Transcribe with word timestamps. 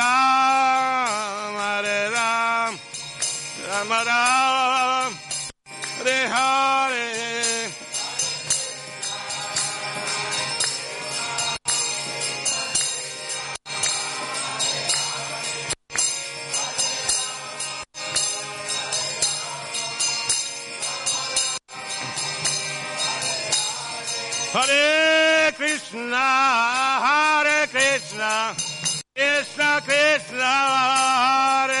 Hare 0.00 1.09
Krishna 29.84 31.80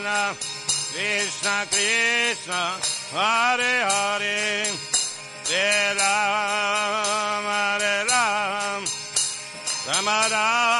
Krishna, 0.00 0.34
Krishna 0.92 1.66
Krishna, 1.68 2.62
Hare 3.12 3.74
Hare, 3.84 4.64
Hare 5.44 5.94
Ram, 6.00 7.44
Hare 7.44 7.96
Ram, 8.08 8.82
Rama 9.88 10.18
Ram, 10.30 10.79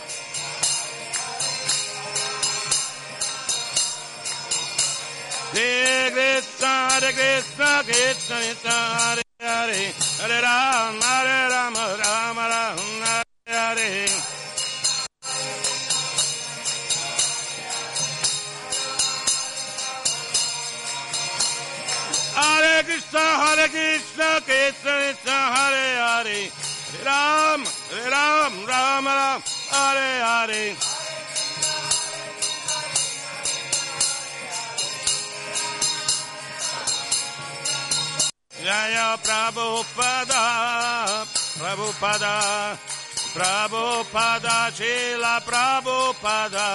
Hare 5.53 6.11
Krishna, 6.11 6.67
Hare 6.67 7.11
Krishna, 7.11 7.83
Krishna 7.83 8.35
Krishna, 8.37 8.71
Hare 8.71 9.23
Hare, 9.41 9.93
Hare 10.21 10.41
Rama, 10.41 11.03
Hare 11.03 11.49
Rama, 11.49 11.97
Rama 11.99 12.47
Rama, 12.47 13.23
Hare 13.45 13.75
Hare. 13.75 14.07
Hare 22.33 22.83
Krishna, 22.83 23.19
Hare 23.19 23.67
Krishna, 23.67 24.41
Krishna 24.45 24.93
Krishna, 25.03 25.37
Hare 25.51 25.85
Hare, 25.99 26.51
Ram, 27.03 27.63
Ram, 28.09 28.53
Ram 28.65 29.05
Ram, 29.05 29.41
Hare 29.69 30.23
Hare. 30.23 30.90
Jaya 38.61 39.17
Prabhupada, 39.17 40.45
Prabhupada, 41.57 42.37
Prabhupada, 43.33 44.69
Chila 44.77 45.41
Prabhupada. 45.41 46.69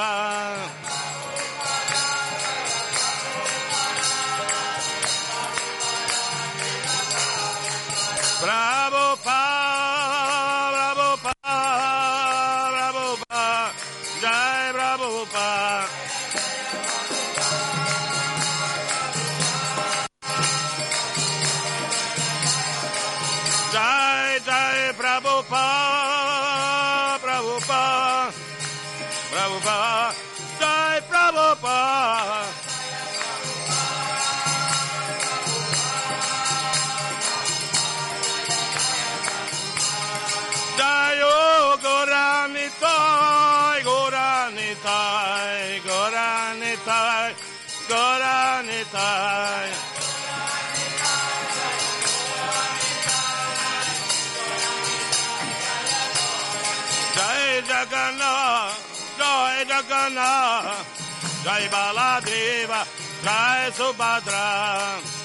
Prabhupada, 8.43 9.66
Goranitai. 48.93 49.71
Jai 57.17 57.63
Jagannath, 57.67 59.19
Jai 59.19 59.65
Jagannath, 59.65 60.87
Jai 61.45 61.69
Baladeva, 61.69 62.87
Jai 63.25 63.71
Subhadra. 63.73 65.17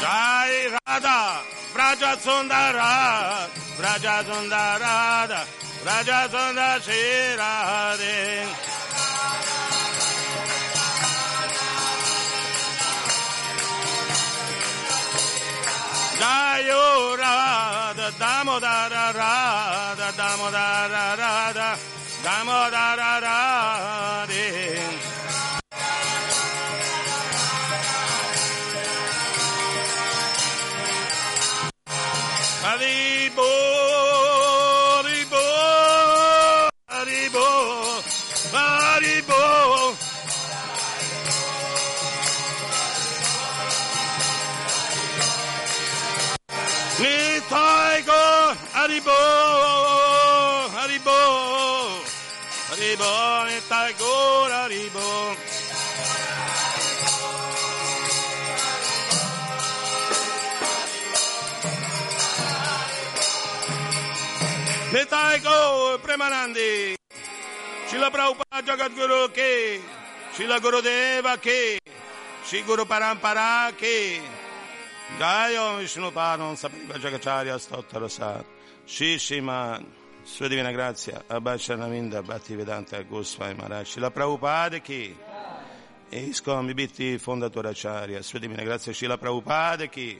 Jai 0.00 0.78
Radha, 0.86 1.42
Braja 1.74 2.16
Sundara, 2.16 3.57
Braja 3.78 4.24
Sundarada, 4.24 5.46
Braja 5.84 6.28
Sundar 6.28 6.80
Shri 6.82 7.36
Radhe. 7.38 8.18
Jayo 16.18 17.16
Radha, 17.16 18.10
Damodara 18.18 19.14
Radha, 19.14 20.08
Damodara 20.18 21.16
Radha, 21.16 21.78
Damodara 22.24 23.20
Radhe. 23.22 23.47
Haribo, 49.08 50.68
Haribo, 50.76 51.18
Haribo, 52.68 53.12
Nitai 53.48 53.92
go, 53.98 54.12
Haribo. 54.52 55.36
Nitai 64.92 65.42
go, 65.42 65.98
Premanandi. 66.02 66.96
Shila 67.88 68.10
Prabhupada 68.10 68.62
Jagat 68.62 68.94
Guru 68.94 69.28
ke, 69.28 69.80
Shila 70.34 70.60
Gurudeva 70.60 71.40
ke, 71.40 71.78
Shri 72.44 72.62
Guru 72.62 72.84
Parampara 72.84 73.72
ke, 73.72 74.20
Jaya 75.18 75.78
Vishnu 75.78 76.10
Padam 76.10 76.54
Sapiva 76.54 76.98
Jagacharya 77.00 77.56
Stottara 77.56 78.44
Sat, 78.88 78.94
Shri 78.94 79.16
Shiman, 79.18 79.84
Sua 80.24 80.48
Divina 80.48 80.72
Grazia, 80.72 81.22
Abbaccianavinda 81.28 82.22
Bhatti 82.22 82.56
Vedanta 82.56 83.02
Goswami 83.02 83.54
Maharaj, 83.54 83.86
Shila 83.86 84.10
Prabhupada 84.10 84.82
ki, 84.82 85.14
Iskon 86.10 86.66
Vibhitti 86.66 87.18
Fondatore 87.18 87.68
Acharya, 87.70 88.22
Sua 88.22 88.38
Divina 88.38 88.64
Grazia, 88.64 88.92
Shila 88.92 89.18
Prabhupada 89.18 89.90
ki, 89.90 90.18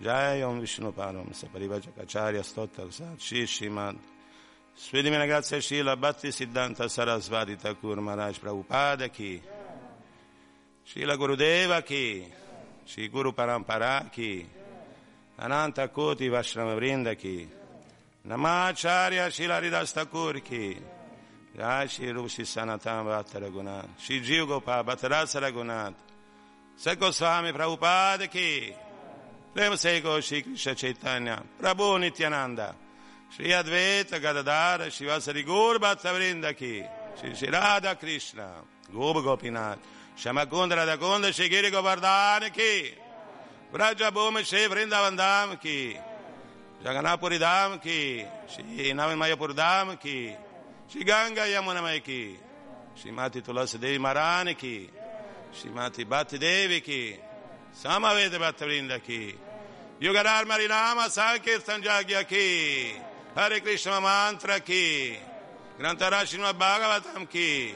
Jai 0.00 0.42
Om 0.42 0.60
Vishnu 0.60 0.92
Padam 0.92 1.32
Sapariva 1.32 1.80
Jagacharya 1.80 2.42
Stottara 2.42 2.92
Sat, 2.92 3.20
Shri 3.20 3.46
Shiman, 3.46 3.96
Sua 4.74 5.02
Divina 5.02 5.26
Grazia, 5.26 5.60
Shila 5.60 5.96
Bhatti 5.96 6.28
Siddhanta 6.32 6.88
Sarasvati 6.88 7.56
Thakur 7.56 8.00
Maharaj 8.00 8.38
Prabhupada 8.38 9.12
ki, 9.12 9.40
Shila 10.84 11.16
Gurudeva 11.16 11.84
ki, 11.84 12.26
Shri 12.84 13.08
Guru 13.08 13.32
Parampara 13.32 14.10
ki, 14.10 14.46
Ananta 15.38 15.88
Koti 15.88 16.28
Vashrama 16.28 16.76
Vrinda 16.76 17.16
ki, 17.16 17.48
Namacharya 18.28 19.30
Shila 19.30 19.54
Haridas 19.60 19.92
Thakur 19.92 20.40
ki, 20.40 20.76
Jai 21.56 21.86
Shri 21.86 22.06
Rushi 22.12 22.46
Sanatan 22.46 23.04
Bhatta 23.04 23.40
Raghunath, 23.40 23.88
Shri 23.98 24.20
Jiv 24.20 24.46
Gopal 24.46 24.84
Bhattarasa 24.84 25.40
Raghunath, 25.40 25.94
Seko 26.78 27.12
Swami 27.12 27.52
Prabhupada 27.52 28.30
ki, 28.30 28.74
Prema 29.54 29.76
Seko 29.76 30.22
Shri 30.22 30.42
Krishna 30.42 30.74
Chaitanya, 30.74 31.42
Prabhu 31.60 31.98
Nityananda, 31.98 32.74
Shri 33.34 33.48
Advaita 33.48 34.20
Gadadara, 34.20 34.90
Shri 34.90 35.06
Vasari 35.06 35.42
Gaur 35.44 35.78
Bhatta 35.78 36.08
Vrinda 36.08 36.56
ki, 36.56 36.84
Shri 37.16 37.48
Radha 37.50 37.96
Krishna, 37.96 38.48
Gopinath, 38.92 39.78
Shamakunda 40.16 40.76
Radhakunda, 40.76 41.32
Shri 41.32 41.48
Giri 41.48 41.70
Govardhana 41.70 42.52
ki, 42.52 42.94
Braja 43.72 44.10
Bhumi 44.10 44.44
Shri 44.44 44.68
Vrindavan 44.68 45.16
Dham 45.16 45.58
ki, 45.58 45.96
Jagannapuri 46.84 47.38
Dham 47.38 47.80
ki, 47.80 48.22
Shri 48.46 48.92
Nami 48.92 49.14
Mayapur 49.14 49.54
Dham 49.54 49.98
ki, 49.98 50.36
Shri 50.90 51.04
Ganga 51.04 51.40
Yamuna 51.40 51.80
Mai 51.80 52.00
ki, 52.00 52.36
Shri 52.94 53.10
Mati 53.10 53.40
Tulasi 53.40 53.80
Devi 53.80 53.98
Marani 53.98 54.58
ki, 54.58 54.90
Shri 55.52 55.70
Mati 55.70 56.04
Bhatti 56.04 56.38
Devi 56.38 56.82
ki, 56.82 57.16
Samaveda 57.74 58.38
Bhatta 58.38 58.66
Vrinda 58.66 59.02
ki, 59.02 59.34
Yugadhar 60.02 60.44
Marinama 60.44 61.08
Sankirtan 61.08 61.82
Jagya 61.82 62.28
ki, 62.28 62.92
Hare 63.34 63.60
Krishna 63.60 64.02
Mantra 64.02 64.60
ki, 64.60 65.16
Grantharashima 65.80 66.52
Bhagavatam 66.52 67.26
ki, 67.26 67.74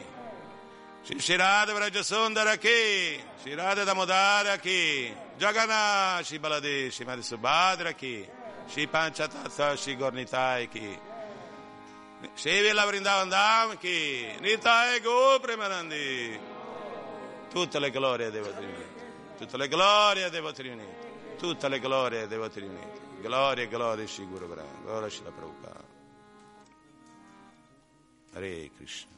Shri 1.07 1.17
Shirada 1.17 1.69
Vrajasundara 1.69 2.61
ki, 2.61 3.19
Shri 3.43 3.55
Radha 3.55 3.87
Damodara 3.87 4.61
ki, 4.61 5.11
Jagannath 5.39 6.25
Shri 6.25 6.39
Baladev, 6.39 6.91
Shri 6.91 7.05
Subhadra 7.23 7.93
ki, 7.95 8.27
Shri 8.69 8.87
Panchatattva 8.87 9.77
Shri 9.77 9.97
Gornitai 9.97 10.69
ki, 10.71 10.99
Shri 12.35 12.63
Villa 12.63 12.87
Vrindavan 12.87 13.29
Dham 13.29 13.77
ki, 13.79 14.39
Nitai 14.41 15.03
Go 15.03 15.39
Premanandi. 15.41 16.39
Tutte 17.51 17.79
le 17.79 17.91
glorie 17.91 18.31
dei 18.31 18.41
vostri 18.41 18.65
uniti, 18.65 19.03
tutte 19.39 19.57
le 19.57 19.69
glorie 19.69 20.31
dei 20.31 20.41
vostri 20.41 20.69
uniti, 20.69 21.37
tutte 21.39 21.69
le 21.69 21.81
glorie 21.81 22.27
dei 22.27 22.39
vostri 22.39 22.65
uniti. 22.65 23.05
Gloria, 23.21 23.67
gloria 23.67 24.07
Shri 24.07 24.27
Guru 24.27 24.47
Brahma, 24.47 24.81
gloria 24.85 25.09
Shri 25.09 25.25
Prabhupada. 25.25 25.85
Hare 28.35 28.71
Krishna. 28.77 29.16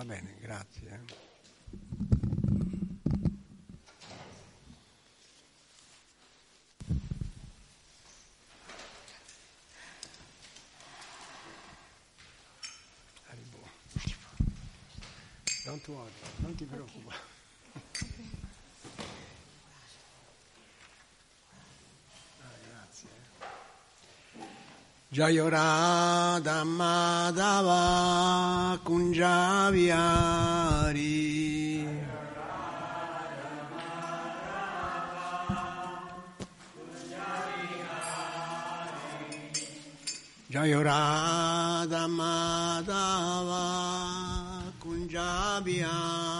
Va 0.00 0.06
bene, 0.06 0.34
grazie. 0.40 0.98
Don't 15.64 15.86
worry, 15.88 16.10
non 16.38 16.54
ti 16.54 16.64
preoccupare. 16.64 17.39
जय 25.20 25.40
राधा 25.52 26.58
माधवा 26.64 27.80
कुञ्जाविहारी 28.86 29.98
जय 40.52 40.74
राधा 40.88 42.06
माधवा 42.16 43.64
कुञ्जाविहारी 44.82 46.39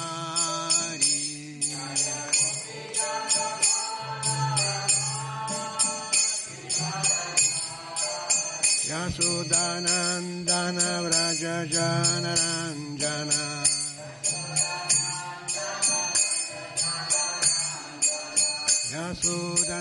Yasudanandana 9.01 10.89
Vraja 11.03 11.55
Janaranjana 11.73 13.41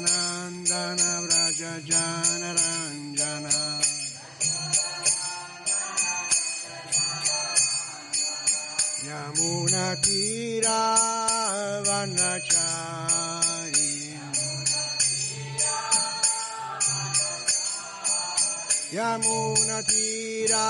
Yasudanandana 0.01 1.11
Vraja 1.25 1.73
Janaranjana 1.89 3.57
Yamunatira 9.41 10.79
Vanachari 11.87 13.10
Yamunatira 18.93 20.67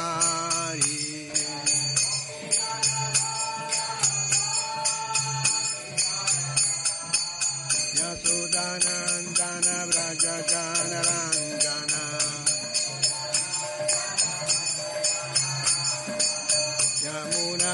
Yasudanandana 8.31 9.75
Vraja 9.91 10.35
Janaranjana 10.49 12.03
Yamuna 17.03 17.73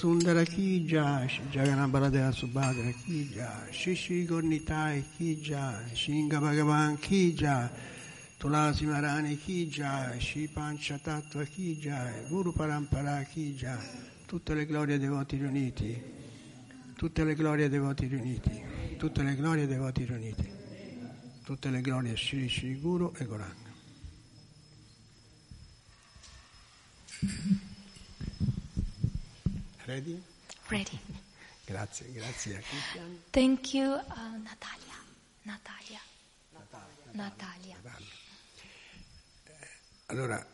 Sundara 0.00 0.44
Ki 0.44 0.86
Jai, 0.86 1.28
Shri 1.28 1.44
Jagannath 1.50 1.90
Baladeva 1.90 2.32
Subhadra 2.32 2.90
Ki 3.04 3.28
Jai, 3.34 3.70
Shri 3.70 3.94
Shri 3.94 4.26
Gornitai 4.26 5.04
Ki 5.14 5.38
Jai, 5.42 5.90
Shinga 5.92 6.40
Bhagavan 6.40 6.98
Ki 6.98 7.34
Jai, 7.34 7.68
Tulasi 8.38 8.86
Marani 8.86 9.38
Ki 9.38 9.68
Jai, 9.68 10.18
Shri 10.18 10.48
Pancha 10.48 10.98
Tattva 11.04 11.44
Ki 11.44 11.78
Jai, 11.78 12.24
Guru 12.30 12.50
Parampara 12.54 13.22
Ki 13.28 13.54
Jai, 13.54 13.76
tutte 14.24 14.54
le 14.54 14.64
glorie 14.64 14.98
dei 14.98 15.08
voti 15.08 15.36
riuniti, 15.36 16.02
tutte 16.96 17.22
le 17.22 17.34
glorie 17.34 17.68
dei 17.68 17.78
voti 17.78 18.06
riuniti, 18.06 18.96
tutte 18.96 19.22
le 19.22 19.34
glorie 19.36 19.66
dei 19.66 19.76
voti 19.76 20.04
riuniti, 20.06 20.50
tutte 21.44 21.68
le 21.68 21.82
glorie 21.82 22.16
Shri 22.16 22.48
Shri 22.48 22.80
Guru 22.80 23.12
e 23.18 23.26
Goranga. 23.26 23.68
Ready? 29.90 30.22
Ready. 30.68 31.00
Grazie, 31.66 32.12
grazie. 32.12 32.62
Thank 33.30 33.74
you, 33.74 33.90
uh, 33.90 34.40
Natalia. 34.40 34.94
Natalia. 35.42 36.00
Natalia. 37.10 37.76
Allora, 40.06 40.46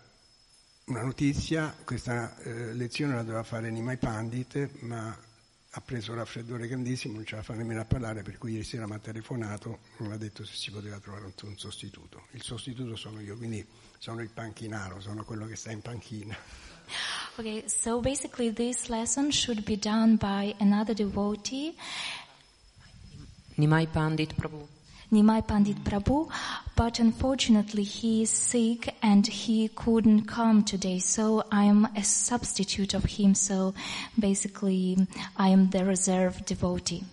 una 0.87 1.03
notizia, 1.03 1.77
questa 1.85 2.35
eh, 2.39 2.73
lezione 2.73 3.15
la 3.15 3.23
doveva 3.25 3.43
fare 3.43 3.71
Nimai 3.71 3.99
Pandit, 3.99 4.81
ma 4.81 5.15
ha 5.69 5.81
preso 5.83 6.13
un 6.13 6.17
raffreddore 6.17 6.67
grandissimo, 6.67 7.17
non 7.17 7.27
ce 7.27 7.37
la 7.37 7.43
fa 7.43 7.53
nemmeno 7.53 7.83
a 7.83 7.85
parlare, 7.85 8.23
per 8.23 8.39
cui 8.39 8.53
ieri 8.53 8.65
sera 8.65 8.87
mi 8.87 8.95
ha 8.95 8.99
telefonato, 9.01 9.81
mi 9.99 10.13
ha 10.13 10.17
detto 10.17 10.47
se 10.47 10.55
si 10.55 10.71
poteva 10.71 10.99
trovare 10.99 11.27
un, 11.27 11.33
un 11.43 11.59
sostituto. 11.59 12.29
Il 12.31 12.43
sostituto 12.43 12.97
sono 12.97 13.21
io, 13.21 13.37
quindi 13.37 13.67
sono 13.99 14.23
il 14.23 14.31
panchinaro, 14.31 14.99
sono 15.01 15.25
quello 15.25 15.45
che 15.45 15.57
sta 15.57 15.73
in 15.73 15.83
panchina. 15.83 16.35
Okay, 17.39 17.65
so 17.67 18.01
basically 18.01 18.49
this 18.49 18.89
lesson 18.89 19.31
should 19.31 19.67
be 19.67 19.77
done 19.77 20.17
by 20.17 20.55
another 20.59 20.95
devotee, 20.95 21.77
Nimai 23.59 23.93
Pandit 23.93 24.35
Prabhu. 24.35 24.67
Nimai 25.13 25.47
Pandit 25.47 25.85
Prabhu, 25.85 26.31
but 26.75 26.99
unfortunately 26.99 27.83
he 27.83 28.23
is 28.23 28.31
sick 28.31 28.95
and 29.03 29.27
he 29.27 29.69
couldn't 29.69 30.23
come 30.23 30.65
today, 30.65 30.99
so 30.99 31.45
I 31.53 31.65
am 31.65 31.87
a 31.95 32.03
substitute 32.03 32.95
of 32.95 33.05
him, 33.05 33.35
so 33.35 33.75
basically 34.19 34.97
I 35.37 35.51
am 35.51 35.69
the 35.69 35.85
reserve 35.85 36.43
devotee. 36.47 37.05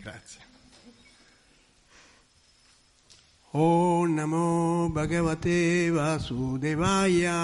Grazie. 0.00 0.42
Om 3.52 4.16
Namo 4.16 4.92
Bhagavate 4.94 5.90
Vasudevaya. 5.90 7.34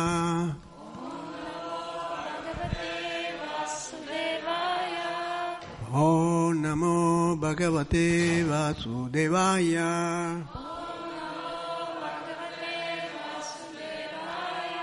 Om 5.94 6.58
Namo 6.58 7.36
Bhagavate 7.36 8.44
Vasudevaya. 8.44 10.42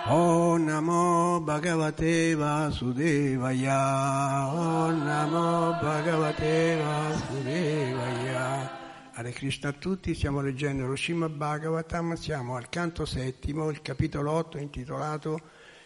Om 0.06 0.66
Namo 0.68 1.44
Bhagavate 1.44 2.36
Vasudevaya. 2.36 4.54
Om 4.54 5.04
Namo 5.04 5.80
Bhagavate 5.82 6.78
Vasudevaya. 6.78 8.70
Hare 9.14 9.32
Krishna 9.32 9.70
a 9.70 9.74
tutti, 9.74 10.14
stiamo 10.14 10.42
leggendo 10.42 10.86
lo 10.86 10.96
Srimad 10.96 11.32
Bhagavatam, 11.32 12.14
siamo 12.14 12.56
al 12.56 12.70
canto 12.70 13.06
settimo, 13.06 13.72
il 13.72 13.82
capitolo 13.82 14.34
8 14.34 14.60
intitolato 14.60 15.42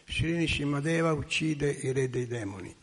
Srini 0.05 0.47
Shimadeva 0.47 1.13
uccide 1.13 1.69
i 1.69 1.93
re 1.93 2.09
dei 2.09 2.27
demoni. 2.27 2.75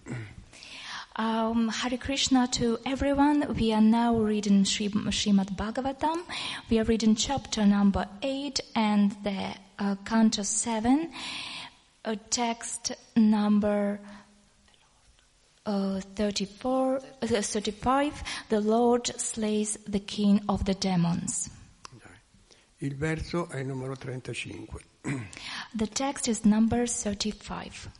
Um, 1.17 1.69
Hare 1.69 1.99
Krishna 1.99 2.47
to 2.53 2.79
everyone. 2.87 3.55
We 3.55 3.73
are 3.73 3.81
now 3.81 4.17
reading 4.17 4.65
Sri, 4.65 4.89
Srimad 4.89 5.57
Bhagavatam. 5.57 6.23
We 6.71 6.79
are 6.79 6.85
reading 6.85 7.17
chapter 7.17 7.67
number 7.67 8.07
8 8.23 8.61
and 8.77 9.17
the 9.25 9.55
uh, 9.79 9.97
canto 10.05 10.43
7, 10.43 11.11
uh, 12.05 12.15
text 12.31 12.93
number 13.17 14.01
uh, 15.67 16.01
34, 16.15 16.97
uh, 16.97 17.27
35. 17.27 18.23
The 18.49 18.61
Lord 18.61 19.09
slays 19.21 19.79
the 19.89 20.01
king 20.01 20.41
of 20.49 20.65
the 20.65 20.75
demons. 20.75 21.51
Il 22.83 22.95
verso 22.97 23.49
è 23.51 23.63
numero 23.63 23.95
35. 23.95 24.85
The 25.75 25.87
text 25.87 26.29
is 26.29 26.45
number 26.45 26.87
35. 26.87 28.00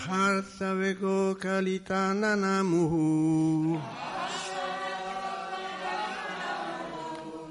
Ride 0.00 0.42
Harsa 0.42 0.78
Vego 0.78 1.34
Kalitana 1.34 2.62
Muhu 2.64 3.80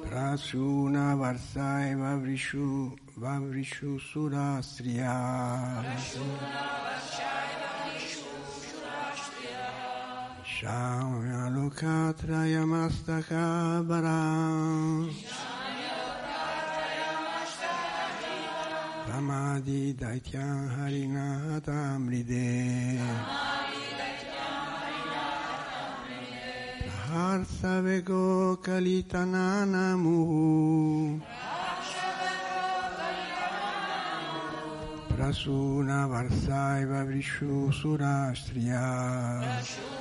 Prasuna 0.04 1.16
Varsai 1.16 1.96
Vavrishu 1.96 2.98
Vavrishu 3.20 4.00
Surasriya 4.00 5.16
Shamya 10.44 11.50
Lokatra 11.54 12.46
Yamastaka 12.48 13.86
Baram 13.86 15.10
Tamadi 15.10 15.49
Daityam 19.10 20.69
Harinatam 20.69 22.08
Ride 22.08 23.00
Harsa 27.08 27.82
Vego 27.84 28.58
Kalitanana 28.58 29.98
Muhu. 29.98 31.19
Prasuna 35.10 36.08
Varsai 36.08 36.86
Vavrishu 36.86 37.74
Surastriya. 37.74 38.84
Sakadvara 39.41 39.99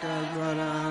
Sakabrata. 0.00 0.85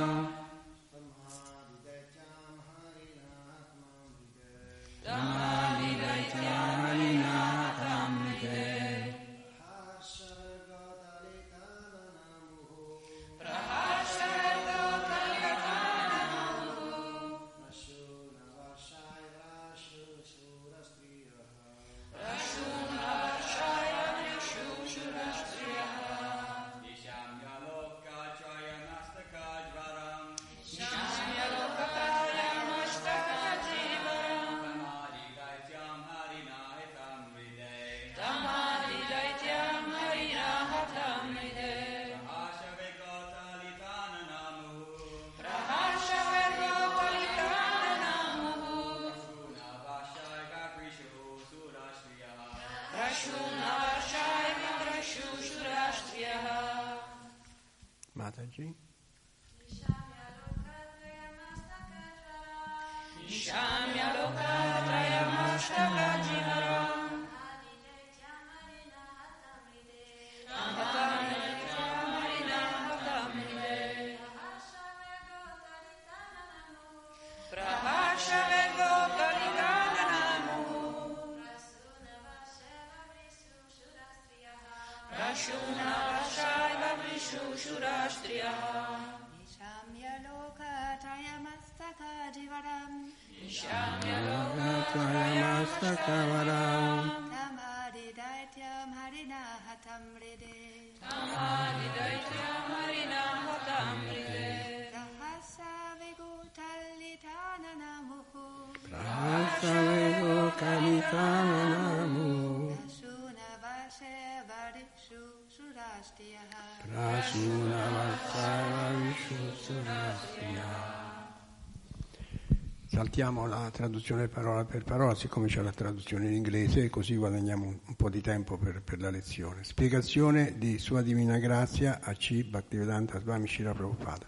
Saltiamo 122.86 123.46
la 123.46 123.70
traduzione 123.72 124.28
parola 124.30 124.64
per 124.64 124.84
parola, 124.84 125.16
siccome 125.16 125.48
c'è 125.48 125.62
la 125.62 125.72
traduzione 125.72 126.28
in 126.28 126.34
inglese, 126.34 126.90
così 126.90 127.16
guadagniamo 127.16 127.66
un, 127.86 127.96
po' 127.96 128.10
di 128.10 128.22
tempo 128.22 128.58
per, 128.58 128.82
per, 128.82 129.02
la 129.02 129.10
lezione. 129.10 129.64
Spiegazione 129.64 130.58
di 130.58 130.78
Sua 130.80 131.02
Divina 131.02 131.38
Grazia 131.38 132.00
a 132.02 132.14
C. 132.14 132.44
Bhaktivedanta 132.44 133.20
Swami 133.20 133.48
Shira 133.48 133.74
Prabhupada. 133.74 134.26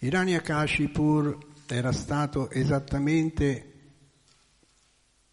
Hiranyakashipur 0.00 1.38
era 1.66 1.92
stato 1.92 2.50
esattamente 2.50 3.72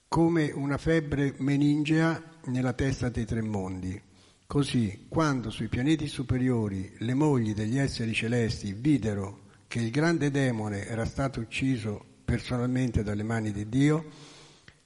come 0.08 0.52
una 0.52 0.78
febbre 0.78 1.36
meningea 1.40 2.24
nella 2.46 2.74
testa 2.74 3.10
dei 3.10 3.26
tre 3.26 3.42
mondi 3.42 4.09
Così, 4.52 5.06
quando 5.08 5.52
sui 5.52 5.68
pianeti 5.68 6.08
superiori 6.08 6.92
le 6.98 7.14
mogli 7.14 7.54
degli 7.54 7.78
esseri 7.78 8.16
celesti 8.16 8.74
videro 8.74 9.42
che 9.68 9.80
il 9.80 9.92
grande 9.92 10.32
demone 10.32 10.88
era 10.88 11.06
stato 11.06 11.40
ucciso 11.40 12.04
personalmente 12.26 13.04
dalle 13.04 13.22
mani 13.22 13.52
di 13.52 13.70
Dio, 13.70 14.06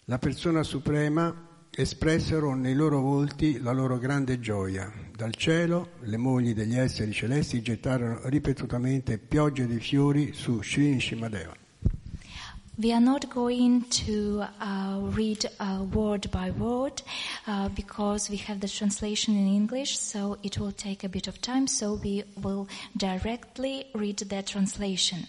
la 0.04 0.20
persona 0.20 0.64
suprema 0.64 1.68
espressero 1.70 2.56
nei 2.56 2.76
loro 2.76 3.00
volti 3.00 3.62
la 3.62 3.72
loro 3.72 3.98
grande 4.00 4.42
gioia. 4.42 4.92
Dal 5.16 5.34
cielo 5.34 5.92
le 6.02 6.18
mogli 6.18 6.54
degli 6.54 6.76
esseri 6.76 7.14
celesti 7.14 7.62
gettarono 7.62 8.20
ripetutamente 8.26 9.18
piogge 9.18 9.66
di 9.66 9.80
fiori 9.80 10.34
su 10.34 10.62
Sri 10.62 11.00
Shimadeva. 11.00 11.63
We 12.76 12.92
are 12.92 13.00
not 13.00 13.30
going 13.30 13.84
to 13.84 14.46
uh, 14.60 14.98
read 15.00 15.46
uh, 15.60 15.86
word 15.94 16.32
by 16.32 16.50
word 16.50 17.04
uh, 17.46 17.70
because 17.70 18.32
we 18.32 18.38
have 18.38 18.62
the 18.62 18.68
translation 18.68 19.36
in 19.38 19.48
English, 19.48 20.00
so 20.00 20.40
it 20.42 20.58
will 20.58 20.72
take 20.72 21.04
a 21.04 21.10
bit 21.10 21.28
of 21.28 21.40
time. 21.40 21.68
So 21.68 21.94
we 21.94 22.24
will 22.42 22.68
directly 22.98 23.86
read 23.94 24.18
the 24.18 24.42
translation. 24.42 25.28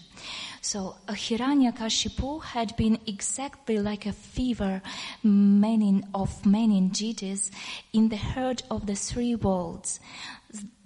So 0.61 0.95
uh, 1.07 1.13
Hiranyakashipu 1.13 2.43
had 2.43 2.75
been 2.77 2.97
exactly 3.05 3.77
like 3.77 4.07
a 4.07 4.13
fever 4.13 4.81
menin 5.21 6.07
of 6.15 6.47
meningitis 6.47 7.51
in 7.93 8.09
the 8.09 8.17
heart 8.17 8.63
of 8.71 8.87
the 8.87 8.95
three 8.95 9.35
worlds. 9.35 9.99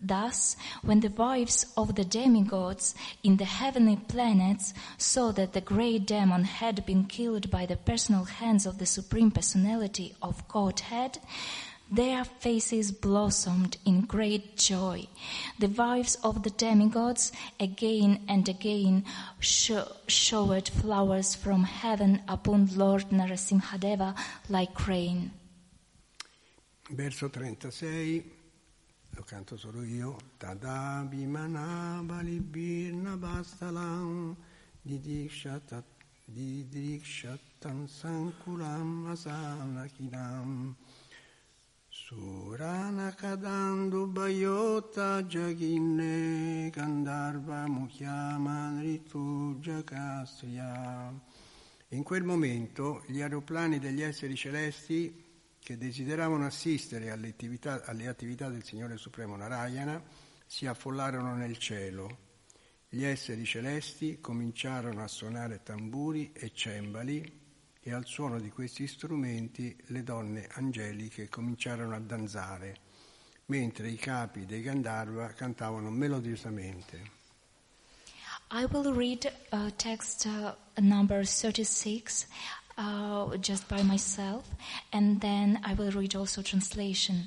Thus, 0.01 0.55
when 0.81 1.01
the 1.01 1.09
wives 1.09 1.65
of 1.75 1.95
the 1.95 2.05
demigods 2.05 2.95
in 3.21 3.37
the 3.37 3.45
heavenly 3.45 3.97
planets 3.97 4.73
saw 4.97 5.31
that 5.33 5.53
the 5.53 5.61
great 5.61 6.05
demon 6.05 6.45
had 6.45 6.85
been 6.85 7.05
killed 7.05 7.51
by 7.51 7.65
the 7.65 7.75
personal 7.75 8.23
hands 8.23 8.65
of 8.65 8.77
the 8.77 8.85
Supreme 8.85 9.29
Personality 9.29 10.15
of 10.21 10.47
Godhead, 10.47 11.19
their 11.91 12.23
faces 12.23 12.91
blossomed 12.91 13.77
in 13.83 14.01
great 14.01 14.55
joy. 14.55 15.07
The 15.57 15.67
wives 15.67 16.15
of 16.23 16.43
the 16.43 16.51
demigods 16.51 17.31
again 17.59 18.21
and 18.27 18.47
again 18.47 19.03
sho- 19.39 19.91
showered 20.07 20.69
flowers 20.69 21.35
from 21.35 21.63
heaven 21.63 22.21
upon 22.27 22.69
Lord 22.75 23.09
Narasimhadeva 23.09 24.15
like 24.49 24.87
rain. 24.87 25.31
Verso 26.91 27.27
36, 27.27 28.38
lo 29.19 29.25
canto 29.25 29.57
solo 29.57 29.83
io. 29.83 30.15
Tada 30.37 31.05
bimana 31.05 32.01
balibirna 32.01 33.17
bastalam 33.17 34.33
didikshatan 36.25 37.85
sankulam 37.85 39.11
asanakinam 39.11 40.73
surana 41.91 43.11
kadandu 43.11 44.07
bayota 44.07 45.21
jaginne 45.27 46.71
kandarva 46.71 47.67
mukyaman 47.67 48.81
ritu 48.81 49.59
jagastriya 49.59 51.11
in 51.89 52.03
quel 52.03 52.23
momento 52.23 53.03
gli 53.07 53.19
aeroplani 53.19 53.79
degli 53.79 54.01
esseri 54.01 54.35
celesti 54.37 55.28
che 55.59 55.77
desideravano 55.77 56.45
assistere 56.45 57.11
alle 57.11 57.29
attività, 57.29 57.83
alle 57.85 58.07
attività 58.07 58.49
del 58.49 58.63
Signore 58.63 58.97
Supremo 58.97 59.35
Narayana 59.35 60.01
si 60.45 60.65
affollarono 60.65 61.35
nel 61.35 61.57
cielo. 61.57 62.27
Gli 62.89 63.03
esseri 63.03 63.45
celesti 63.45 64.19
cominciarono 64.19 65.03
a 65.03 65.07
suonare 65.07 65.61
tamburi 65.61 66.31
e 66.33 66.51
cembali 66.53 67.39
e 67.81 67.93
al 67.93 68.05
suono 68.05 68.39
di 68.39 68.49
questi 68.49 68.87
strumenti 68.87 69.77
le 69.87 70.03
donne 70.03 70.47
angeliche 70.51 71.29
cominciarono 71.29 71.95
a 71.95 71.99
danzare, 71.99 72.77
mentre 73.45 73.89
i 73.89 73.95
capi 73.95 74.45
dei 74.45 74.61
Gandharva 74.61 75.27
cantavano 75.33 75.89
melodiosamente. 75.89 77.17
I 78.51 78.65
will 78.71 78.91
read 78.95 79.31
uh, 79.51 79.69
text 79.75 80.25
uh, 80.25 80.55
number 80.81 81.23
36 81.23 82.25
uh, 82.79 83.35
just 83.37 83.67
by 83.67 83.83
myself, 83.83 84.49
and 84.93 85.19
then 85.19 85.59
I 85.65 85.73
will 85.73 85.91
read 85.91 86.15
also 86.15 86.41
translation. 86.41 87.25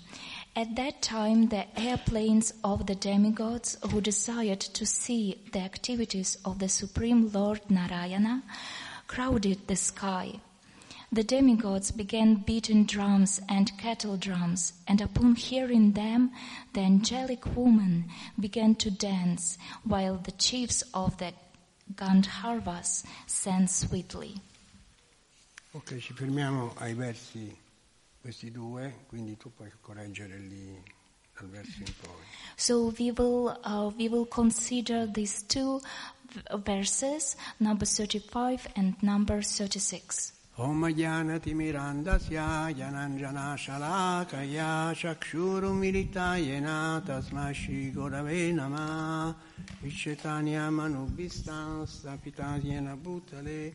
At 0.56 0.74
that 0.76 1.02
time, 1.02 1.48
the 1.48 1.66
airplanes 1.78 2.54
of 2.64 2.86
the 2.86 2.94
demigods 2.94 3.76
who 3.90 4.00
desired 4.00 4.60
to 4.60 4.86
see 4.86 5.42
the 5.52 5.60
activities 5.60 6.38
of 6.44 6.58
the 6.58 6.68
Supreme 6.68 7.30
Lord 7.30 7.60
Narayana 7.70 8.42
crowded 9.06 9.68
the 9.68 9.76
sky. 9.76 10.40
The 11.12 11.22
demigods 11.22 11.90
began 11.90 12.36
beating 12.36 12.86
drums 12.86 13.38
and 13.46 13.76
kettle 13.76 14.16
drums, 14.16 14.72
and 14.88 15.02
upon 15.02 15.34
hearing 15.34 15.92
them, 15.92 16.30
the 16.72 16.80
angelic 16.80 17.54
woman 17.54 18.06
began 18.40 18.74
to 18.76 18.90
dance, 18.90 19.58
while 19.84 20.16
the 20.16 20.32
chiefs 20.32 20.82
of 20.94 21.18
the 21.18 21.34
Gandharvas 21.94 23.04
sang 23.26 23.66
sweetly. 23.66 24.36
Ok, 25.74 25.96
ci 25.96 26.12
fermiamo 26.12 26.74
ai 26.76 26.92
versi 26.92 27.56
questi 28.20 28.50
due, 28.50 29.04
quindi 29.06 29.38
tu 29.38 29.50
puoi 29.54 29.70
correggere 29.80 30.36
lì 30.36 30.82
dal 31.34 31.48
verso 31.48 31.78
in 31.78 31.92
poi. 31.98 32.24
So 32.56 32.92
we 32.98 33.10
will 33.16 33.58
uh, 33.64 33.90
we 33.96 34.06
will 34.08 34.28
consider 34.28 35.10
these 35.10 35.42
two 35.46 35.80
verses, 36.62 37.36
number 37.56 37.86
35 37.86 38.68
and 38.74 38.94
number 39.00 39.42
36. 39.42 40.40
Om 40.56 40.84
Jnanati 40.88 41.54
Mirandasya 41.54 42.74
Jananjana 42.76 43.56
Shalakaya 43.56 44.92
Chakshuru 44.94 45.72
Militayena 45.72 47.02
Tasma 47.02 47.54
Shri 47.54 47.90
Gorave 47.90 48.52
Nama 48.52 49.34
Vichetanya 49.82 50.70
Manubhistan 50.70 51.86
Stapitasyena 51.86 52.94
Bhutale 52.98 53.72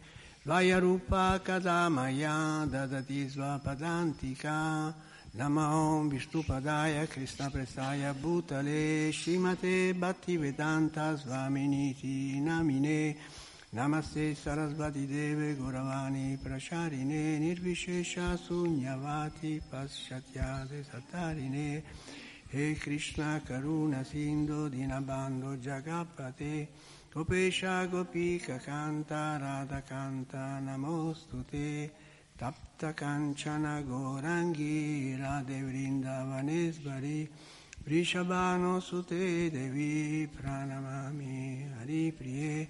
Vaya 0.48 0.80
Rupa 0.80 1.42
Kadamaya 1.44 2.66
Dadati 2.70 3.30
Svapadantika 3.30 4.94
Namahom 5.36 6.10
Vishnupadaya 6.10 7.06
Krishna 7.10 7.50
Prestaya 7.50 8.14
Bhutale 8.14 9.12
Shrimate 9.12 9.94
Bhaktivedanta 9.94 11.20
Svaminiti 11.20 12.42
Namine 12.42 13.18
Namaste 13.76 14.38
Sarasvati 14.38 15.06
Deve 15.06 15.58
Goravani 15.58 16.38
Prasharine 16.38 17.42
Nirvishesha 17.42 18.38
Sunyavati 18.40 19.62
Paschatyade 19.70 20.86
Satarine 20.86 21.84
He 22.48 22.74
Krishna 22.76 23.42
Karuna 23.46 24.06
Sindhu 24.06 24.70
Dinabando 24.70 25.58
Jagapate 25.58 26.68
Gopesha 27.14 27.88
Gopika 27.90 28.60
Kanta 28.64 29.40
Radha 29.40 29.82
Kanta 29.90 30.60
Namostute 30.62 31.90
Tapta 32.38 32.94
Kanchana 32.94 33.82
Gorangi 33.84 35.18
Radhe 35.20 35.62
Vrindavanesvari 35.64 37.28
Vrishabhano 37.88 38.80
Sute 38.82 39.50
Devi 39.50 40.28
Pranamami 40.28 41.66
Hari 41.80 42.12
Priye. 42.12 42.68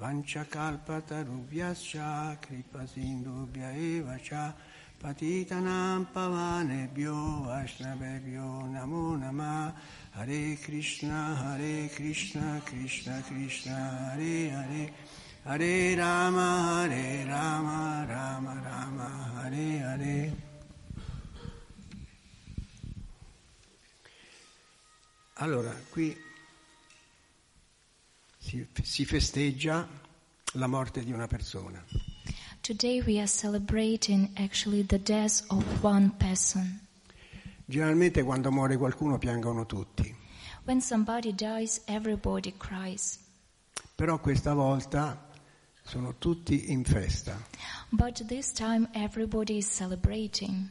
Vanchakalpatarubhyascha 0.00 2.36
Kripasindubhya 2.40 3.70
eva 3.74 4.18
cha 4.22 4.54
Patitanam 5.02 6.06
pavanebhyo 6.12 7.46
Vaishnavebhyo 7.46 8.48
Namo 8.70 9.16
Nama 9.18 9.72
Hare 10.18 10.58
Krishna 10.60 11.36
Hare 11.36 11.88
Krishna 11.94 12.60
Krishna 12.64 13.22
Krishna 13.24 14.10
Hare 14.16 14.50
Hare 14.50 14.92
Hare 15.44 15.96
Rama 15.96 16.88
Hare 16.88 17.24
Rama 17.24 18.04
Rama 18.04 18.60
Rama 18.64 19.32
Hare 19.36 19.78
Hare 19.78 20.32
Allora, 25.34 25.72
qui 25.90 26.16
si, 28.38 28.66
si 28.82 29.04
festeggia 29.04 29.88
la 30.54 30.66
morte 30.66 31.04
di 31.04 31.12
una 31.12 31.28
persona. 31.28 31.80
Today 32.60 33.00
we 33.02 33.18
are 33.18 33.28
celebrating 33.28 34.32
actually 34.34 34.82
the 34.82 34.98
death 34.98 35.44
of 35.50 35.62
one 35.80 36.10
person. 36.18 36.87
Generalmente 37.70 38.22
quando 38.22 38.50
muore 38.50 38.78
qualcuno 38.78 39.18
piangono 39.18 39.66
tutti, 39.66 40.14
When 40.64 40.80
somebody 40.80 41.34
dies, 41.34 41.82
everybody 41.86 42.54
cries. 42.56 43.18
però 43.94 44.18
questa 44.20 44.54
volta 44.54 45.28
sono 45.82 46.14
tutti 46.18 46.70
in 46.72 46.82
festa. 46.84 47.38
But 47.90 48.24
this 48.26 48.52
time 48.52 48.88
everybody 48.92 49.58
is 49.58 49.66
celebrating. 49.68 50.66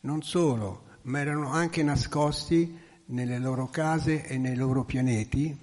Non 0.00 0.22
solo, 0.22 0.82
ma 1.02 1.20
erano 1.20 1.50
anche 1.50 1.82
nascosti 1.84 2.76
nelle 3.06 3.38
loro 3.38 3.66
case 3.68 4.24
e 4.24 4.36
nei 4.36 4.56
loro 4.56 4.84
pianeti 4.84 5.56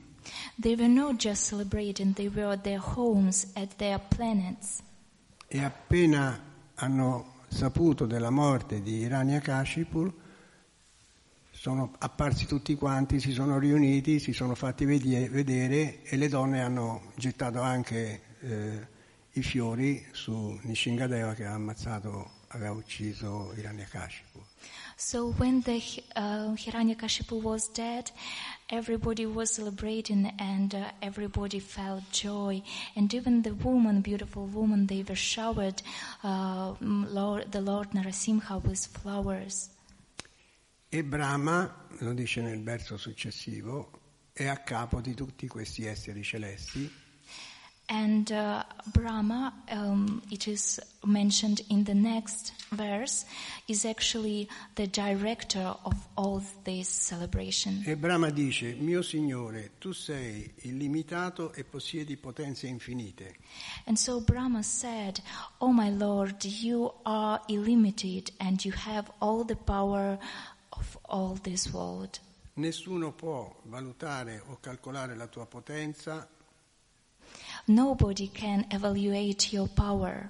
They 0.58 0.76
were 0.76 0.88
not 0.88 1.18
just 1.18 1.44
celebrating, 1.44 2.14
they 2.14 2.30
were 2.30 2.54
at 2.54 2.62
their 2.62 2.82
homes, 2.82 3.48
at 3.56 3.76
their 3.76 4.00
planets. 4.00 4.82
e 5.48 5.62
appena 5.62 6.40
hanno 6.76 7.34
saputo 7.50 8.06
della 8.06 8.30
morte 8.30 8.82
di 8.82 9.00
Hiranyakashipu 9.00 10.22
sono 11.64 11.94
apparsi 12.00 12.46
tutti 12.46 12.76
quanti, 12.76 13.22
si 13.22 13.32
sono 13.32 13.58
riuniti, 13.58 14.20
si 14.20 14.34
sono 14.34 14.54
fatti 14.54 14.84
vedere 14.84 16.04
e 16.04 16.18
le 16.18 16.28
donne 16.28 16.62
hanno 16.62 17.14
gettato 17.16 17.62
anche 17.62 18.22
eh, 18.42 18.88
i 19.32 19.42
fiori 19.42 20.06
su 20.12 20.60
Nishingadeva 20.64 21.34
che 21.34 21.46
ha 21.46 21.54
ammazzato, 21.54 22.32
aveva 22.50 22.74
ucciso 22.74 23.54
Hiranyakashipu. 23.56 24.44
So 24.98 25.34
when 25.38 25.62
the 25.62 25.82
uh, 26.18 26.54
Hiranyakashipu 26.54 27.42
was 27.42 27.70
dead, 27.70 28.12
everybody 28.68 29.26
was 29.26 29.54
celebrating 29.54 30.34
and 30.38 30.74
uh, 30.74 30.92
everybody 31.02 31.62
felt 31.62 32.04
joy. 32.12 32.62
And 32.94 33.14
even 33.14 33.42
the 33.42 33.54
woman, 33.54 34.02
beautiful 34.02 34.48
woman, 34.48 34.88
they 34.88 35.06
were 35.08 35.16
showered 35.16 35.82
uh, 36.26 36.74
Lord, 36.82 37.54
the 37.54 37.62
Lord 37.62 37.92
Narasimha 37.92 38.62
with 38.66 38.86
flowers. 38.86 39.70
E 40.96 41.04
Brahma, 41.04 41.88
lo 42.02 42.14
dice 42.14 42.40
nel 42.42 42.62
verso 42.62 42.98
successivo, 42.98 44.30
è 44.32 44.46
a 44.46 44.58
capo 44.58 45.02
di 45.02 45.16
tutti 45.16 45.48
questi 45.48 45.88
esseri 45.88 46.22
celesti 46.22 46.88
And 47.90 48.32
uh, 48.32 48.64
Brahma, 48.94 49.54
um, 49.70 50.22
it 50.32 50.48
is 50.48 50.80
mentioned 51.06 51.62
in 51.70 51.84
the 51.84 51.94
next 51.94 52.54
verse, 52.72 53.26
is 53.68 53.86
actually 53.86 54.48
the 54.76 54.88
director 54.88 55.76
of 55.84 55.94
all 56.16 56.42
this 56.64 56.88
celebration. 56.88 57.84
e 57.86 57.96
Brahma 57.96 58.32
dice, 58.32 58.76
mio 58.80 59.02
Signore, 59.02 59.72
tu 59.80 59.92
sei 59.92 60.50
illimitato 60.64 61.54
e 61.54 61.66
possiedi 61.66 62.16
potenze 62.16 62.68
infinite. 62.68 63.36
And 63.86 64.00
so 64.00 64.22
Brahma 64.22 64.64
said, 64.64 65.20
Oh 65.60 65.74
my 65.74 65.90
Lord, 65.90 66.44
you 66.46 66.90
are 67.06 67.42
illimited 67.50 68.32
and 68.40 68.64
you 68.64 68.72
have 68.72 69.12
all 69.20 69.44
the 69.44 69.58
power 69.58 70.18
all 71.14 71.40
this 71.42 71.72
world. 71.72 72.20
Nessuno 72.56 73.12
può 73.14 73.62
valutare 73.66 74.42
o 74.48 74.58
calcolare 74.60 75.16
la 75.16 75.28
tua 75.28 75.46
potenza 75.46 76.28
Nobody 77.66 78.30
can 78.32 78.66
evaluate 78.70 79.48
your 79.56 79.70
power 79.70 80.30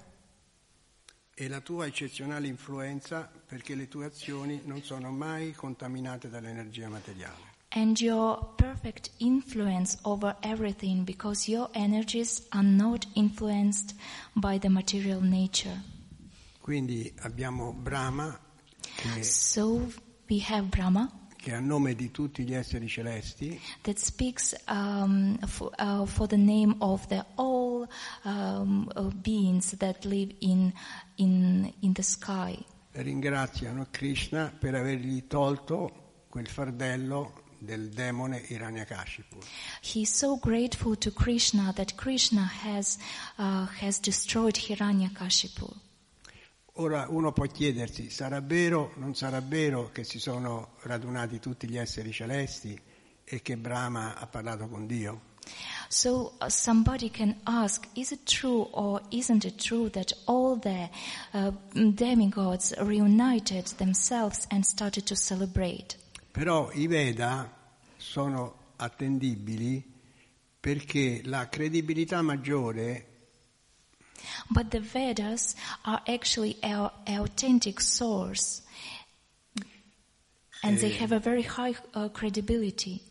e 1.35 1.47
la 1.47 1.61
tua 1.61 1.87
eccezionale 1.87 2.47
influenza 2.47 3.29
perché 3.47 3.73
le 3.75 3.87
tue 3.87 4.05
azioni 4.05 4.61
non 4.65 4.83
sono 4.83 5.09
mai 5.11 5.53
contaminate 5.53 6.29
dall'energia 6.29 6.87
materiale. 6.89 7.51
and 7.75 7.99
your 7.99 8.53
perfect 8.55 9.09
influence 9.17 9.97
over 10.03 10.35
everything 10.41 11.03
because 11.03 11.49
your 11.49 11.67
energies 11.73 12.45
are 12.49 12.61
not 12.67 13.07
influenced 13.15 13.95
by 14.35 14.59
the 14.59 14.69
material 14.69 15.19
nature. 15.23 15.81
Quindi 16.61 17.11
abbiamo 17.21 17.73
Brahma 17.73 18.39
che, 18.95 19.23
So 19.23 19.91
Brahma 20.25 21.23
che 21.43 21.53
a 21.53 21.59
nome 21.59 21.93
di 21.93 22.09
tutti 22.09 22.45
gli 22.45 22.53
esseri 22.53 22.87
celesti 22.87 23.59
that 23.81 23.97
speaks 23.97 24.55
um, 24.69 25.37
for, 25.39 25.71
uh, 25.77 26.05
for 26.05 26.25
the 26.25 26.37
name 26.37 26.73
of 26.79 27.05
the 27.07 27.25
all 27.35 27.85
um, 28.23 28.89
uh, 28.95 29.09
beings 29.21 29.75
that 29.75 30.05
live 30.05 30.33
in, 30.39 30.71
in, 31.15 31.73
in 31.81 31.91
the 31.91 32.01
sky. 32.01 32.57
ringraziano 32.93 33.87
Krishna 33.91 34.55
per 34.57 34.75
avergli 34.75 35.27
tolto 35.27 36.25
quel 36.29 36.47
fardello 36.47 37.41
del 37.59 37.89
demone 37.89 38.41
Hiranyakashipu. 38.47 39.37
He 39.81 40.01
is 40.01 40.13
so 40.13 40.37
grateful 40.37 40.95
to 40.97 41.11
Krishna 41.11 41.73
that 41.75 41.95
Krishna 41.95 42.49
has, 42.63 42.97
uh, 43.37 43.65
has 43.81 43.99
destroyed 43.99 44.55
Hiranyakashipu. 44.55 45.73
Ora 46.77 47.05
uno 47.07 47.31
può 47.31 47.45
chiedersi, 47.45 48.09
sarà 48.09 48.41
vero, 48.41 48.93
non 48.95 49.13
sarà 49.13 49.41
vero 49.41 49.91
che 49.91 50.03
si 50.03 50.17
sono 50.17 50.69
radunati 50.81 51.39
tutti 51.39 51.69
gli 51.69 51.77
esseri 51.77 52.11
celesti 52.11 52.79
e 53.23 53.41
che 53.43 53.57
Brahma 53.57 54.15
ha 54.15 54.25
parlato 54.25 54.67
con 54.67 54.87
Dio? 54.87 55.31
So 55.87 56.33
uh, 56.39 56.47
somebody 56.47 57.11
can 57.11 57.35
ask, 57.43 57.87
is 57.93 58.09
it 58.09 58.23
true 58.23 58.67
or 58.71 58.99
isn't 59.09 59.45
it 59.45 59.61
true 59.61 59.91
that 59.91 60.13
all 60.25 60.57
the 60.57 60.89
uh, 61.33 61.51
demigods 61.73 62.73
reunited 62.79 63.67
themselves 63.77 64.47
and 64.49 64.63
started 64.63 65.03
to 65.05 65.15
celebrate? 65.15 65.95
Però 66.31 66.71
i 66.71 66.87
Veda 66.87 67.55
sono 67.97 68.71
attendibili 68.77 69.83
perché 70.59 71.21
la 71.25 71.47
credibilità 71.49 72.23
maggiore 72.23 73.12
But 74.49 74.71
the 74.71 74.79
Vedas 74.79 75.55
are 75.85 76.01
actually 76.07 76.57
our 76.63 76.91
authentic 77.07 77.79
source. 77.79 78.61
And 80.61 80.79
they 80.79 80.91
have 80.91 81.11
a 81.11 81.19
very 81.19 81.43
high 81.43 81.75
uh, 81.93 82.09
credibility. 82.09 83.01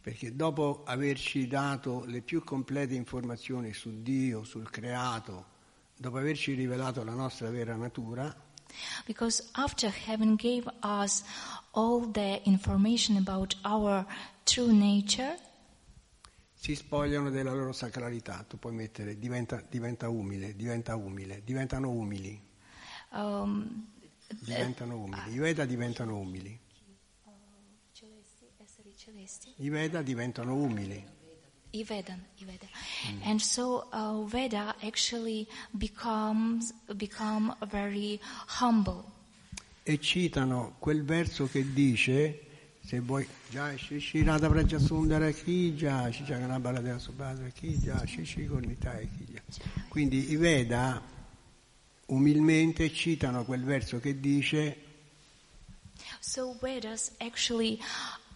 Perché 0.00 0.34
dopo 0.34 0.82
averci 0.84 1.46
dato 1.46 2.04
le 2.06 2.22
più 2.22 2.42
complete 2.42 2.94
informazioni 2.94 3.72
su 3.72 4.02
Dio, 4.02 4.42
sul 4.42 4.68
creato, 4.70 5.44
dopo 5.96 6.18
averci 6.18 6.54
rivelato 6.54 7.04
la 7.04 7.14
nostra 7.14 7.50
vera 7.50 7.76
natura, 7.76 8.34
Because 9.06 9.42
after 9.54 9.88
heaven 9.88 10.36
gave 10.36 10.68
us 10.82 11.22
all 11.72 12.00
the 12.00 12.40
information 12.44 13.16
about 13.16 13.54
our 13.64 14.06
true 14.44 14.72
nature, 14.72 15.36
si 16.60 16.74
spogliano 16.74 17.30
della 17.30 17.52
loro 17.52 17.72
sacralità. 17.72 18.44
Tu 18.48 18.58
puoi 18.58 18.74
mettere 18.74 19.18
diventa, 19.18 19.62
diventa 19.68 20.08
umile, 20.08 20.56
diventa 20.56 20.96
umile, 20.96 21.42
diventano 21.44 21.90
umili, 21.90 22.40
um, 23.12 23.86
diventano 24.40 24.96
umili. 24.96 25.34
I 25.34 25.38
Veda 25.38 25.64
diventano 25.64 26.18
umili. 26.18 26.60
I 29.56 29.68
Veda 29.70 30.02
diventano 30.02 30.54
umili. 30.54 31.16
Iveda, 31.70 32.18
Iveda. 32.38 32.66
And 33.24 33.40
so 33.40 33.88
uh, 33.92 34.24
Veda 34.24 34.74
actually 34.82 35.46
becomes 35.70 36.72
become 36.96 37.54
very 37.70 38.18
humble. 38.60 39.04
E 39.82 39.98
citano 40.00 40.76
quel 40.78 41.04
verso 41.04 41.46
che 41.46 41.72
dice, 41.72 42.47
se 42.88 43.00
vuoi, 43.00 43.28
Shri 43.76 44.22
Radha 44.22 44.48
Prajasundara 44.48 45.30
Ki 45.30 45.74
Jai 45.76 46.10
Shri 46.10 46.24
Jaganabala 46.24 46.80
Deva 46.80 46.98
Subhadra 46.98 47.50
Ki 47.50 47.78
Jai 47.78 48.06
Shri 48.06 48.24
Shri 48.24 48.46
Gornitai 48.46 49.06
Ki 49.14 49.26
Jai. 49.30 49.42
Quindi 49.88 50.30
i 50.30 50.36
Veda 50.36 51.02
umilmente 52.06 52.90
citano 52.90 53.44
quel 53.44 53.62
verso 53.62 54.00
che 54.00 54.18
dice 54.18 54.76
So 56.20 56.56
Vedas 56.62 57.12
actually 57.18 57.78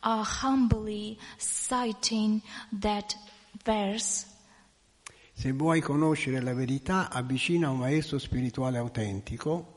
are 0.00 0.22
humbly 0.42 1.16
citing 1.38 2.42
that 2.78 3.16
verse. 3.64 4.26
Se 5.32 5.50
vuoi 5.52 5.80
conoscere 5.80 6.42
la 6.42 6.52
verità, 6.52 7.08
avvicina 7.08 7.68
a 7.68 7.70
un 7.70 7.78
maestro 7.78 8.18
spirituale 8.18 8.76
autentico 8.76 9.72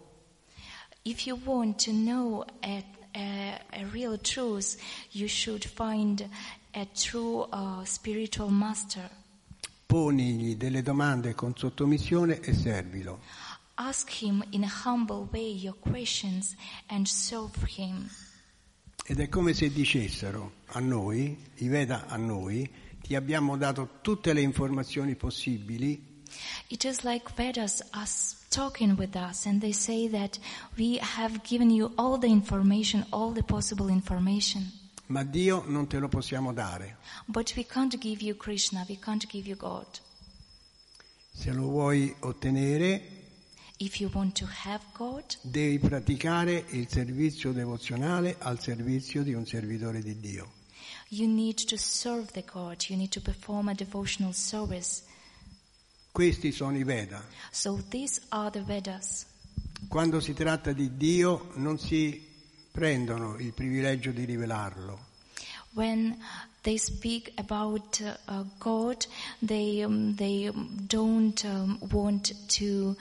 If 1.08 1.28
you 1.28 1.40
want 1.46 1.86
to 1.86 1.92
know 1.92 2.44
a, 2.64 2.84
a, 3.16 3.60
a 3.74 3.86
real 3.94 4.18
truth, 4.18 4.78
you 5.12 5.28
should 5.28 5.64
find 5.64 6.28
a 6.74 6.86
true 6.94 7.48
uh, 7.52 7.84
spiritual 7.86 8.50
master. 8.50 9.10
ponigli 9.86 10.58
delle 10.58 10.82
domande 10.82 11.34
con 11.36 11.54
sottomissione 11.56 12.42
e 12.42 12.54
servilo. 12.54 13.22
Ask 13.76 14.22
him 14.22 14.44
in 14.50 14.64
a 14.64 14.72
humble 14.86 15.28
way 15.32 15.54
your 15.54 15.78
questions 15.80 16.56
and 16.88 17.06
serve 17.06 17.66
him. 17.78 18.10
Ed 19.06 19.20
è 19.20 19.30
come 19.30 19.54
se 19.54 19.72
dicessero 19.72 20.64
a 20.68 20.80
noi, 20.80 21.38
i 21.56 21.68
Veda 21.68 22.08
a 22.08 22.18
noi, 22.18 22.70
ti 23.02 23.16
abbiamo 23.16 23.56
dato 23.56 24.00
tutte 24.02 24.34
le 24.34 24.42
informazioni 24.42 25.16
possibili, 25.16 26.15
It 26.70 26.86
is 26.86 27.04
like 27.04 27.30
Vedas 27.36 27.82
are 27.94 28.08
talking 28.50 28.96
with 28.98 29.16
us 29.16 29.46
and 29.46 29.62
they 29.62 29.72
say 29.74 30.08
that 30.10 30.40
we 30.78 30.98
have 30.98 31.44
given 31.44 31.70
you 31.70 31.92
all 31.98 32.18
the 32.18 32.28
information, 32.28 33.06
all 33.12 33.32
the 33.32 33.44
possible 33.44 33.90
information. 33.90 34.72
ma 35.08 35.24
Dio 35.24 35.64
non 35.68 35.88
te 35.88 36.00
lo 36.00 36.08
possiamo 36.08 36.52
dare. 36.54 36.98
But 37.28 37.54
we 37.56 37.64
can't 37.64 37.96
give 38.00 38.22
you 38.24 38.36
Krishna, 38.36 38.86
we 38.90 38.98
can't 38.98 39.26
give 39.28 39.48
you 39.48 39.56
God. 39.56 39.86
Se 41.32 41.52
lo 41.52 41.68
vuoi 41.70 42.14
ottenere, 42.22 43.14
If 43.78 44.00
you 44.00 44.10
want 44.14 44.36
to 44.38 44.46
have 44.64 44.82
God, 44.94 45.36
devi 45.42 45.80
praticare 45.80 46.64
il 46.70 46.88
servizio 46.88 47.52
devozionale 47.52 48.38
al 48.40 48.58
servizio 48.62 49.22
di 49.22 49.34
un 49.34 49.46
servitore 49.46 50.02
di 50.02 50.18
Dio. 50.18 50.50
you 51.10 51.28
need 51.28 51.58
to 51.58 51.76
serve 51.78 52.32
the 52.32 52.42
God, 52.52 52.86
you 52.90 52.96
need 52.96 53.12
to 53.12 53.20
perform 53.20 53.68
a 53.68 53.74
devotional 53.74 54.32
service. 54.34 55.04
Questi 56.16 56.54
sono 56.54 56.78
i 56.78 56.86
Veda. 56.86 57.22
So. 57.52 57.78
Quando 59.90 60.20
si 60.22 60.34
tratta 60.34 60.72
di 60.72 60.96
Dio 60.96 61.52
non 61.56 61.78
si 61.78 62.26
prendono 62.72 63.38
il 63.38 63.52
privilegio 63.52 64.12
di 64.12 64.24
rivelarlo, 64.24 64.98
When 65.74 66.18
they 66.62 66.78
speak 66.78 67.34
about 67.36 68.00
uh, 68.28 68.46
God, 68.60 69.06
they, 69.46 69.84
um, 69.84 70.16
they 70.16 70.50
don't 70.54 71.44
um, 71.44 71.78
want 71.92 72.34
to 72.60 72.96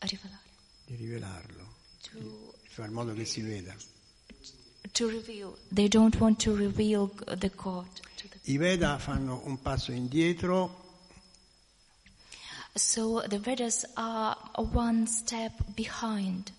rivelare, 0.00 0.42
di 0.84 0.96
rivelarlo, 0.96 1.72
to, 2.02 2.18
di 2.18 2.68
fare 2.68 2.88
in 2.88 2.94
modo 2.94 3.14
che 3.14 3.24
si 3.24 3.40
veda. 3.40 3.74
to 4.92 5.08
reveal. 5.08 5.56
They 5.72 5.88
don't 5.88 6.20
want 6.20 6.38
to 6.42 6.54
reveal 6.54 7.10
the 7.24 7.50
God. 7.56 7.88
I 8.42 8.58
Veda 8.58 8.98
fanno 8.98 9.40
un 9.46 9.58
passo 9.62 9.90
indietro 9.90 10.79
so 12.74 13.22
the 13.28 13.38
Vedas 13.38 13.84
are 13.96 14.36
one 14.54 15.06
step 15.06 15.52
behind. 15.74 16.52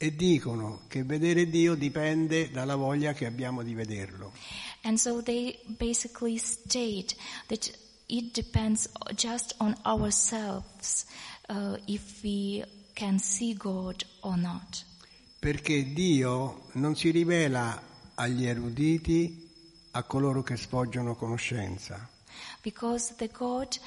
e 0.00 0.14
dicono 0.14 0.82
che 0.86 1.02
vedere 1.02 1.50
Dio 1.50 1.74
dipende 1.74 2.50
dalla 2.52 2.76
voglia 2.76 3.12
che 3.12 3.26
abbiamo 3.26 3.64
di 3.64 3.74
vederlo. 3.74 4.32
And 4.82 4.96
so 4.96 5.20
they 5.22 5.58
basically 5.66 6.38
state 6.38 7.16
that 7.48 7.68
it 8.06 8.32
depends 8.32 8.88
just 9.16 9.54
on 9.58 9.74
ourselves 9.84 11.04
uh, 11.48 11.76
if 11.86 12.22
we 12.22 12.64
can 12.94 13.18
see 13.18 13.54
God 13.54 14.04
or 14.20 14.36
not. 14.36 14.84
Perché 15.40 15.92
Dio 15.92 16.68
non 16.74 16.94
si 16.94 17.10
rivela 17.10 17.82
agli 18.14 18.46
eruditi, 18.46 19.48
a 19.92 20.02
coloro 20.04 20.42
che 20.42 20.56
sfoggiano 20.56 21.16
conoscenza, 21.16 22.08
Because 22.62 23.14
the 23.16 23.28
God 23.28 23.78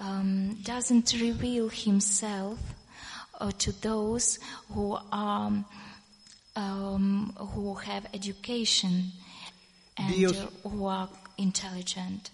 um, 0.00 0.56
doesn't 0.62 1.12
reveal 1.12 1.68
himself 1.68 2.58
uh, 3.40 3.50
to 3.58 3.72
those 3.80 4.38
who 4.74 4.98
are 5.12 5.52
um, 6.56 7.32
who 7.54 7.74
have 7.74 8.06
education 8.12 9.12
and 9.96 10.14
Dio- 10.14 10.30
uh, 10.30 10.68
who 10.68 10.86
are 10.86 11.08
intelligent. 11.36 12.30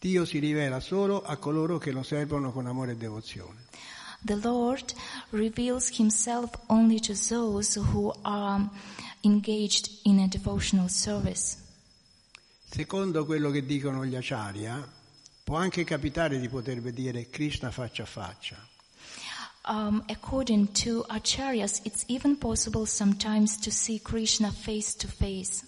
Dio 0.00 0.24
si 0.24 0.38
rivela 0.38 0.80
solo 0.80 1.22
a 1.22 1.36
coloro 1.36 1.78
che 1.78 1.90
lo 1.90 2.02
servono 2.02 2.52
con 2.52 2.66
amore 2.66 2.92
e 2.92 2.96
devozione. 2.96 3.66
The 4.24 4.36
Lord 4.36 4.94
reveals 5.30 5.96
himself 5.96 6.50
only 6.68 6.98
to 7.00 7.14
those 7.28 7.78
who 7.78 8.12
are 8.22 8.68
engaged 9.22 9.90
in 10.04 10.20
a 10.20 10.28
devotional 10.28 10.88
service. 10.88 11.56
Secondo 12.70 13.24
quello 13.24 13.50
che 13.50 13.64
dicono 13.64 14.04
gli 14.04 14.14
acharya, 14.14 14.86
può 15.48 15.56
anche 15.56 15.82
capitare 15.82 16.38
di 16.38 16.46
poter 16.50 16.78
vedere 16.82 17.30
Krishna 17.30 17.70
faccia 17.70 18.02
a 18.02 18.06
faccia, 18.06 18.56
Um, 19.70 20.02
according 20.08 20.72
to 20.72 21.04
Acharyas, 21.08 21.80
it's 21.84 22.04
even 22.08 22.38
possible 22.38 22.86
sometimes 22.86 23.58
to 23.58 23.70
see 23.70 23.98
Krishna 24.00 24.50
face 24.50 24.94
to 24.96 25.06
face. 25.08 25.62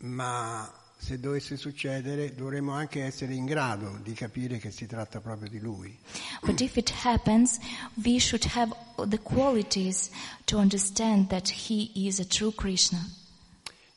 ma 0.00 0.70
se 0.96 1.18
dovesse 1.18 1.56
succedere 1.56 2.34
dovremmo 2.34 2.72
anche 2.72 3.02
essere 3.02 3.34
in 3.34 3.44
grado 3.46 3.98
di 4.02 4.12
capire 4.12 4.58
che 4.58 4.70
si 4.70 4.86
tratta 4.86 5.20
proprio 5.20 5.48
di 5.50 5.60
lui. 5.60 5.98
But 6.42 6.60
if 6.60 6.76
it 6.76 6.90
happens, 7.04 7.58
we 8.04 8.18
should 8.18 8.44
have 8.54 8.74
the 9.06 9.18
qualities 9.18 10.10
to 10.44 10.58
understand 10.58 11.28
that 11.28 11.50
he 11.68 11.90
is 11.94 12.20
a 12.20 12.26
true 12.26 12.52
Krishna. 12.54 13.06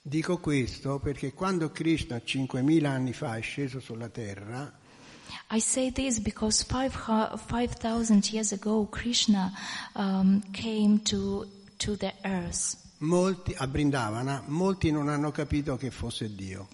Dico 0.01 0.37
questo 0.39 0.99
perché 0.99 1.33
quando 1.33 1.71
Krishna 1.71 2.17
5.000 2.17 2.85
anni 2.85 3.13
fa 3.13 3.37
è 3.37 3.41
sceso 3.41 3.79
sulla 3.79 4.09
terra, 4.09 4.79
I 5.49 5.59
say 5.59 5.89
this 5.91 6.19
because 6.19 6.63
five 6.63 6.93
hu- 6.95 7.37
5,000 7.37 8.31
years 8.31 8.51
ago, 8.51 8.87
Krishna 8.91 9.51
um, 9.95 10.41
came 10.53 10.99
to, 11.05 11.45
to 11.79 11.95
the 11.95 12.13
earth. 12.25 12.77
molti 13.03 13.53
a 13.57 13.67
Brindavana, 13.67 14.43
molti 14.47 14.89
non 14.91 15.09
hanno 15.09 15.31
capito 15.31 15.75
che 15.75 15.91
fosse 15.91 16.33
Dio. 16.33 16.67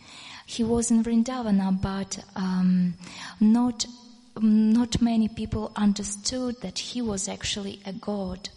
He 0.45 0.63
was 0.63 0.89
in 0.89 1.01
Vrindavana, 1.01 1.71
but 1.71 2.23
um, 2.35 2.93
not, 3.39 3.85
not 4.39 5.01
many 5.01 5.27
people 5.27 5.71
understood 5.75 6.59
that 6.61 6.77
he 6.77 7.01
was 7.01 7.27
actually 7.27 7.79
a 7.85 7.93
god. 7.93 8.49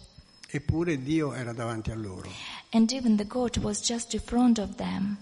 Eppure 0.49 1.01
Dio 1.01 1.31
era 1.33 1.53
davanti 1.53 1.91
a 1.91 1.95
loro. 1.95 2.29
And 2.71 2.91
even 2.91 3.17
the 3.17 3.25
god 3.25 3.57
was 3.57 3.81
just 3.81 4.13
in 4.13 4.19
front 4.21 4.59
of 4.59 4.75
them. 4.75 5.17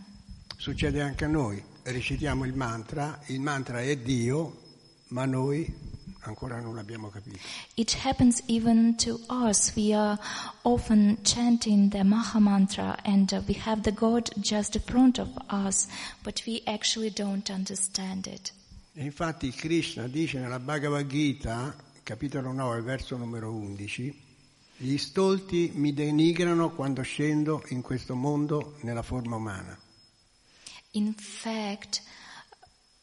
Succede 0.58 1.02
anche 1.02 1.26
a 1.26 1.28
noi, 1.28 1.62
recitiamo 1.84 2.46
il 2.46 2.54
mantra, 2.54 3.20
il 3.28 3.40
mantra 3.40 3.82
è 3.82 3.98
Dio, 3.98 4.71
ma 5.12 5.26
noi 5.26 5.90
ancora 6.22 6.60
non 6.60 6.76
l'abbiamo 6.76 7.10
capito. 7.10 7.40
It 7.76 7.94
happens 8.04 8.42
even 8.48 8.96
to 8.98 9.20
us. 9.30 9.74
We 9.76 9.94
are 9.94 10.18
often 10.64 11.18
chanting 11.24 11.90
the 11.90 12.04
Maha 12.04 12.40
Mantra 12.40 12.98
and 13.04 13.32
uh, 13.32 13.42
we 13.48 13.56
have 13.66 13.84
the 13.84 13.92
God 13.92 14.30
just 14.40 14.76
in 14.76 14.82
front 14.82 15.20
of 15.20 15.30
us, 15.50 15.88
but 16.24 16.44
we 16.46 16.62
actually 16.66 17.12
don't 17.12 17.50
understand 17.50 18.28
it. 18.28 18.54
E 18.94 19.04
infatti 19.04 19.52
Krishna 19.52 20.08
dice 20.08 20.38
nella 20.40 20.60
Bhagavad 20.60 21.08
Gita, 21.08 21.74
capitolo 22.04 22.52
9, 22.52 22.82
verso 22.82 23.16
numero 23.16 23.52
11, 23.52 24.30
gli 24.78 24.98
stolti 24.98 25.72
mi 25.76 25.94
denigrano 25.94 26.72
quando 26.72 27.02
scendo 27.02 27.64
in 27.70 27.82
questo 27.82 28.16
mondo 28.16 28.76
nella 28.82 29.02
forma 29.02 29.38
umana. 29.38 29.78
In 30.92 31.14
fact, 31.14 32.02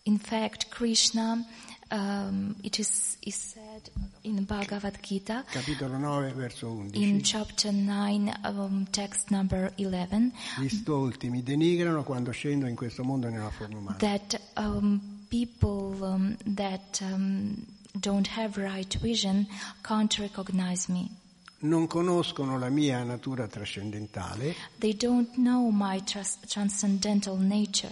in 0.02 0.18
fact, 0.18 0.68
Krishna, 0.68 1.42
um, 1.90 2.54
it 2.62 2.78
is, 2.78 3.16
is 3.20 3.34
said 3.34 3.90
in 4.22 4.44
Bhagavad 4.44 4.98
Gita, 5.02 5.44
Capitolo 5.50 5.96
9, 5.96 6.32
verso 6.34 6.66
in 6.68 6.90
11. 6.92 7.22
chapter 7.22 7.72
9, 7.72 8.40
um, 8.44 8.86
text 8.90 9.30
number 9.30 9.72
11, 9.76 10.32
Gli 10.60 10.68
stolti 10.68 11.30
mi 11.30 11.42
denigrano 11.42 12.02
quando 12.04 12.30
scendo 12.32 12.66
in 12.66 12.74
questo 12.76 13.02
mondo 13.04 13.28
nella 13.28 13.50
forma 13.50 13.78
umana. 13.78 13.96
that 13.98 14.40
um, 14.56 15.00
people 15.28 15.96
um, 16.04 16.36
that 16.54 17.00
um, 17.02 17.64
don't 17.98 18.28
have 18.36 18.56
right 18.60 18.96
vision 19.00 19.46
can't 19.82 20.16
recognize 20.18 20.90
me. 20.90 21.08
Non 21.60 21.88
conoscono 21.88 22.56
la 22.56 22.68
mia 22.68 23.02
natura 23.02 23.48
trascendentale 23.48 24.54
They 24.78 24.94
don't 24.94 25.28
know 25.34 25.70
my 25.70 26.00
trans- 26.04 26.38
transcendental 26.46 27.36
nature, 27.36 27.90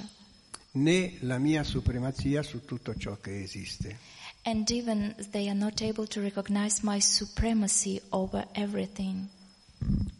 né 0.77 1.17
la 1.21 1.39
mia 1.39 1.63
supremazia 1.63 2.43
su 2.43 2.65
tutto 2.65 2.95
ciò 2.95 3.19
che 3.21 3.43
esiste. 3.43 4.15
and 4.47 4.71
even 4.71 5.13
they 5.33 5.49
are 5.49 5.59
not 5.59 5.83
able 5.83 6.07
to 6.07 6.21
recognize 6.21 6.85
my 6.85 7.01
supremacy 7.01 8.01
over 8.11 8.47
everything. 8.53 9.27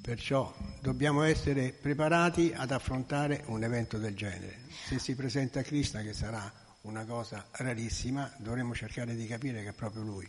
Perciò 0.03 0.53
dobbiamo 0.81 1.23
essere 1.23 1.73
preparati 1.73 2.53
ad 2.55 2.73
affrontare 2.73 3.45
un 3.47 3.63
evento 3.63 3.99
del 3.99 4.15
genere. 4.17 4.59
Se 4.89 4.99
si 4.99 5.15
presenta 5.15 5.63
Krishna, 5.63 6.03
che 6.03 6.13
sarà 6.13 6.53
una 6.83 7.05
cosa 7.05 7.47
rarissima, 7.53 8.31
dovremo 8.39 8.75
cercare 8.75 9.15
di 9.15 9.27
capire 9.27 9.63
che 9.63 9.69
è 9.71 9.73
proprio 9.73 10.03
lui. 10.03 10.29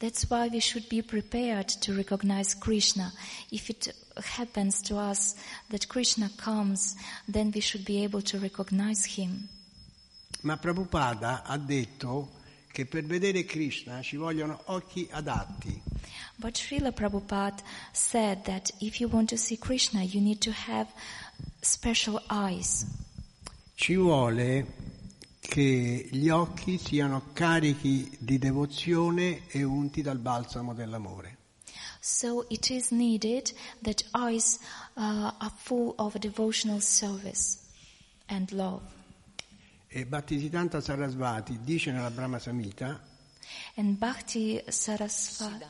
That's 0.00 0.30
why 0.30 0.48
we 0.48 0.60
should 0.60 0.88
be 0.88 1.02
prepared 1.02 1.68
to 1.82 1.92
recognize 1.92 2.54
Krishna. 2.54 3.12
If 3.50 3.68
it 3.68 3.92
happens 4.16 4.80
to 4.82 4.96
us 4.96 5.34
that 5.70 5.88
Krishna 5.88 6.30
comes, 6.36 6.94
then 7.26 7.50
we 7.52 7.60
should 7.60 7.84
be 7.84 8.04
able 8.04 8.22
to 8.22 8.38
recognize 8.38 9.04
him. 9.04 9.48
Ma 10.42 10.56
Prabhupada 10.56 11.42
ha 11.44 11.56
detto 11.56 12.28
che 12.70 12.86
per 12.86 13.04
vedere 13.04 13.44
Krishna 13.44 14.00
ci 14.02 14.16
vogliono 14.16 14.60
occhi 14.66 15.08
adatti. 15.10 15.82
But 16.36 16.54
Srila 16.54 16.92
Prabhupada 16.92 17.60
said 17.92 18.44
that 18.44 18.70
if 18.80 19.00
you 19.00 19.08
want 19.08 19.30
to 19.30 19.36
see 19.36 19.56
Krishna, 19.56 20.04
you 20.04 20.20
need 20.20 20.40
to 20.42 20.52
have 20.52 20.86
special 21.60 22.22
eyes. 22.30 22.86
Ci 23.74 23.96
vuole 23.96 24.64
che 25.48 26.08
gli 26.10 26.28
occhi 26.28 26.76
siano 26.76 27.30
carichi 27.32 28.14
di 28.20 28.38
devozione 28.38 29.46
e 29.48 29.62
unti 29.62 30.02
dal 30.02 30.18
balsamo 30.18 30.74
dell'amore. 30.74 31.38
So 32.00 32.44
it 32.50 32.68
is 32.68 32.90
needed 32.90 33.54
that 33.80 34.04
eyes 34.12 34.58
uh, 34.94 35.32
are 35.38 35.52
full 35.56 35.94
of 35.96 36.18
devotional 36.18 36.82
service 36.82 37.56
and 38.26 38.50
love. 38.50 38.84
E 39.88 40.04
Bhaktisiddhanta 40.04 40.82
Sarasvati 40.82 41.58
dice 41.62 41.92
nella 41.92 42.10
Brahma 42.10 42.38
Samhita 42.38 43.00
And 43.76 43.96
Bhakti 43.96 44.62
Sarasvati, 44.68 45.64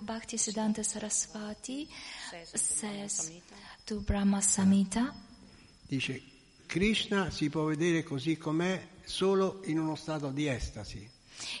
Bhakti 0.00 0.36
Siddhanta 0.36 0.82
Sarasvati 0.82 1.86
says 2.52 3.40
to 3.84 4.00
Brahma 4.00 4.38
Samhita, 4.38 5.14
Dice, 5.86 6.20
Krishna 6.66 7.30
si 7.30 7.48
può 7.48 7.64
vedere 7.64 8.02
così 8.02 8.36
com'è 8.36 8.88
solo 9.04 9.62
in 9.64 9.78
uno 9.78 9.94
stato 9.94 10.30
di 10.30 10.46
estasi. 10.46 11.14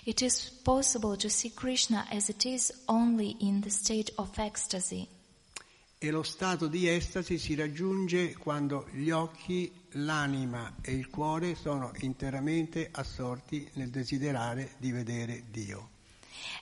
it 0.04 0.20
is 0.22 0.50
possible 0.62 1.16
to 1.16 1.28
see 1.28 1.52
Krishna 1.52 2.06
as 2.10 2.28
it 2.28 2.44
is 2.44 2.72
only 2.86 3.36
in 3.40 3.60
the 3.60 3.70
state 3.70 4.12
of 4.16 4.38
ecstasy. 4.38 5.06
E 5.98 6.10
lo 6.10 6.22
stato 6.22 6.66
di 6.66 6.88
estasi 6.88 7.38
si 7.38 7.54
raggiunge 7.54 8.34
quando 8.36 8.86
gli 8.92 9.10
occhi, 9.10 9.72
l'anima 9.92 10.76
e 10.82 10.92
il 10.92 11.08
cuore 11.08 11.54
sono 11.54 11.90
interamente 12.00 12.88
assorti 12.92 13.68
nel 13.74 13.88
desiderare 13.88 14.74
di 14.78 14.92
vedere 14.92 15.44
Dio. 15.50 15.95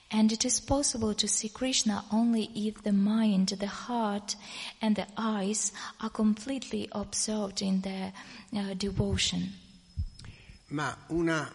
And 0.09 0.31
it 0.31 0.45
is 0.45 0.59
possible 0.59 1.13
to 1.15 1.27
see 1.27 1.49
Krishna 1.49 2.05
only 2.11 2.49
if 2.53 2.81
the 2.83 2.91
mind, 2.91 3.49
the 3.59 3.67
heart, 3.67 4.35
and 4.81 4.95
the 4.95 5.07
eyes 5.17 5.71
are 5.99 6.09
completely 6.11 6.87
absorbed 6.91 7.61
in 7.61 7.81
their 7.81 8.13
uh, 8.53 8.73
devotion. 8.75 9.51
Ma 10.67 10.95
una 11.09 11.51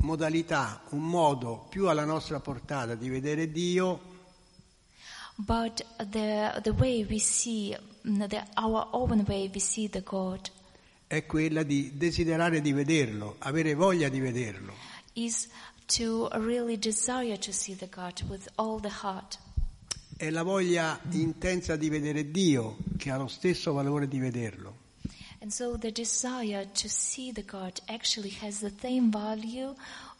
modalità, 0.00 0.82
un 0.90 1.06
modo 1.08 1.66
più 1.68 1.88
alla 1.88 2.04
nostra 2.04 2.40
portata 2.40 2.94
di 2.94 3.08
vedere 3.08 3.50
Dio 3.50 4.08
But 5.36 5.82
the, 5.96 6.60
the 6.62 6.72
way 6.72 7.02
we 7.08 7.18
see 7.18 7.74
mm, 8.06 8.28
the, 8.28 8.44
our 8.56 8.88
own 8.92 9.24
way 9.26 9.50
we 9.52 9.58
see 9.60 9.88
the 9.88 10.02
God 10.02 10.50
è 11.06 11.26
quella 11.26 11.64
di 11.64 11.96
desiderare 11.96 12.60
di 12.60 12.72
vederlo, 12.72 13.34
avere 13.40 13.74
voglia 13.74 14.08
di 14.08 14.20
vederlo. 14.20 14.72
is 15.14 15.48
to 15.96 16.28
really 16.34 16.76
desire 16.76 17.36
to 17.36 17.52
see 17.52 17.74
the 17.74 17.88
God 17.88 18.22
with 18.28 18.48
all 18.56 18.80
the 18.80 18.92
heart. 19.02 19.38
È 20.16 20.30
la 20.30 20.42
voglia 20.42 21.00
intensa 21.10 21.76
di 21.76 21.88
vedere 21.88 22.30
Dio 22.30 22.76
che 22.96 23.10
ha 23.10 23.16
lo 23.16 23.26
stesso 23.26 23.72
valore 23.72 24.06
di 24.06 24.18
vederlo. 24.18 24.88
And 25.40 25.50
so 25.50 25.78
the 25.78 25.90
desire 25.90 26.66
to 26.72 26.88
see 26.88 27.32
the 27.32 27.42
God 27.42 27.80
actually 27.86 28.36
has 28.42 28.60
the 28.60 28.72
same 28.80 29.10
value 29.10 29.74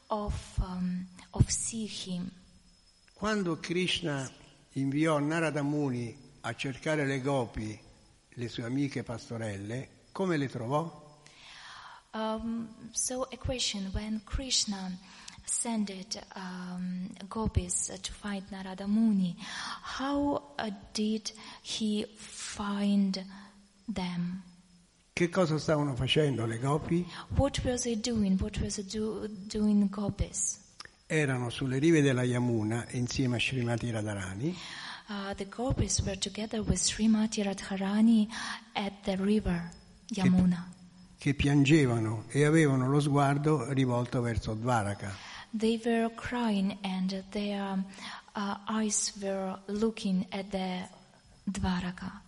of, 0.08 0.34
um, 0.58 1.06
of 1.32 1.50
see 1.50 1.86
Him. 1.86 2.30
Quando 3.12 3.58
Krishna 3.58 4.28
inviò 4.72 5.18
Narada 5.18 5.62
Muni 5.62 6.16
a 6.40 6.54
cercare 6.54 7.04
le 7.04 7.20
gopi, 7.20 7.78
le 8.30 8.48
sue 8.48 8.64
amiche 8.64 9.02
pastorelle, 9.02 9.88
come 10.12 10.38
le 10.38 10.48
trovò? 10.48 11.18
Um, 12.12 12.68
so 12.92 13.28
a 13.30 13.36
question, 13.36 13.90
when 13.92 14.22
Krishna 14.24 14.98
sent 15.44 15.90
um, 16.36 17.08
gopis 17.28 17.90
to 18.02 18.12
find 18.12 18.42
Narada 18.50 18.86
Muni, 18.86 19.36
how 19.82 20.42
uh, 20.58 20.70
did 20.92 21.32
he 21.62 22.06
find 22.16 23.24
them? 23.86 24.42
Che 25.12 25.28
cosa 25.28 25.58
stavano 25.58 25.94
facendo 25.94 26.46
le 26.46 26.58
gopi? 26.58 27.06
What 27.36 27.62
were 27.64 27.78
they 27.78 27.96
doing? 27.96 28.38
What 28.38 28.58
were 28.58 28.70
they 28.70 28.84
do, 28.84 29.28
doing 29.46 29.88
gopis? 29.90 30.58
Erano 31.06 31.50
sulle 31.50 31.78
rive 31.78 32.02
della 32.02 32.22
Yamuna 32.22 32.86
insieme 32.90 33.36
a 33.36 33.38
Srimati 33.38 33.90
Radharani 33.90 34.56
Uh, 35.10 35.34
the 35.34 35.44
gopis 35.46 36.00
were 36.02 36.14
together 36.14 36.62
with 36.62 36.78
Srimati 36.78 37.42
Radharani 37.42 38.28
at 38.76 38.92
the 39.02 39.16
river 39.16 39.68
Yamuna. 40.14 40.68
che 40.70 40.79
piangevano 41.34 42.24
e 42.28 42.44
avevano 42.44 42.88
lo 42.88 43.00
sguardo 43.00 43.72
rivolto 43.72 44.20
verso 44.20 44.54
Dvaraka. 44.54 45.14
They 45.52 45.80
were 45.84 46.10
crying 46.14 46.78
and 46.82 47.22
their 47.30 47.84
uh, 48.34 48.56
eyes 48.66 49.12
were 49.20 49.58
looking 49.66 50.26
at 50.30 50.50
the 50.50 50.88
Dvaraka 51.44 52.22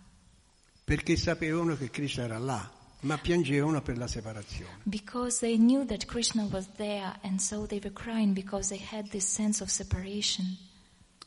perché 0.83 1.15
sapevano 1.15 1.77
che 1.77 1.89
Krishna 1.89 2.25
era 2.25 2.37
là, 2.37 2.69
ma 3.01 3.17
piangevano 3.17 3.81
per 3.81 3.97
la 3.97 4.07
separazione. 4.07 4.81
because 4.83 5.39
they 5.39 5.57
knew 5.57 5.85
that 5.85 6.05
Krishna 6.05 6.45
was 6.51 6.67
there 6.75 7.13
and 7.23 7.39
so 7.39 7.65
they 7.65 7.79
were 7.81 7.93
crying 7.93 8.33
because 8.33 8.69
they 8.69 8.79
had 8.79 9.09
this 9.09 9.25
sense 9.25 9.61
of 9.61 9.69
separation. 9.69 10.57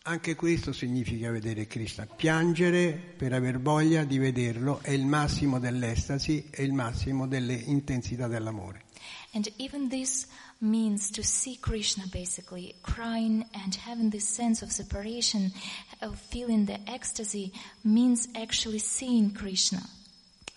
Anche 0.08 0.36
questo 0.36 0.72
significa 0.72 1.32
vedere 1.32 1.66
Krishna. 1.66 2.06
Piangere 2.06 2.92
per 2.92 3.32
aver 3.32 3.60
voglia 3.60 4.04
di 4.04 4.18
vederlo 4.18 4.78
è 4.80 4.92
il 4.92 5.04
massimo 5.04 5.58
dell'estasi 5.58 6.48
e 6.48 6.62
il 6.62 6.72
massimo 6.72 7.26
delle 7.26 7.54
intensità 7.54 8.28
dell'amore. 8.28 8.84
And 9.32 9.52
even 9.56 9.88
this 9.88 10.28
means 10.58 11.10
to 11.10 11.22
see 11.24 11.58
Krishna 11.58 12.04
basically, 12.12 12.72
crying 12.82 13.44
and 13.50 13.76
having 13.84 14.08
this 14.12 14.24
sense 14.24 14.62
of 14.62 14.70
separation, 14.70 15.52
of 15.98 16.16
feeling 16.16 16.66
the 16.66 16.78
ecstasy, 16.86 17.50
means 17.82 18.28
actually 18.36 18.78
seeing 18.78 19.32
Krishna. 19.32 19.84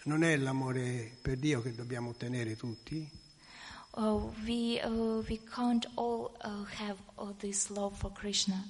Non 0.04 0.24
è 0.24 0.38
l'amore 0.38 1.18
per 1.20 1.38
Dio 1.38 1.64
che 1.64 1.74
dobbiamo 1.74 2.10
ottenere 2.10 2.56
tutti, 2.56 3.10
Uh, 3.96 4.32
we, 4.46 4.80
uh, 4.82 5.24
we 5.28 5.40
can't 5.54 5.86
all 5.96 6.32
uh, 6.42 6.64
have 6.66 6.98
all 7.18 7.36
this 7.40 7.72
love 7.72 7.98
for 7.98 8.12
Krishna. 8.12 8.64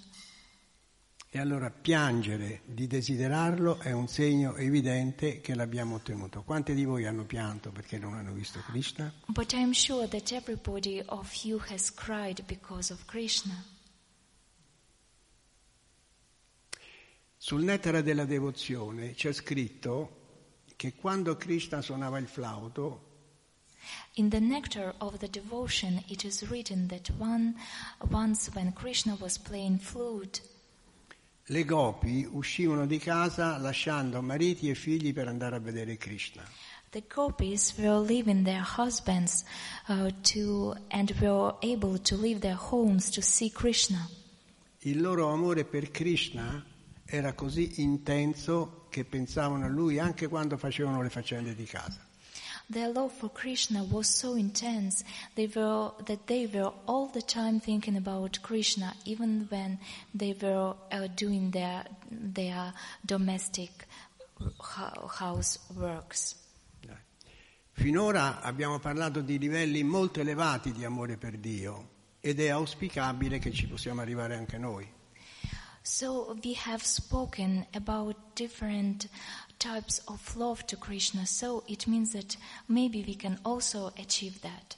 E 1.32 1.38
allora 1.38 1.70
piangere 1.70 2.62
di 2.66 2.88
desiderarlo 2.88 3.80
è 3.80 3.92
un 3.92 4.08
segno 4.08 4.56
evidente 4.56 5.42
che 5.42 5.54
l'abbiamo 5.54 5.96
ottenuto. 5.96 6.42
Quanti 6.42 6.74
di 6.74 6.86
voi 6.86 7.06
hanno 7.06 7.24
pianto 7.24 7.72
perché 7.72 8.00
non 8.00 8.16
hanno 8.16 8.34
visto 8.34 8.60
Krishna? 8.66 9.14
But 9.28 9.54
I'm 9.54 9.72
sure 9.72 10.08
that 10.08 10.32
everybody 10.32 11.04
of 11.06 11.32
you 11.44 11.62
has 11.70 11.94
cried 11.94 12.44
because 12.46 12.92
of 12.92 13.06
Krishna. 13.06 13.64
Sul 17.38 17.64
nettare 17.64 18.02
della 18.02 18.26
devozione 18.26 19.14
c'è 19.14 19.32
scritto 19.32 20.18
che 20.76 20.96
quando 20.96 21.38
Krishna 21.38 21.82
suonava 21.82 22.18
il 22.18 22.28
flauto, 22.28 23.06
In 24.16 24.30
the 24.30 24.40
nectar 24.40 24.94
of 25.00 25.20
the 25.20 25.30
devotion, 25.30 26.04
it 26.08 26.26
is 26.26 26.50
written 26.50 26.88
that 26.88 27.10
one, 27.18 27.56
once 28.12 28.50
when 28.54 28.74
Krishna 28.74 29.16
was 29.16 29.38
playing 29.38 29.80
flute, 29.80 30.42
le 31.52 31.66
gopi 31.66 32.28
uscivano 32.30 32.86
di 32.86 33.00
casa 33.00 33.58
lasciando 33.58 34.22
mariti 34.22 34.70
e 34.70 34.76
figli 34.76 35.14
per 35.14 35.28
andare 35.28 35.56
a 35.56 35.60
vedere 35.60 35.98
Krishna. 35.98 36.44
the 36.92 37.04
gopis 37.08 37.78
were 37.78 38.00
leaving 38.00 38.44
their 38.44 38.64
husbands 38.64 39.44
uh, 39.90 40.10
to 40.24 40.76
and 40.90 41.12
were 41.22 41.54
able 41.62 42.00
to 42.00 42.16
leave 42.16 42.42
their 42.42 42.56
homes 42.56 43.12
to 43.12 43.22
see 43.22 43.52
Krishna. 43.52 44.10
Il 44.80 45.02
loro 45.02 45.30
amore 45.30 45.66
per 45.66 45.92
Krishna 45.92 46.66
era 47.06 47.34
così 47.34 47.82
intenso 47.82 48.86
che 48.90 49.06
pensavano 49.06 49.66
a 49.66 49.68
lui 49.68 50.00
anche 50.00 50.28
quando 50.28 50.58
facevano 50.58 51.02
le 51.04 51.10
faccende 51.10 51.54
di 51.54 51.66
casa. 51.66 52.09
Their 52.72 52.94
love 52.94 53.12
for 53.12 53.30
Krishna 53.30 53.84
was 53.84 54.08
so 54.08 54.36
intense 54.36 55.04
they 55.36 55.48
were, 55.48 55.92
that 56.06 56.28
they 56.28 56.46
were 56.46 56.72
all 56.86 57.08
the 57.08 57.22
time 57.22 57.60
thinking 57.60 57.98
about 57.98 58.40
Krishna, 58.44 58.94
even 59.06 59.48
when 59.50 59.80
they 60.14 60.36
were 60.40 60.76
uh, 60.92 61.08
doing 61.16 61.50
their 61.50 61.86
their 62.12 62.74
domestic 63.04 63.72
hou- 64.40 65.08
houseworks. 65.08 66.36
Dai. 66.80 66.96
Finora 67.72 68.42
abbiamo 68.42 68.78
parlato 68.78 69.22
di 69.22 69.40
livelli 69.40 69.84
molto 69.84 70.20
elevati 70.20 70.72
di 70.72 70.86
amore 70.86 71.18
per 71.18 71.38
Dio 71.38 71.98
ed 72.20 72.40
è 72.40 72.50
auspicabile 72.50 73.40
che 73.40 73.52
ci 73.52 73.68
possiamo 73.68 74.02
arrivare 74.02 74.36
anche 74.36 74.58
noi. 74.60 74.88
So 75.82 76.38
we 76.44 76.56
have 76.66 76.84
spoken 76.84 77.66
about 77.74 78.16
different 78.36 79.10
types 79.60 80.02
of 80.08 80.36
love 80.36 80.66
to 80.66 80.78
Krishna. 80.78 81.26
So 81.26 81.64
it 81.68 81.86
means 81.88 82.14
that 82.14 82.38
maybe 82.68 83.04
we 83.06 83.16
can 83.16 83.38
also 83.44 83.92
achieve 83.98 84.42
that. 84.42 84.78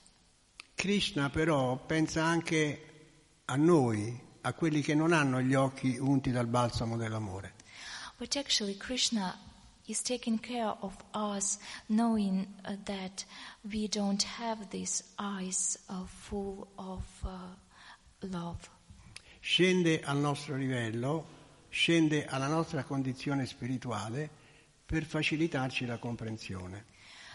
Krishna 0.75 1.29
però 1.29 1.77
pensa 1.77 2.23
anche 2.23 2.81
a 3.45 3.55
noi, 3.55 4.19
a 4.41 4.53
quelli 4.53 4.81
che 4.81 4.95
non 4.95 5.13
hanno 5.13 5.41
gli 5.41 5.53
occhi 5.53 5.97
unti 5.97 6.31
dal 6.31 6.47
balsamo 6.47 6.97
dell'amore. 6.97 7.53
But 8.17 8.35
actually, 8.35 8.75
Krishna 8.77 9.37
is 9.85 10.01
taking 10.01 10.39
care 10.39 10.75
of 10.81 10.95
us, 11.13 11.59
knowing 11.87 12.47
uh, 12.65 12.75
that 12.85 13.25
we 13.71 13.87
don't 13.87 14.23
have 14.39 14.69
these 14.69 15.03
eyes 15.17 15.77
uh, 15.89 16.05
full 16.05 16.67
of 16.75 17.03
uh, 17.23 18.27
love. 18.29 18.69
Scende 19.39 20.01
al 20.01 20.17
nostro 20.17 20.55
livello, 20.55 21.25
scende 21.69 22.25
alla 22.25 22.47
nostra 22.47 22.83
condizione 22.83 23.45
spirituale 23.45 24.29
per 24.91 25.05
facilitarci 25.05 25.85
la 25.85 25.97
comprensione. 25.97 26.83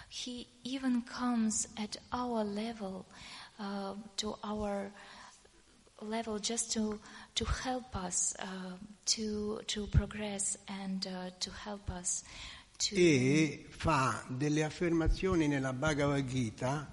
He 0.09 0.47
even 0.63 1.03
comes 1.05 1.67
at 1.77 1.99
our 2.11 2.45
level, 2.45 3.07
uh, 3.59 3.95
to 4.17 4.37
our 4.43 4.93
level, 6.03 6.39
just 6.39 6.71
to 6.73 7.01
to 7.35 7.47
help 7.65 7.95
us 7.95 8.35
uh, 8.39 8.77
to 9.07 9.63
to 9.67 9.87
progress 9.87 10.59
and 10.67 11.07
uh, 11.07 11.31
to 11.39 11.51
help 11.65 11.89
us 11.89 12.25
to. 12.77 12.95
E 12.95 13.65
fa 13.71 14.23
delle 14.29 14.63
affermazioni 14.63 15.49
nella 15.49 15.73
Bhagavad 15.73 16.27
Gita 16.27 16.87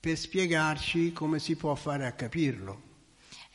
per 0.00 0.18
spiegarci 0.18 1.12
come 1.12 1.38
si 1.38 1.54
può 1.54 1.74
fare 1.76 2.06
a 2.06 2.12
capirlo. 2.12 2.85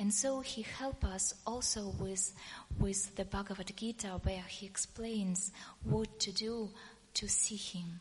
And 0.02 0.12
so 0.12 0.39
he 0.39 0.64
helps 0.64 1.06
us 1.06 1.36
also 1.45 1.93
with, 1.99 2.34
with 2.80 3.14
the 3.16 3.24
Bhagavad 3.24 3.72
Gita 3.76 4.20
where 4.24 4.43
he 4.47 4.66
explains 4.66 5.52
what 5.84 6.20
to 6.22 6.32
do 6.32 6.72
to 7.14 7.28
see 7.28 7.56
him. 7.56 7.99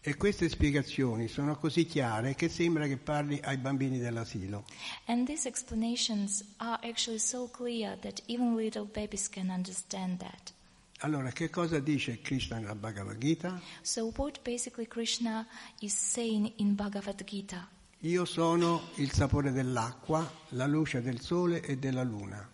E 0.00 0.14
queste 0.16 0.48
spiegazioni 0.48 1.26
sono 1.26 1.56
così 1.56 1.86
chiare 1.86 2.36
che 2.36 2.48
sembra 2.48 2.86
che 2.86 2.98
parli 2.98 3.40
ai 3.42 3.56
bambini 3.56 3.98
dell'asilo. 3.98 4.64
And 5.06 5.26
these 5.26 5.48
explanations 5.48 6.54
are 6.58 6.78
actually 6.84 7.18
so 7.18 7.48
clear 7.50 7.98
that 7.98 8.22
even 8.28 8.54
little 8.54 8.84
babies 8.84 9.28
can 9.28 9.50
understand 9.50 10.20
that. 10.20 10.52
Allora, 11.00 11.32
che 11.32 11.50
cosa 11.50 11.80
dice 11.80 12.20
Krishna 12.20 12.58
nella 12.58 12.76
Bhagavad 12.76 13.18
Gita? 13.18 13.60
So 13.82 14.12
what 14.16 14.40
basically 14.44 14.86
Krishna 14.86 15.44
is 15.80 15.94
saying 15.94 16.52
in 16.58 16.76
Bhagavad 16.76 17.24
Gita? 17.24 17.68
Io 18.04 18.24
sono 18.24 18.88
il 18.94 19.12
sapore 19.12 19.52
dell'acqua, 19.52 20.26
la 20.50 20.66
luce 20.66 21.02
del 21.02 21.20
sole 21.20 21.60
e 21.60 21.76
della 21.76 22.02
luna. 22.02 22.48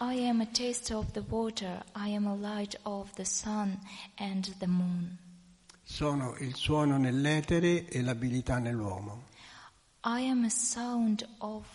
I 0.00 0.26
am 0.28 0.40
a 0.42 0.46
taster 0.46 0.96
of 0.96 1.10
the 1.12 1.24
water, 1.26 1.82
I 1.96 2.14
am 2.14 2.26
a 2.26 2.34
light 2.34 2.78
of 2.82 3.10
the 3.14 3.24
sun 3.24 3.78
and 4.16 4.54
the 4.58 4.66
moon. 4.66 5.16
Sono 5.82 6.36
il 6.38 6.54
suono 6.54 6.98
nell'etere 6.98 7.86
e 7.88 8.02
l'abilità 8.02 8.58
nell'uomo, 8.58 9.24
I 10.04 10.28
am 10.28 10.44
a 10.44 10.50
sound 10.50 11.26
of 11.38 11.66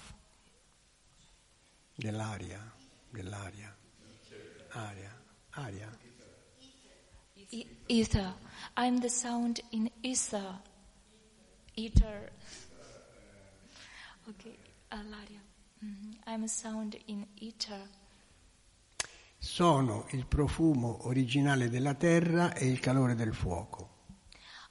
dell'aria, 1.96 2.60
dell'aria, 3.10 3.76
aria, 4.70 5.16
aria, 5.52 5.98
E- 7.52 7.66
ether. 7.88 8.36
I'm 8.78 9.00
the 9.00 9.10
sound 9.10 9.60
in 9.72 9.90
ether. 10.04 10.60
Ether. 11.76 12.32
Okay, 14.30 14.58
uh, 14.92 14.98
Laria. 15.10 15.42
Mhm. 15.84 16.18
I'm 16.28 16.44
a 16.44 16.48
sound 16.48 16.96
in 17.06 17.26
ether. 17.42 17.88
Sono 19.38 20.06
il 20.12 20.26
profumo 20.26 21.08
originale 21.08 21.70
della 21.70 21.96
terra 21.96 22.54
e 22.54 22.68
il 22.68 22.80
calore 22.80 23.16
del 23.16 23.34
fuoco. 23.34 23.98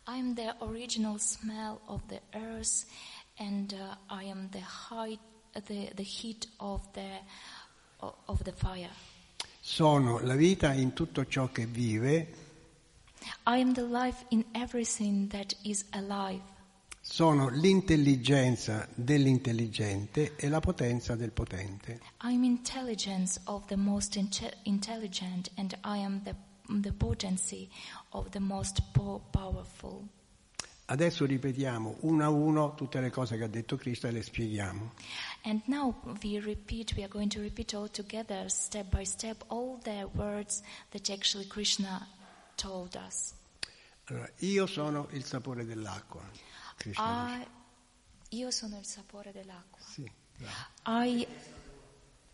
I'm 0.06 0.34
the 0.34 0.54
original 0.60 1.18
smell 1.18 1.80
of 1.86 2.02
the 2.06 2.20
earth, 2.32 2.86
and 3.38 3.72
uh, 3.72 3.96
I 4.14 4.24
am 4.24 4.48
the 4.50 4.62
height, 4.62 5.20
the, 5.52 5.90
the 5.94 6.02
heat 6.02 6.48
of 6.58 6.86
the 6.92 7.22
of 8.00 8.42
the 8.44 8.52
fire. 8.52 8.90
Sono 9.60 10.20
la 10.20 10.34
vita 10.36 10.72
in 10.72 10.92
tutto 10.92 11.26
ciò 11.26 11.50
che 11.50 11.66
vive, 11.66 12.34
I 13.46 13.58
am 13.60 13.72
the 13.72 13.82
life 13.82 14.24
in 14.28 14.44
everything 14.52 15.28
that 15.30 15.54
is 15.62 15.84
alive. 15.92 16.42
Sono 17.10 17.48
l'intelligenza 17.48 18.86
dell'intelligente 18.94 20.36
e 20.36 20.48
la 20.50 20.60
potenza 20.60 21.16
del 21.16 21.32
potente. 21.32 22.00
I'm 22.22 22.44
intelligence 22.44 23.40
of 23.44 23.64
the 23.66 23.76
most 23.76 24.14
inte- 24.16 24.58
intelligent, 24.64 25.50
and 25.56 25.72
I 25.84 26.02
am 26.04 26.22
the 26.22 26.34
the 26.82 26.92
potency 26.92 27.66
of 28.10 28.28
the 28.28 28.40
most 28.40 28.82
po- 28.92 29.22
powerful. 29.30 30.06
Adesso 30.90 31.24
ripetiamo 31.24 31.96
uno 32.00 32.24
a 32.24 32.28
uno 32.28 32.74
tutte 32.74 33.00
le 33.00 33.10
cose 33.10 33.38
che 33.38 33.44
ha 33.44 33.48
detto 33.48 33.76
Cristo 33.76 34.06
e 34.06 34.10
le 34.10 34.22
spieghiamo. 34.22 34.92
And 35.44 35.62
now 35.64 35.94
we 36.22 36.38
repeat, 36.40 36.92
we 36.94 37.02
are 37.02 37.10
going 37.10 37.30
to 37.30 37.40
repeat 37.40 37.72
all 37.74 37.90
together, 37.90 38.50
step 38.50 38.90
by 38.90 39.04
step, 39.04 39.44
all 39.48 39.78
the 39.82 40.06
words 40.12 40.62
that 40.90 41.08
actually 41.08 41.46
Krishna 41.46 42.06
told 42.56 42.96
us. 42.96 43.32
Allora, 44.04 44.30
io 44.38 44.66
sono 44.66 45.08
il 45.12 45.24
sapore 45.24 45.64
dell'acqua. 45.64 46.22
Krishna. 46.78 47.40
I, 48.30 48.36
io 48.36 48.50
sono 48.50 48.78
il 48.78 48.86
sapore 48.86 49.32
dell'acqua. 49.32 49.80
Sì, 49.84 50.10
bravo. 50.36 51.04
I, 51.04 51.26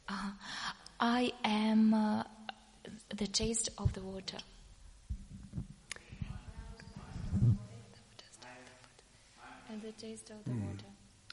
uh, 0.08 0.12
I 1.00 1.34
am 1.42 1.92
uh, 1.92 2.22
the 3.08 3.28
taste 3.30 3.72
of 3.76 3.90
the 3.92 4.00
water. 4.00 4.40
Water. 10.44 10.92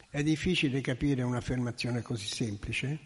È 0.09 0.23
difficile 0.23 0.81
capire 0.81 1.21
un'affermazione 1.21 2.01
così 2.01 2.27
semplice? 2.27 2.97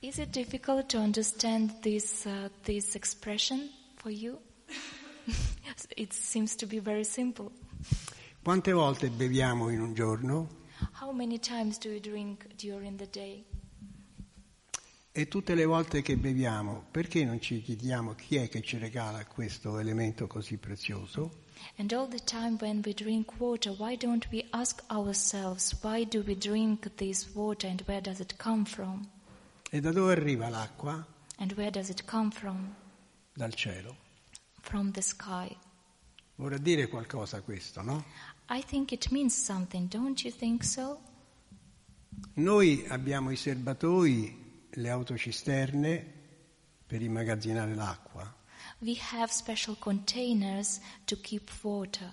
Is 0.00 0.18
it 0.18 0.30
difficult 0.30 0.86
to 0.88 0.98
understand 0.98 1.80
this 1.80 2.24
uh, 2.24 2.48
this 2.64 2.94
expression 2.94 3.70
for 3.96 4.10
you? 4.10 4.40
it 5.96 6.12
seems 6.12 6.56
to 6.56 6.66
be 6.66 6.80
very 6.80 7.04
simple. 7.04 7.52
Quante 8.42 8.72
volte 8.72 9.10
beviamo 9.10 9.68
in 9.68 9.82
un 9.82 9.92
giorno? 9.92 10.48
How 10.98 11.12
many 11.12 11.38
times 11.38 11.76
do 11.76 11.90
you 11.90 12.00
drink 12.00 12.46
during 12.56 12.96
the 12.96 13.06
day? 13.10 13.44
E 15.12 15.28
tutte 15.28 15.54
le 15.54 15.66
volte 15.66 16.00
che 16.00 16.16
beviamo, 16.16 16.86
perché 16.90 17.22
non 17.22 17.38
ci 17.38 17.60
chiediamo 17.60 18.14
chi 18.14 18.36
è 18.36 18.48
che 18.48 18.62
ci 18.62 18.78
regala 18.78 19.26
questo 19.26 19.78
elemento 19.78 20.26
così 20.26 20.56
prezioso? 20.56 21.48
And 21.76 21.92
all 21.92 22.08
the 22.08 22.24
time 22.24 22.56
when 22.60 22.80
we 22.82 22.94
drink 22.94 23.38
water, 23.38 23.74
why 23.76 23.94
don't 23.94 24.26
we 24.32 24.46
ask 24.52 24.82
ourselves, 24.90 25.76
why 25.82 26.06
do 26.06 26.22
we 26.26 26.34
drink 26.34 26.94
this 26.94 27.28
water 27.34 27.68
and 27.68 27.82
where 27.86 28.00
does 28.00 28.20
it 28.20 28.36
come 28.38 28.64
from? 28.64 29.06
E 29.70 29.80
da 29.80 29.92
dove 29.92 30.12
arriva 30.12 30.48
l'acqua? 30.48 31.06
And 31.36 31.52
where 31.52 31.70
does 31.70 31.90
it 31.90 32.06
come 32.06 32.30
from? 32.30 32.74
Dal 33.34 33.52
cielo. 33.52 33.94
From 34.62 34.92
the 34.92 35.02
sky. 35.02 35.54
Vorrà 36.40 36.56
dire 36.56 36.88
qualcosa 36.88 37.42
questo, 37.42 37.82
no? 37.82 38.02
I 38.52 38.62
think 38.62 38.90
it 38.90 39.12
means 39.12 39.32
something, 39.32 39.88
don't 39.88 40.24
you 40.24 40.32
think 40.32 40.64
so? 40.64 40.98
Noi 42.34 42.84
abbiamo 42.88 43.30
i 43.30 43.36
serbatoi, 43.36 44.66
le 44.70 44.90
autocisterne 44.90 46.04
per 46.84 47.00
immagazzinare 47.00 47.74
l'acqua. 47.74 48.34
We 48.80 48.96
have 49.12 49.30
special 49.30 49.76
containers 49.78 50.80
to 51.04 51.16
keep 51.20 51.48
water. 51.62 52.12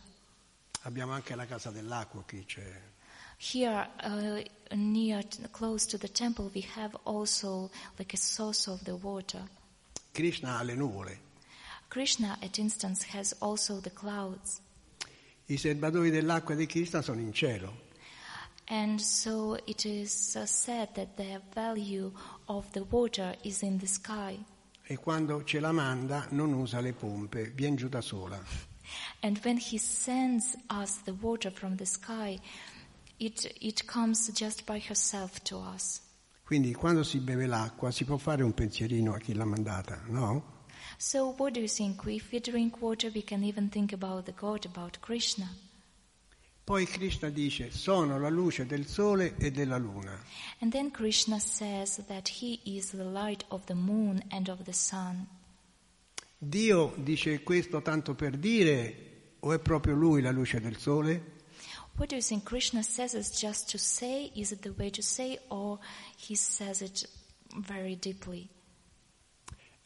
Abbiamo 0.82 1.14
anche 1.14 1.34
la 1.34 1.48
casa 1.48 1.72
dell'acqua 1.72 2.22
qui, 2.22 2.46
c'è. 2.46 2.82
Here, 3.38 3.90
uh, 4.04 4.76
near, 4.76 5.24
close 5.50 5.88
to 5.88 5.98
the 5.98 6.08
temple, 6.08 6.52
we 6.54 6.64
have 6.76 6.96
also 7.06 7.72
like 7.98 8.14
a 8.14 8.18
source 8.18 8.68
of 8.68 8.84
the 8.84 8.96
water. 8.96 9.44
Krishna 10.14 10.58
ha 10.58 10.62
le 10.62 10.76
nuvole. 10.76 11.18
Krishna, 11.90 12.38
at 12.44 12.60
instance, 12.60 13.04
has 13.06 13.36
also 13.40 13.80
the 13.80 13.92
clouds. 13.92 14.62
I 15.50 15.58
serbatoi 15.58 16.10
dell'acqua 16.10 16.56
di 16.56 16.66
Krishna 16.66 17.02
sono 17.02 17.22
in 17.22 17.32
cielo. 17.32 17.86
And 18.66 19.00
so 19.00 19.58
it 19.66 19.86
is 19.86 20.36
uh, 20.36 20.46
said 20.46 20.90
that 20.96 21.16
the 21.16 21.42
value 21.54 22.12
of 22.48 22.70
the 22.72 22.84
water 22.90 23.34
is 23.44 23.62
in 23.62 23.78
the 23.78 23.88
sky. 23.88 24.38
E 24.86 24.98
quando 24.98 25.44
ce 25.46 25.62
la 25.62 25.72
manda 25.72 26.28
non 26.32 26.52
usa 26.52 26.82
le 26.82 26.92
pompe, 26.92 27.54
viene 27.56 27.78
giù 27.78 27.88
da 27.88 28.02
sola. 28.02 28.38
And 29.22 29.40
when 29.44 29.58
he 29.58 29.78
sends 29.78 30.58
us 30.70 30.98
the 31.06 31.14
water 31.14 31.50
from 31.50 31.78
the 31.78 31.86
sky, 31.86 32.40
it, 33.18 33.50
it 33.62 33.86
comes 33.86 34.30
just 34.34 34.66
by 34.66 34.80
herself 34.80 35.42
to 35.44 35.60
us. 35.60 36.02
Quindi 36.44 36.74
quando 36.74 37.04
si 37.04 37.20
beve 37.20 37.46
l'acqua 37.46 37.90
si 37.92 38.04
può 38.04 38.18
fare 38.18 38.44
un 38.44 38.54
pensierino 38.54 39.14
a 39.14 39.18
chi 39.18 39.34
l'ha 39.34 39.46
mandata, 39.46 40.02
no? 40.08 40.57
So 40.98 41.34
what 41.38 41.54
do 41.54 41.62
you 41.62 41.68
think? 41.68 42.02
If 42.08 42.32
we 42.32 42.40
drink 42.40 42.82
water, 42.82 43.12
we 43.14 43.22
can 43.22 43.44
even 43.44 43.70
think 43.70 43.94
about 43.94 44.26
the 44.26 44.32
God, 44.32 44.66
about 44.66 45.00
Krishna. 45.00 45.48
Poi 46.64 46.86
Krishna 46.86 47.30
dice 47.30 47.70
sono 47.72 48.20
la 48.20 48.30
luce 48.30 48.66
del 48.66 48.86
sole 48.86 49.36
e 49.38 49.52
della 49.52 49.78
luna. 49.78 50.22
And 50.60 50.72
then 50.72 50.92
Krishna 50.92 51.40
says 51.40 52.02
that 52.08 52.28
he 52.28 52.60
is 52.66 52.92
the 52.92 53.06
light 53.06 53.46
of 53.52 53.66
the 53.68 53.76
moon 53.76 54.22
and 54.32 54.50
of 54.50 54.66
the 54.66 54.74
sun. 54.74 55.28
Dio 56.38 56.94
dice 56.98 57.42
questo 57.42 57.82
tanto 57.82 58.16
per 58.16 58.38
dire 58.38 58.96
o 59.40 59.54
è 59.54 59.60
proprio 59.60 59.96
lui 59.96 60.22
la 60.22 60.32
luce 60.32 60.60
del 60.60 60.78
sole? 60.78 61.36
What 61.96 62.10
do 62.10 62.16
you 62.16 62.22
think? 62.22 62.44
Krishna 62.44 62.84
says 62.84 63.14
it 63.14 63.32
just 63.34 63.70
to 63.70 63.78
say? 63.78 64.32
Is 64.36 64.52
it 64.52 64.62
the 64.62 64.74
way 64.78 64.90
to 64.90 65.02
say, 65.02 65.40
or 65.50 65.80
he 66.18 66.36
says 66.36 66.82
it 66.82 67.08
very 67.56 67.96
deeply? 67.96 68.50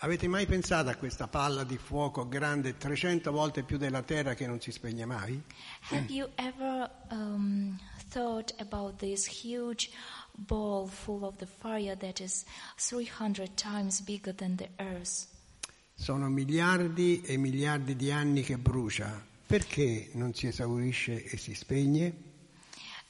Avete 0.04 0.28
mai 0.28 0.48
pensato 0.48 0.90
a 0.90 0.96
questa 0.96 1.28
palla 1.28 1.64
di 1.64 1.78
fuoco 1.78 2.28
grande 2.28 2.76
300 2.76 3.32
volte 3.32 3.62
più 3.62 3.78
della 3.78 4.02
terra 4.02 4.34
che 4.34 4.48
non 4.48 4.60
si 4.60 4.72
spegne 4.72 5.06
mai? 5.06 5.40
Have 5.90 6.12
you 6.12 6.28
ever 6.38 6.90
um, 7.12 7.80
thought 8.10 8.52
about 8.58 8.98
this 8.98 9.28
huge 9.28 9.92
ball 10.32 10.88
full 10.88 11.24
of 11.24 11.36
the 11.38 11.46
fire 11.46 11.96
that 11.96 12.20
is 12.20 12.46
300 12.78 13.54
times 13.54 14.02
bigger 14.02 14.34
than 14.34 14.56
the 14.56 14.70
earth? 14.78 15.28
Sono 15.94 16.30
miliardi 16.30 17.22
e 17.22 17.38
miliardi 17.38 17.96
di 17.96 18.12
anni 18.12 18.42
che 18.42 18.58
brucia. 18.58 19.24
Perché 19.46 20.10
non 20.14 20.34
si 20.34 20.48
esaurisce 20.48 21.24
e 21.26 21.38
si 21.38 21.54
spegne? 21.54 22.30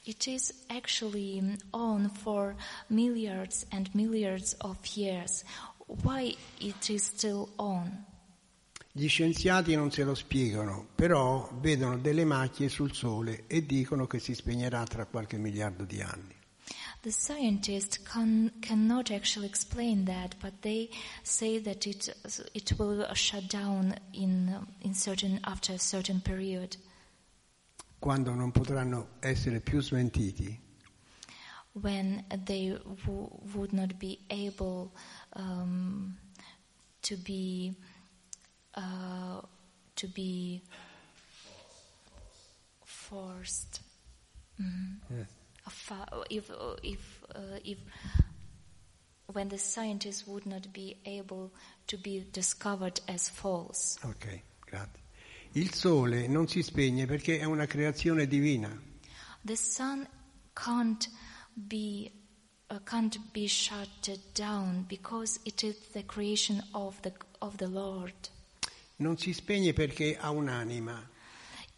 It 0.04 0.26
is 0.26 0.52
actually 0.68 1.40
on 1.72 2.08
for 2.08 2.56
milliards 2.90 3.64
and 3.70 3.88
milliards 3.94 4.56
of 4.60 4.76
years. 4.96 5.44
Why 6.02 6.36
it 6.58 6.88
is 6.88 7.04
still 7.04 7.52
on? 7.56 8.04
Gli 8.90 9.08
scienziati 9.08 9.74
non 9.74 9.90
se 9.90 10.04
lo 10.04 10.14
spiegano, 10.14 10.88
però 10.94 11.50
vedono 11.60 11.98
delle 11.98 12.24
macchie 12.24 12.68
sul 12.68 12.92
Sole 12.94 13.44
e 13.46 13.64
dicono 13.64 14.06
che 14.06 14.18
si 14.18 14.34
spegnerà 14.34 14.84
tra 14.84 15.06
qualche 15.06 15.38
miliardo 15.38 15.84
di 15.84 16.02
anni. 16.02 16.34
The 17.00 17.10
scientists 17.10 18.00
can, 18.02 18.52
cannot 18.60 19.10
actually 19.10 19.48
explain 19.48 20.04
that, 20.04 20.36
but 20.40 20.52
they 20.60 20.88
say 21.22 21.60
that 21.60 21.84
it 21.86 22.14
it 22.52 22.74
will 22.78 23.04
shut 23.14 23.48
down 23.50 23.94
in 24.12 24.64
in 24.80 24.94
certain 24.94 25.38
after 25.42 25.74
a 25.74 25.78
certain 25.78 26.20
period 26.20 26.76
Quando 28.02 28.34
non 28.34 28.50
potranno 28.50 29.10
essere 29.20 29.60
più 29.60 29.80
smentiti, 29.80 30.58
when 31.74 32.24
they 32.46 32.76
w- 33.04 33.30
would 33.54 33.72
not 33.72 33.96
be 33.96 34.18
able 34.28 34.90
um, 35.34 36.16
to 37.02 37.16
be 37.16 37.74
uh, 38.74 39.40
to 39.96 40.08
be 40.08 40.62
forced. 42.84 43.80
Mhm. 44.58 45.26
A 45.64 45.70
fa- 45.70 46.24
if 46.30 46.50
if 46.82 47.24
uh, 47.34 47.58
if 47.64 47.78
when 49.26 49.48
the 49.48 49.58
scientists 49.58 50.26
would 50.26 50.44
not 50.46 50.72
be 50.72 50.96
able 51.06 51.50
to 51.86 51.96
be 51.98 52.24
discovered 52.32 53.00
as 53.08 53.28
false. 53.28 53.98
ok, 54.04 54.42
grazie. 54.66 55.00
Il 55.54 55.72
Sole 55.74 56.26
non 56.28 56.48
si 56.48 56.62
spegne 56.62 57.06
perché 57.06 57.38
è 57.38 57.44
una 57.44 57.66
creazione 57.66 58.26
divina. 58.26 58.70
The 59.44 59.56
sun 59.56 60.06
can't 60.54 61.08
be 61.52 62.10
can't 62.80 63.18
be 63.32 63.46
shut 63.46 64.18
down 64.34 64.84
because 64.88 65.40
it 65.44 65.62
is 65.62 65.76
the 65.92 66.04
creation 66.04 66.62
of 66.72 67.00
the 67.02 67.12
of 67.40 67.56
the 67.56 67.68
Lord. 67.68 68.14
non 68.96 69.16
si 69.18 69.32
spegne 69.32 69.72
perché 69.72 70.16
ha 70.18 70.30
un'anima. 70.30 71.08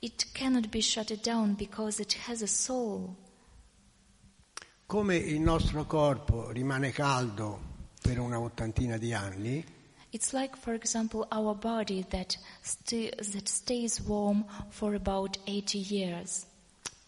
It 0.01 0.32
cannot 0.32 0.68
be 0.68 0.80
shut 0.80 1.12
down 1.22 1.55
because 1.55 2.01
it 2.01 2.14
has 2.26 2.42
a 2.42 2.47
soul. 2.47 3.14
Come 4.86 5.16
il 5.16 5.40
nostro 5.40 5.86
corpo 5.86 6.51
rimane 6.51 6.90
caldo 6.92 7.61
per 8.03 8.18
una 8.18 8.38
ottantina 8.38 8.99
di 8.99 9.12
anni, 9.14 9.64
It's 10.11 10.32
like, 10.32 10.57
for 10.57 10.74
example, 10.74 11.26
our 11.32 11.57
body 11.57 12.05
that, 12.11 12.36
sti- 12.61 13.11
that 13.32 13.49
stays 13.49 14.01
warm 14.01 14.45
for 14.68 14.95
about 14.95 15.38
80 15.47 15.78
years 15.78 16.47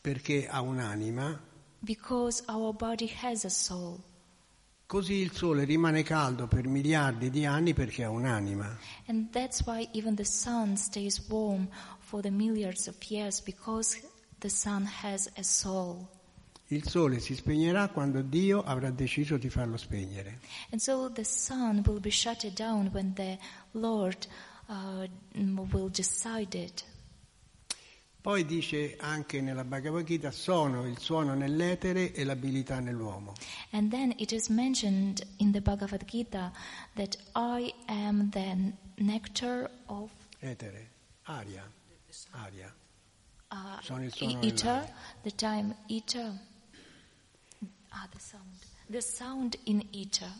perché 0.01 0.47
ha 0.49 0.61
un'anima, 0.61 1.41
because 1.81 2.43
our 2.49 2.73
body 2.73 3.11
has 3.23 3.45
a 3.45 3.51
soul. 3.51 4.01
così 4.87 5.15
il 5.15 5.33
Sole 5.33 5.65
rimane 5.65 6.05
caldo 6.05 6.47
per 6.47 6.69
miliardi 6.69 7.29
di 7.29 7.45
anni 7.45 7.75
perché 7.75 8.05
ha 8.05 8.11
un'anima. 8.11 8.79
And 9.07 9.31
that's 9.31 9.63
why 9.67 9.89
even 9.93 10.15
the 10.15 10.25
sun 10.25 10.77
stays 10.77 11.27
warm 11.29 11.69
for 11.99 12.23
the 12.23 12.31
milliards 12.31 12.87
of 12.87 12.97
years 13.09 13.41
because 13.41 14.01
the 14.39 14.49
sun 14.49 14.89
has 15.03 15.29
a 15.37 15.43
soul. 15.43 16.07
Il 16.69 16.89
Sole 16.89 17.21
si 17.21 17.35
spegnerà 17.35 17.89
quando 17.89 18.23
Dio 18.23 18.63
avrà 18.63 18.91
deciso 18.91 19.37
di 19.37 19.49
farlo 19.49 19.77
spegnere. 19.77 20.41
And 20.71 20.81
so 20.81 21.11
the 21.11 21.25
sun 21.25 21.83
will 21.85 22.01
be 22.01 22.11
shut 22.11 22.47
down 22.55 22.91
when 22.93 23.13
the 23.15 23.39
Lord 23.73 24.27
uh, 24.69 25.07
will 25.71 25.89
decide 25.89 26.57
it. 26.57 26.85
Poi 28.27 28.45
dice 28.45 28.97
anche 28.99 29.41
nella 29.41 29.63
Bhagavad 29.63 30.03
Gita, 30.03 30.33
sono 30.33 30.85
il 30.85 30.99
suono 30.99 31.35
nell'etere 31.35 32.13
e 32.13 32.25
l'abilità 32.25 32.81
nell'uomo. 32.81 33.35
And 33.71 33.89
then 33.89 34.13
it 34.17 34.33
is 34.33 34.49
mentioned 34.49 35.25
in 35.37 35.53
the 35.53 35.61
Bhagavad 35.61 36.05
Gita 36.07 36.51
that 36.97 37.17
I 37.37 37.73
am 37.87 38.29
the 38.31 38.73
nectar 38.97 39.71
of 39.87 40.11
Etere, 40.41 40.91
aria, 41.27 41.71
aria. 42.33 42.75
uh, 43.53 43.81
Sono 43.81 44.03
il 44.03 44.13
suono 44.13 44.41
e- 44.43 44.47
nell'aria. 44.47 44.93
the 45.23 45.33
time 45.37 45.77
ether. 45.87 46.37
Ah, 47.91 48.09
the 48.11 48.19
sound. 48.19 48.59
The 48.89 49.01
sound 49.03 49.57
in 49.67 49.87
ether. 49.93 50.33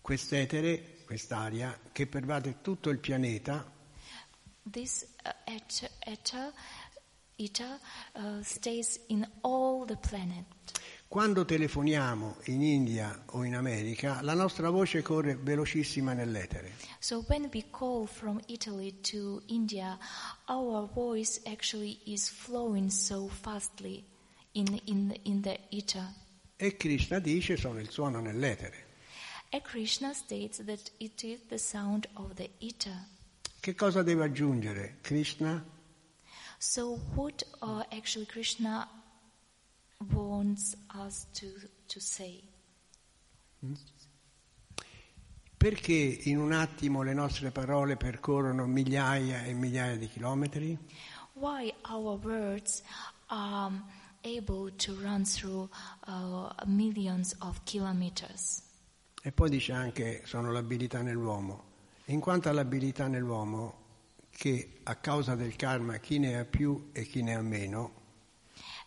Quest'etere, 0.00 0.98
quest'aria, 1.04 1.76
che 1.90 2.06
pervade 2.06 2.60
tutto 2.62 2.90
il 2.90 2.98
pianeta, 2.98 3.68
This 4.70 5.04
ether, 5.46 5.90
ether, 6.06 6.52
ether 7.36 7.78
stays 8.42 9.00
in 9.08 9.26
all 9.42 9.84
the 9.84 9.96
planet. 9.96 10.44
quando 11.12 11.44
telefoniamo 11.44 12.38
in 12.44 12.62
India 12.62 13.22
o 13.32 13.44
in 13.44 13.54
America, 13.54 14.20
la 14.22 14.32
nostra 14.32 14.70
voce 14.70 15.02
corre 15.02 15.36
velocissima 15.36 16.14
nell'etere. 16.14 16.72
So 17.00 17.22
when 17.28 17.50
we 17.52 17.66
call 17.68 18.06
from 18.06 18.40
Italy 18.46 18.98
to 19.02 19.42
India, 19.48 19.98
our 20.46 20.88
voice 20.94 21.38
actually 21.44 22.00
is 22.06 22.30
flowing 22.30 22.88
so 22.88 23.28
fastly 23.28 24.02
in, 24.52 24.80
in, 24.86 25.14
in 25.24 25.42
the 25.42 25.60
ether. 25.68 26.14
E 26.56 26.78
Krishna 26.78 27.18
dice 27.18 27.58
sono 27.58 27.78
il 27.78 27.90
suono 27.90 28.18
nell'etere. 28.18 28.86
And 29.50 29.62
Krishna 29.62 30.14
states 30.14 30.64
that 30.64 30.92
it 30.96 31.22
is 31.24 31.40
the 31.48 31.58
sound 31.58 32.08
of 32.14 32.36
the 32.36 32.48
ether. 32.58 33.06
Che 33.62 33.76
cosa 33.76 34.02
deve 34.02 34.24
aggiungere 34.24 34.98
Krishna? 35.02 35.64
So 36.58 36.98
what 37.14 37.44
uh, 37.60 37.84
actually 37.92 38.26
Krishna 38.26 38.88
wants 40.12 40.74
us 40.96 41.28
to, 41.34 41.46
to 41.86 42.00
say? 42.00 42.42
Perché 45.56 45.92
in 46.24 46.38
un 46.38 46.50
attimo 46.50 47.02
le 47.02 47.14
nostre 47.14 47.52
parole 47.52 47.96
percorrono 47.96 48.66
migliaia 48.66 49.44
e 49.44 49.54
migliaia 49.54 49.96
di 49.96 50.08
chilometri? 50.08 50.76
Why 51.34 51.72
our 51.88 52.18
words 52.18 52.82
are 53.28 53.80
able 54.24 54.72
to 54.72 54.92
run 55.00 55.24
through 55.24 55.70
uh, 56.08 56.50
millions 56.66 57.36
of 57.38 57.60
kilometers? 57.62 58.60
E 59.22 59.30
poi 59.30 59.50
dice 59.50 59.72
anche 59.72 60.22
sono 60.24 60.50
l'abilità 60.50 61.00
nell'uomo. 61.00 61.70
In 62.12 62.20
quanto 62.20 62.50
all'abilità 62.50 63.08
nell'uomo, 63.08 63.74
che 64.28 64.80
a 64.82 64.96
causa 64.96 65.34
del 65.34 65.56
karma 65.56 65.96
chi 65.96 66.18
ne 66.18 66.38
ha 66.38 66.44
più 66.44 66.90
e 66.92 67.06
chi 67.06 67.22
ne 67.22 67.34
ha 67.34 67.40
meno, 67.40 68.00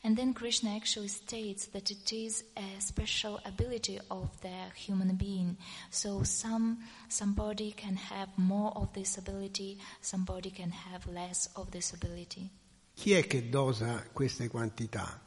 And 0.03 0.15
then 0.15 0.34
Krishna 0.34 0.76
actually 0.76 1.07
states 1.07 1.65
that 1.71 1.89
it 1.89 2.11
is 2.11 2.43
a 2.55 2.80
special 2.80 3.39
ability 3.43 3.99
of 4.09 4.30
the 4.41 4.69
human 4.76 5.15
being. 5.15 5.57
So 5.89 6.21
some 6.21 6.78
somebody 7.07 7.71
can 7.71 7.95
have 7.95 8.30
more 8.36 8.71
of 8.76 8.93
this 8.93 9.17
ability, 9.17 9.80
somebody 10.01 10.51
can 10.51 10.69
have 10.69 11.07
less 11.11 11.49
of 11.55 11.71
this 11.71 11.93
ability. 11.93 12.51
chi 12.93 13.13
è 13.13 13.26
che 13.26 13.49
dosa 13.49 14.07
queste 14.13 14.47
quantità? 14.49 15.19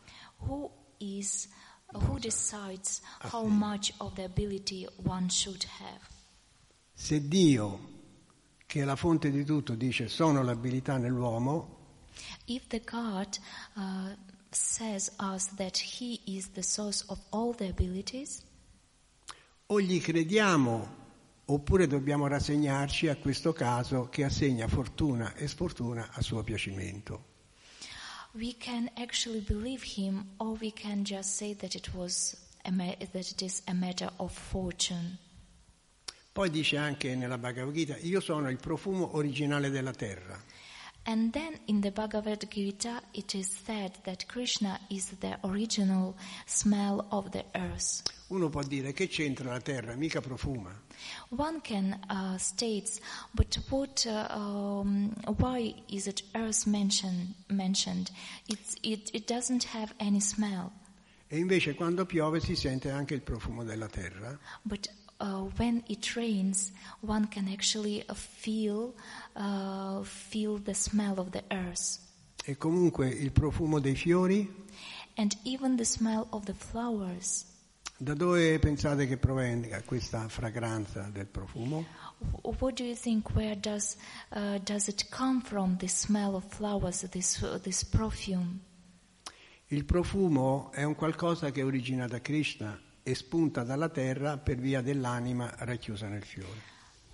Who 0.46 0.70
is 0.98 1.48
who 1.92 2.20
decides 2.20 3.00
how 3.32 3.44
much 3.48 3.92
of 3.98 4.14
the 4.14 4.22
ability 4.22 4.86
one 5.02 5.28
should 5.28 5.64
have? 5.80 6.17
Se 7.00 7.28
Dio, 7.28 7.78
che 8.66 8.82
è 8.82 8.84
la 8.84 8.96
fonte 8.96 9.30
di 9.30 9.44
tutto, 9.44 9.76
dice 9.76 10.08
sono 10.08 10.42
l'abilità 10.42 10.96
nell'uomo, 10.96 11.76
If 12.46 12.66
the 12.66 12.80
God 12.80 13.38
uh, 13.76 14.16
says 14.50 15.12
us 15.20 15.54
that 15.54 15.78
He 15.78 16.20
is 16.24 16.50
the 16.50 16.62
source 16.62 17.04
of 17.06 17.20
all 17.30 17.54
the 17.54 17.68
abilities, 17.68 18.42
o 19.66 19.80
gli 19.80 20.00
crediamo 20.00 20.96
oppure 21.44 21.86
dobbiamo 21.86 22.26
rassegnarci 22.26 23.06
a 23.06 23.16
questo 23.16 23.52
caso 23.52 24.08
che 24.08 24.24
assegna 24.24 24.66
fortuna 24.66 25.34
e 25.34 25.46
sfortuna 25.46 26.10
a 26.12 26.20
suo 26.20 26.42
piacimento. 26.42 27.26
we 28.34 28.52
can 28.54 28.90
actually 28.96 29.40
believe 29.40 29.84
Him, 29.84 30.26
or 30.40 30.54
we 30.54 30.72
can 30.72 31.04
just 31.04 31.36
say 31.36 31.54
that 31.54 31.76
it 31.76 31.94
was 31.94 32.36
a 32.64 32.72
that 32.72 33.30
it 33.30 33.40
is 33.40 33.62
a 33.68 33.72
matter 33.72 34.10
of 34.18 34.32
fortune. 34.32 35.18
Poi 36.38 36.50
dice 36.50 36.76
anche 36.76 37.16
nella 37.16 37.36
Bhagavad 37.36 37.74
Gita, 37.74 37.96
io 37.96 38.20
sono 38.20 38.48
il 38.48 38.58
profumo 38.58 39.16
originale 39.16 39.70
della 39.70 39.90
terra. 39.90 40.40
And 41.02 41.32
then 41.32 41.58
in 41.64 41.80
the 41.80 41.90
Bhagavad 41.90 42.46
Gita, 42.48 43.02
it 43.10 43.34
is 43.34 43.50
said 43.64 43.96
that 44.04 44.24
Krishna 44.26 44.78
is 44.86 45.16
the 45.18 45.36
original 45.42 46.14
smell 46.46 47.04
of 47.08 47.30
the 47.30 47.44
earth. 47.54 48.04
Uno 48.28 48.48
può 48.50 48.62
dire 48.62 48.92
che 48.92 49.08
c'entra 49.08 49.50
la 49.50 49.58
terra, 49.58 49.96
mica 49.96 50.20
profuma. 50.20 50.70
One 51.30 51.60
can 51.60 51.98
uh, 52.08 52.38
states, 52.38 53.00
but 53.34 53.58
what? 53.68 54.06
Uh, 54.06 54.32
um, 54.32 55.12
why 55.38 55.74
is 55.88 56.06
it 56.06 56.22
earth 56.36 56.66
mentioned? 56.68 57.34
Mentioned? 57.48 58.12
It 58.46 58.60
it 59.12 59.26
doesn't 59.26 59.64
have 59.74 59.92
any 59.98 60.20
smell. 60.20 60.70
E 61.26 61.36
invece 61.36 61.74
quando 61.74 62.06
piove 62.06 62.38
si 62.38 62.54
sente 62.54 62.92
anche 62.92 63.14
il 63.14 63.22
profumo 63.22 63.64
della 63.64 63.88
terra. 63.88 64.38
But 64.62 64.88
uh, 65.20 65.48
when 65.56 65.82
it 65.88 66.14
rains, 66.16 66.72
one 67.00 67.26
can 67.28 67.48
actually 67.48 68.04
uh, 68.08 68.14
feel 68.14 68.94
uh, 69.34 70.02
feel 70.02 70.58
the 70.58 70.74
smell 70.74 71.18
of 71.18 71.30
the 71.30 71.42
earth, 71.50 71.98
E 72.44 72.56
comunque 72.56 73.08
il 73.08 73.30
profumo 73.30 73.78
dei 73.80 73.94
fiori, 73.94 74.48
and 75.16 75.36
even 75.44 75.76
the 75.76 75.84
smell 75.84 76.26
of 76.30 76.44
the 76.44 76.54
flowers. 76.54 77.44
da 78.00 78.14
dove 78.14 78.60
pensate 78.60 79.08
che 79.08 79.16
provenga 79.16 79.82
questa 79.82 80.28
fragranza 80.28 81.10
del 81.12 81.26
profumo? 81.26 81.84
Wh- 82.42 82.62
What 82.62 82.74
do 82.76 82.84
you 82.84 82.94
think? 82.94 83.30
Where 83.34 83.56
does 83.56 83.96
uh, 84.30 84.58
does 84.62 84.86
it 84.88 85.08
come 85.10 85.40
from? 85.42 85.76
This 85.78 85.94
smell 86.06 86.36
of 86.36 86.44
flowers, 86.48 87.00
this 87.10 87.42
uh, 87.42 87.58
this 87.60 87.82
perfume. 87.84 88.60
Il 89.70 89.84
profumo 89.84 90.70
è 90.72 90.84
un 90.84 90.94
qualcosa 90.94 91.50
che 91.50 91.62
origina 91.62 92.06
da 92.06 92.20
Krishna 92.20 92.80
e 93.08 93.14
spunta 93.14 93.62
dalla 93.62 93.88
terra 93.88 94.36
per 94.36 94.58
via 94.58 94.82
dell'anima 94.82 95.50
racchiusa 95.56 96.08
nel 96.08 96.22
fiore. 96.22 96.60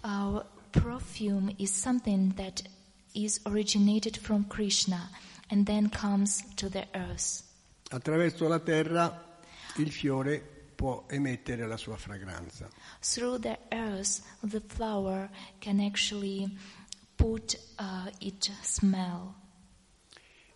Our 0.00 0.44
perfume 0.70 1.54
is 1.58 1.72
something 1.72 2.34
that 2.34 2.64
is 3.12 3.40
originated 3.44 4.16
from 4.18 4.44
Krishna 4.48 5.08
and 5.50 5.64
then 5.64 5.88
comes 5.90 6.44
to 6.56 6.68
the 6.68 6.88
earth. 6.94 7.44
Attraverso 7.90 8.48
la 8.48 8.58
terra 8.58 9.38
il 9.76 9.92
fiore 9.92 10.40
può 10.74 11.04
emettere 11.08 11.64
la 11.64 11.76
sua 11.76 11.96
fragranza. 11.96 12.68
Through 12.98 13.38
the 13.42 13.58
earth, 13.68 14.20
the 14.40 14.60
flower 14.60 15.30
can 15.60 15.78
actually 15.78 16.58
put 17.14 17.56
uh, 17.78 18.10
its 18.18 18.50
smell. 18.62 19.32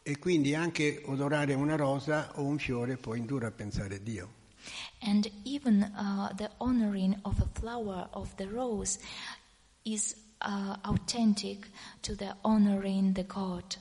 E 0.02 0.18
quindi 0.18 0.56
anche 0.56 1.00
odorare 1.04 1.54
una 1.54 1.76
rosa 1.76 2.32
o 2.40 2.42
un 2.42 2.58
fiore 2.58 2.96
può 2.96 3.14
indurre 3.14 3.46
a 3.46 3.52
pensare 3.52 3.94
a 3.94 3.98
Dio. 3.98 4.37
And 5.02 5.30
even 5.44 5.84
uh, 5.84 6.32
the 6.36 6.50
honoring 6.60 7.16
of 7.24 7.40
a 7.40 7.60
flower 7.60 8.08
of 8.12 8.36
the 8.36 8.48
rose 8.48 8.98
is 9.84 10.14
uh, 10.40 10.76
authentic 10.84 11.68
to 12.02 12.14
the 12.14 12.36
honoring 12.44 13.14
the 13.14 13.24
God. 13.24 13.76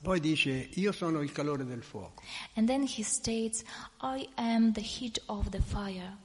Poi 0.00 0.20
dice, 0.20 0.68
io 0.76 0.92
sono 0.92 1.20
il 1.22 1.32
calore 1.32 1.64
del 1.64 1.82
fuoco. 1.82 2.22
And 2.54 2.68
then 2.68 2.84
he 2.84 3.02
states, 3.02 3.64
I 4.00 4.28
am 4.36 4.72
the 4.72 4.80
heat 4.80 5.18
of 5.28 5.50
the 5.50 5.60
fire. 5.60 6.16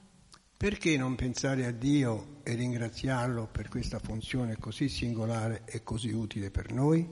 Perché 0.56 0.96
non 0.96 1.14
pensare 1.14 1.66
a 1.66 1.72
Dio 1.72 2.40
e 2.42 2.54
ringraziarlo 2.54 3.48
per 3.50 3.68
questa 3.68 3.98
funzione 3.98 4.56
così 4.56 4.88
singolare 4.88 5.62
e 5.66 5.82
così 5.82 6.10
utile 6.10 6.50
per 6.50 6.72
noi? 6.72 7.06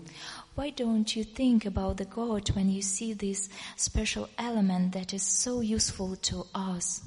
Why 0.54 0.72
don't 0.72 1.14
you 1.16 1.24
think 1.24 1.66
about 1.66 1.96
the 1.96 2.06
God 2.06 2.50
when 2.54 2.68
you 2.68 2.82
see 2.82 3.14
this 3.14 3.48
special 3.76 4.28
element 4.36 4.92
that 4.92 5.12
is 5.12 5.22
so 5.22 5.60
useful 5.60 6.18
to 6.20 6.48
us? 6.54 7.02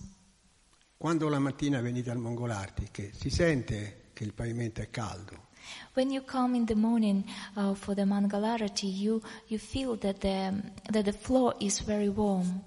Quando 0.98 1.30
la 1.30 1.40
mattina 1.40 1.82
venite 1.82 2.12
al 2.12 2.18
Mongolarti, 2.18 3.12
si 3.12 3.30
sente 3.30 4.10
che 4.14 4.24
il 4.24 4.34
pavimento 4.34 4.82
è 4.82 4.90
caldo, 4.90 5.46
When 5.94 6.12
you 6.12 6.22
come 6.22 6.56
in 6.56 6.66
the 6.66 6.76
morning 6.76 7.26
uh, 7.56 7.74
for 7.74 7.96
the 7.96 8.04
Mangalarati, 8.04 8.88
you, 8.88 9.22
you 9.48 9.58
feel 9.58 9.96
that 9.98 10.20
the, 10.22 10.54
that 10.92 11.06
the 11.06 11.14
floor 11.14 11.54
is 11.60 11.80
very 11.80 12.10
warm. 12.10 12.62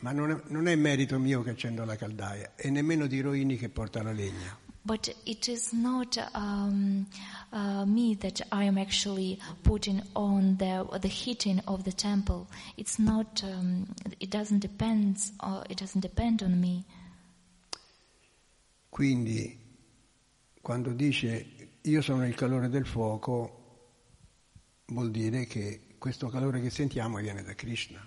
Ma 0.00 0.12
non 0.12 0.30
è, 0.30 0.40
non 0.48 0.68
è 0.68 0.74
merito 0.76 1.18
mio 1.18 1.42
che 1.42 1.50
accendo 1.50 1.84
la 1.84 1.96
caldaia 1.96 2.52
e 2.56 2.70
nemmeno 2.70 3.06
di 3.06 3.20
Roini 3.20 3.56
che 3.56 3.68
porta 3.68 4.02
la 4.02 4.12
legna. 4.12 4.58
But 4.86 5.16
it 5.24 5.48
is 5.48 5.72
not 5.72 6.18
um, 6.34 7.06
uh, 7.52 7.86
me 7.86 8.14
that 8.16 8.42
I 8.52 8.64
am 8.64 8.76
actually 8.76 9.40
putting 9.62 10.02
on 10.12 10.56
the 10.58 10.86
the 11.00 11.08
heating 11.08 11.62
of 11.64 11.84
the 11.84 11.92
temple. 11.92 12.48
It's 12.76 12.98
not. 12.98 13.42
Um, 13.42 13.86
it 14.20 14.28
doesn't 14.28 14.60
depend. 14.60 15.16
Uh, 15.40 15.62
it 15.70 15.78
doesn't 15.78 16.02
depend 16.02 16.42
on 16.42 16.60
me. 16.60 16.84
Quindi 18.90 19.58
quando 20.60 20.92
dice 20.92 21.78
io 21.80 22.02
sono 22.02 22.26
il 22.26 22.34
calore 22.34 22.68
del 22.68 22.84
fuoco, 22.84 23.62
vuol 24.88 25.10
dire 25.10 25.46
che 25.46 25.93
questo 26.04 26.28
calore 26.28 26.60
che 26.60 26.68
sentiamo 26.68 27.16
viene 27.16 27.42
da 27.42 27.54
Krishna. 27.54 27.98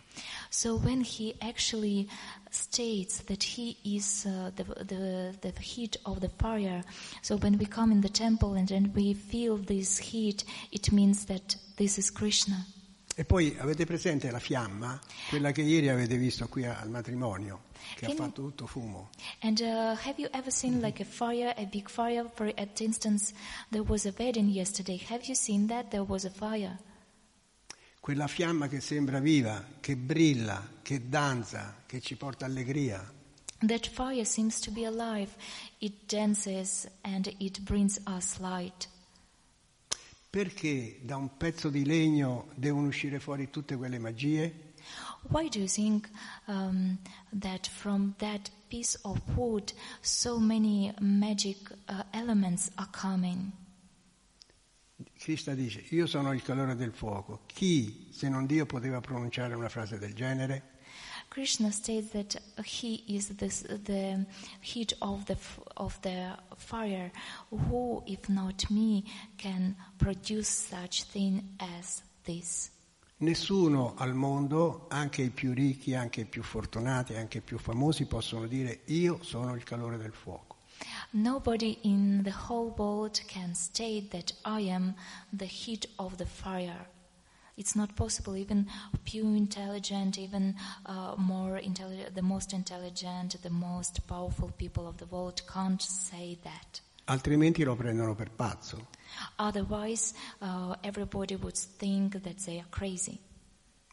So 0.49 0.75
when 0.75 1.01
he 1.01 1.33
actually 1.39 2.07
states 2.51 3.23
that 3.23 3.41
he 3.41 3.75
is 3.81 4.23
uh, 4.25 4.51
the, 4.53 4.63
the 4.85 5.35
the 5.41 5.51
heat 5.59 5.97
of 6.03 6.19
the 6.19 6.29
fire, 6.37 6.83
so 7.21 7.37
when 7.37 7.57
we 7.57 7.65
come 7.65 7.91
in 7.91 8.01
the 8.01 8.11
temple 8.11 8.55
and 8.55 8.67
then 8.67 8.91
we 8.93 9.15
feel 9.15 9.57
this 9.57 9.97
heat, 9.97 10.45
it 10.69 10.91
means 10.91 11.25
that 11.25 11.57
this 11.77 11.97
is 11.97 12.11
Krishna. 12.11 12.67
E 13.15 13.25
poi 13.25 13.57
avete 13.57 13.85
presente 13.85 14.29
la 14.29 14.37
fiamma, 14.37 15.01
quella 15.29 15.51
che 15.51 15.63
ieri 15.63 15.89
avete 15.89 16.17
visto 16.17 16.47
qui 16.47 16.65
al 16.67 16.91
matrimonio, 16.91 17.61
che 17.95 18.05
ha 18.05 18.09
Che- 18.09 18.15
fatto 18.15 18.43
tutto 18.43 18.67
fumo. 18.67 19.09
And 19.41 19.59
uh, 19.59 19.95
have 20.05 20.19
you 20.19 20.29
ever 20.33 20.51
seen 20.51 20.81
like 20.81 21.01
a 21.01 21.05
fire, 21.05 21.51
a 21.57 21.65
big 21.65 21.89
fire? 21.89 22.29
For 22.35 22.53
instance, 22.77 23.33
there 23.71 23.83
was 23.83 24.05
a 24.05 24.13
wedding 24.19 24.49
yesterday. 24.49 25.01
Have 25.09 25.25
you 25.25 25.33
seen 25.33 25.65
that? 25.69 25.89
There 25.89 26.05
was 26.07 26.25
a 26.25 26.29
fire. 26.29 26.77
Quella 28.07 28.27
fiamma 28.27 28.69
che 28.69 28.79
sembra 28.79 29.19
viva, 29.19 29.61
che 29.81 29.97
brilla, 29.97 30.65
che 30.81 31.09
danza, 31.09 31.83
che 31.85 31.99
ci 31.99 32.15
porta 32.15 32.45
allegria. 32.45 33.05
That 33.65 33.85
fire 33.89 34.23
seems 34.23 34.61
to 34.61 34.71
be 34.71 34.85
alive. 34.85 35.35
It 35.79 36.07
dances 36.07 36.87
and 37.01 37.29
it 37.39 37.59
brings 37.63 37.99
us 38.07 38.39
light. 38.39 38.87
Perché 40.29 41.01
da 41.01 41.17
un 41.17 41.35
pezzo 41.35 41.67
di 41.67 41.83
legno 41.83 42.47
devono 42.55 42.87
uscire 42.87 43.19
fuori 43.19 43.49
tutte 43.49 43.75
quelle 43.75 43.99
magie? 43.99 44.71
Why 45.23 45.49
do 45.49 45.59
you 45.59 45.67
think 45.67 46.09
um, 46.45 46.97
that 47.37 47.67
from 47.67 48.13
that 48.19 48.49
piece 48.69 48.97
of 49.01 49.19
wood 49.35 49.73
so 49.99 50.39
many 50.39 50.93
magic 51.01 51.57
uh, 51.89 52.03
elements 52.13 52.71
are 52.75 52.87
coming? 52.89 53.51
Krishna 55.27 55.55
dice, 55.55 55.83
io 55.89 56.05
sono 56.05 56.31
il 56.31 56.41
calore 56.41 56.73
del 56.73 56.93
fuoco. 56.93 57.41
Chi, 57.47 58.07
se 58.11 58.29
non 58.29 58.45
Dio, 58.45 58.65
poteva 58.65 59.01
pronunciare 59.01 59.55
una 59.55 59.67
frase 59.67 59.99
del 59.99 60.13
genere? 60.13 60.75
Krishna 61.27 61.69
states 61.69 62.11
that 62.11 62.41
he 62.63 63.03
is 63.07 63.35
this, 63.35 63.63
the 63.83 64.25
heat 64.61 64.95
of 64.99 65.25
the 65.25 65.35
of 65.73 65.99
the 65.99 66.33
fire. 66.55 67.11
Who, 67.49 68.03
if 68.05 68.29
not 68.29 68.69
me, 68.69 69.03
can 69.35 69.75
produce 69.97 70.47
such 70.47 71.03
thing 71.11 71.43
as 71.57 72.03
this? 72.23 72.71
Nessuno 73.17 73.95
al 73.97 74.13
mondo, 74.13 74.85
anche 74.87 75.23
i 75.23 75.29
più 75.29 75.51
ricchi, 75.51 75.93
anche 75.93 76.21
i 76.21 76.25
più 76.25 76.41
fortunati, 76.41 77.15
anche 77.15 77.39
i 77.39 77.41
più 77.41 77.57
famosi, 77.57 78.05
possono 78.05 78.47
dire 78.47 78.83
io 78.85 79.21
sono 79.23 79.55
il 79.55 79.63
calore 79.63 79.97
del 79.97 80.13
fuoco. 80.13 80.46
Nobody 81.13 81.79
in 81.83 82.23
the 82.23 82.31
whole 82.31 82.69
world 82.77 83.19
can 83.27 83.55
state 83.55 84.11
that 84.11 84.33
I 84.43 84.61
am 84.61 84.95
the 85.31 85.45
heat 85.45 85.87
of 85.97 86.17
the 86.17 86.25
fire. 86.25 86.87
It's 87.57 87.75
not 87.75 87.95
possible. 87.95 88.35
Even 88.35 88.67
few 89.03 89.33
intelligent, 89.33 90.19
even 90.19 90.55
uh, 90.85 91.15
more 91.17 91.57
intelligent, 91.57 92.13
the 92.13 92.21
most 92.21 92.53
intelligent, 92.53 93.41
the 93.41 93.49
most 93.49 94.05
powerful 94.05 94.51
people 94.57 94.87
of 94.87 94.97
the 94.97 95.07
world 95.07 95.41
can't 95.47 95.81
say 95.81 96.37
that. 96.43 96.81
Altrimenti 97.05 97.63
lo 97.63 97.75
prendono 97.75 98.13
per 98.13 98.29
pazzo. 98.29 98.87
Otherwise, 99.37 100.13
uh, 100.41 100.75
everybody 100.83 101.35
would 101.35 101.55
think 101.55 102.21
that 102.21 102.37
they 102.45 102.59
are 102.59 102.67
crazy. 102.69 103.17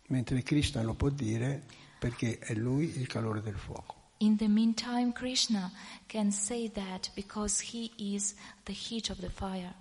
Mentre 0.08 0.42
Krishna 0.42 0.82
lo 0.82 0.94
può 0.94 1.08
dire 1.08 1.62
perché 1.98 2.38
è 2.38 2.54
lui 2.54 2.98
il 2.98 3.06
calore 3.06 3.40
del 3.40 3.56
fuoco. 3.56 3.93
In 4.18 4.36
the 4.36 4.48
meantime, 4.48 5.12
Krishna 5.12 5.72
can 6.08 6.30
say 6.30 6.68
that 6.68 7.10
because 7.14 7.60
he 7.60 7.90
is 7.98 8.34
the 8.64 8.72
heat 8.72 9.10
of 9.10 9.20
the 9.20 9.30
fire. 9.30 9.74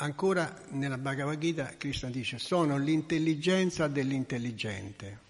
Ancora 0.00 0.54
nella 0.70 0.96
Bhagavad 0.96 1.38
Gita 1.38 1.74
Krishna 1.76 2.08
dice 2.08 2.38
sono 2.38 2.76
l'intelligenza 2.76 3.88
dell'intelligente. 3.88 5.26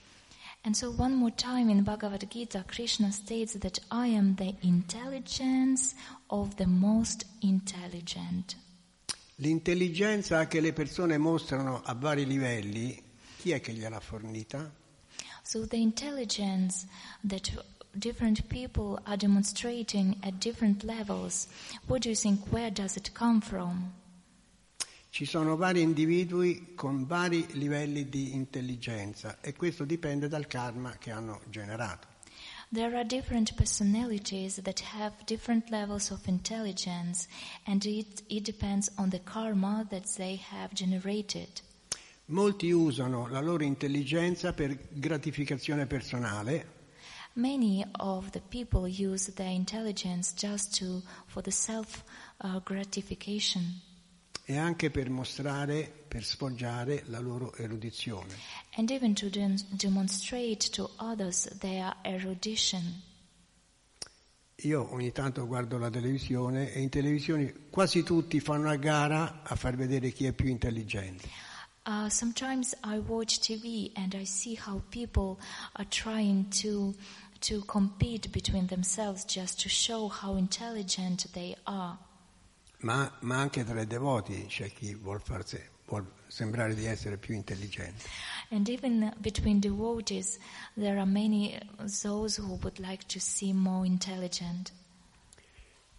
And 0.63 0.75
so, 0.75 0.91
one 0.91 1.15
more 1.15 1.33
time 1.35 1.71
in 1.71 1.83
Bhagavad 1.85 2.27
Gita, 2.29 2.65
Krishna 2.67 3.11
states 3.13 3.57
that 3.59 3.79
I 3.91 4.09
am 4.09 4.35
the 4.35 4.55
intelligence 4.61 5.95
of 6.27 6.57
the 6.57 6.67
most 6.67 7.25
intelligent. 7.41 8.57
L'intelligenza 9.37 10.47
che 10.49 10.61
le 10.61 10.73
persone 10.73 11.17
mostrano 11.17 11.81
a 11.83 11.95
vari 11.95 12.27
livelli, 12.27 13.01
chi 13.39 13.53
è 13.53 13.61
che 13.61 13.73
gliel'ha 13.73 14.01
fornita? 14.01 14.71
So, 15.51 15.65
the 15.65 15.81
intelligence 15.81 16.85
that 17.25 17.51
different 17.99 18.51
people 18.51 19.01
are 19.07 19.17
demonstrating 19.17 20.19
at 20.23 20.41
different 20.41 20.85
levels, 20.85 21.49
what 21.87 22.03
do 22.03 22.11
you 22.11 22.15
think, 22.15 22.53
where 22.53 22.71
does 22.71 22.99
it 22.99 23.15
come 23.15 23.41
from? 23.41 23.95
Ci 25.09 25.25
sono 25.25 25.57
vari 25.57 25.81
individui 25.81 26.75
con 26.75 27.07
vari 27.07 27.47
livelli 27.53 28.11
di 28.11 28.35
intelligenza 28.35 29.39
e 29.41 29.55
questo 29.55 29.87
dipende 29.87 30.29
dal 30.29 30.47
karma 30.47 30.99
che 30.99 31.13
hanno 31.13 31.41
generato. 31.49 32.07
There 32.71 32.95
are 32.95 33.07
different 33.07 33.55
personalities 33.57 34.61
that 34.63 34.81
have 34.81 35.15
different 35.25 35.71
levels 35.71 36.11
of 36.11 36.29
intelligence, 36.29 37.27
and 37.65 37.83
it, 37.87 38.23
it 38.29 38.45
depends 38.45 38.91
on 38.99 39.09
the 39.09 39.21
karma 39.25 39.87
that 39.89 40.05
they 40.19 40.37
have 40.51 40.75
generated. 40.75 41.63
Molti 42.31 42.71
usano 42.71 43.27
la 43.29 43.41
loro 43.41 43.65
intelligenza 43.65 44.53
per 44.53 44.79
gratificazione 44.91 45.87
personale, 45.87 46.77
Many 47.35 47.85
of 47.99 48.31
the 48.31 48.41
people 48.41 48.89
use 48.89 49.33
their 49.33 49.51
intelligence 49.51 50.35
just 50.35 50.77
to 50.79 51.03
for 51.27 51.41
the 51.41 51.53
self 51.53 52.03
uh, 52.39 52.61
gratification 52.65 53.81
e 54.45 54.57
anche 54.57 54.91
per 54.91 55.09
mostrare, 55.09 55.89
per 56.09 56.25
sfoggiare 56.25 57.05
la 57.07 57.21
loro 57.21 57.55
erudizione. 57.55 58.35
and 58.77 58.91
even 58.91 59.15
to 59.15 59.29
dem- 59.29 59.57
demonstrate 59.71 60.69
to 60.71 60.91
others 60.97 61.49
their 61.61 61.95
erudition. 62.03 63.03
Io 64.63 64.93
ogni 64.93 65.13
tanto 65.13 65.47
guardo 65.47 65.79
la 65.79 65.91
televisione 65.91 66.73
e 66.73 66.81
in 66.81 66.89
televisione 66.89 67.55
quasi 67.71 68.03
tutti 68.03 68.41
fanno 68.41 68.69
a 68.69 68.77
gara 68.77 69.43
a 69.45 69.55
far 69.55 69.77
vedere 69.77 70.11
chi 70.11 70.25
è 70.27 70.33
più 70.33 70.49
intelligente. 70.49 71.29
Uh, 71.89 72.07
sometimes 72.11 72.75
I 72.85 72.99
watch 72.99 73.41
TV 73.41 73.93
and 73.97 74.15
I 74.15 74.25
see 74.25 74.55
how 74.55 74.83
people 74.91 75.41
are 75.77 75.87
trying 75.87 76.45
to 76.61 76.95
to 77.41 77.63
compete 77.63 78.31
between 78.31 78.67
themselves 78.67 79.25
just 79.25 79.61
to 79.61 79.71
show 79.71 80.09
how 80.09 80.35
intelligent 80.37 81.33
they 81.33 81.57
are. 81.67 81.97
Ma, 82.81 83.11
ma 83.21 83.37
anche 83.39 83.65
tra 83.65 83.81
i 83.81 83.87
devoti 83.87 84.45
c'è 84.47 84.71
chi 84.71 84.95
vuol, 84.95 85.23
farsi, 85.23 85.59
vuol 85.87 86.05
sembrare 86.27 86.75
di 86.75 86.85
essere 86.85 87.17
più 87.17 87.35
intelligente. 87.35 88.05
And 88.51 88.69
even 88.69 89.11
between 89.23 89.59
devotees, 89.59 90.39
there 90.77 90.99
are 90.99 91.07
many 91.07 91.57
uh, 91.57 91.89
those 92.03 92.37
who 92.37 92.59
would 92.61 92.79
like 92.81 93.07
to 93.07 93.19
seem 93.19 93.57
more 93.57 93.87
intelligent. 93.87 94.73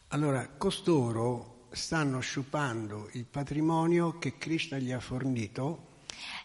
Allora, 0.09 0.47
costoro 0.55 1.58
stanno 1.71 2.19
sciupando 2.19 3.09
il 3.13 3.25
patrimonio 3.25 4.17
che 4.17 4.37
Krishna 4.37 4.77
gli 4.77 4.91
ha 4.91 4.99
fornito 4.99 5.87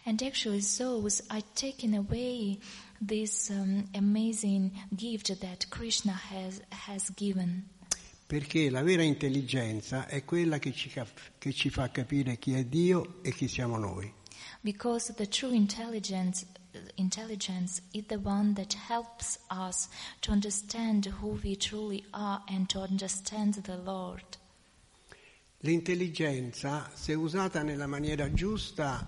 And 0.05 0.21
actually, 0.23 0.61
those 0.61 1.23
are 1.29 1.43
taking 1.55 1.95
away 1.97 2.59
this 3.01 3.49
um, 3.49 3.89
amazing 3.95 4.71
gift 4.95 5.41
that 5.41 5.69
Krishna 5.69 6.13
has, 6.13 6.61
has 6.87 7.11
given. 7.15 7.69
perché 8.27 8.71
la 8.71 8.83
vera 8.83 9.03
intelligenza 9.03 10.07
è 10.07 10.25
quella 10.25 10.59
che 10.59 10.73
ci, 10.73 10.91
che 11.39 11.53
ci 11.53 11.71
fa 11.71 11.91
capire 11.91 12.39
chi 12.39 12.55
è 12.55 12.65
Dio 12.65 13.23
e 13.23 13.33
chi 13.33 13.49
siamo 13.49 13.77
noi. 13.77 14.13
Because 14.61 15.13
the 15.15 15.29
true 15.29 15.55
intelligence 15.55 16.47
intelligence 16.97 17.81
is 17.93 18.05
the 18.09 18.19
one 18.19 18.55
that 18.55 18.73
helps 18.73 19.39
us 19.51 19.89
to 20.23 20.33
understand 20.33 21.07
who 21.07 21.39
we 21.43 21.55
truly 21.55 22.05
are 22.13 22.43
and 22.49 22.69
to 22.69 22.81
understand 22.81 23.55
the 23.55 23.77
Lord. 23.77 24.37
L'intelligenza, 25.65 26.91
se 26.93 27.15
usata 27.15 27.63
nella 27.63 27.87
maniera 27.87 28.31
giusta, 28.31 29.03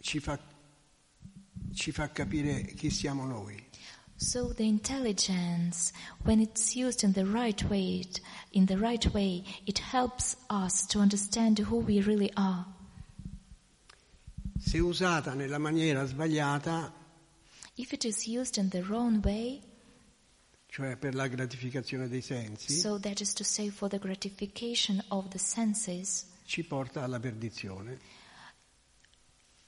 ci 0.00 0.18
fa, 0.18 0.36
ci 1.72 1.92
fa 1.92 2.10
capire 2.10 2.64
chi 2.74 2.90
siamo 2.90 3.24
noi. 3.24 3.64
So 4.16 4.52
the 4.52 4.64
intelligence, 4.64 5.92
when 6.24 6.40
it's 6.40 6.74
used 6.74 7.04
in 7.04 7.12
the 7.12 7.24
right 7.24 7.62
way, 7.70 8.04
in 8.50 8.66
the 8.66 8.76
right 8.76 9.06
way, 9.14 9.44
it 9.64 9.78
helps 9.78 10.36
us 10.50 10.86
to 10.88 10.98
understand 10.98 11.60
who 11.60 11.78
we 11.78 12.00
really 12.00 12.32
are. 12.34 12.66
Se 14.58 14.78
usata 14.80 15.34
nella 15.34 15.58
maniera 15.58 16.04
sbagliata, 16.04 16.92
If 17.76 17.92
it 17.92 18.04
is 18.04 18.26
used 18.26 18.58
in 18.58 18.70
the 18.70 18.82
wrong 18.82 19.22
way, 19.22 19.62
cioè 20.74 20.96
per 20.96 21.14
la 21.14 21.28
gratificazione 21.28 22.08
dei 22.08 22.20
sensi, 22.20 22.76
so 22.76 22.98
that 22.98 23.20
is 23.20 23.32
to 23.32 23.44
say 23.44 23.70
for 23.70 23.88
the 23.88 24.00
gratification 24.00 25.00
of 25.10 25.28
the 25.28 25.38
senses, 25.38 26.26
ci 26.46 26.64
porta 26.64 27.04
alla 27.04 27.20
perdizione. 27.20 28.00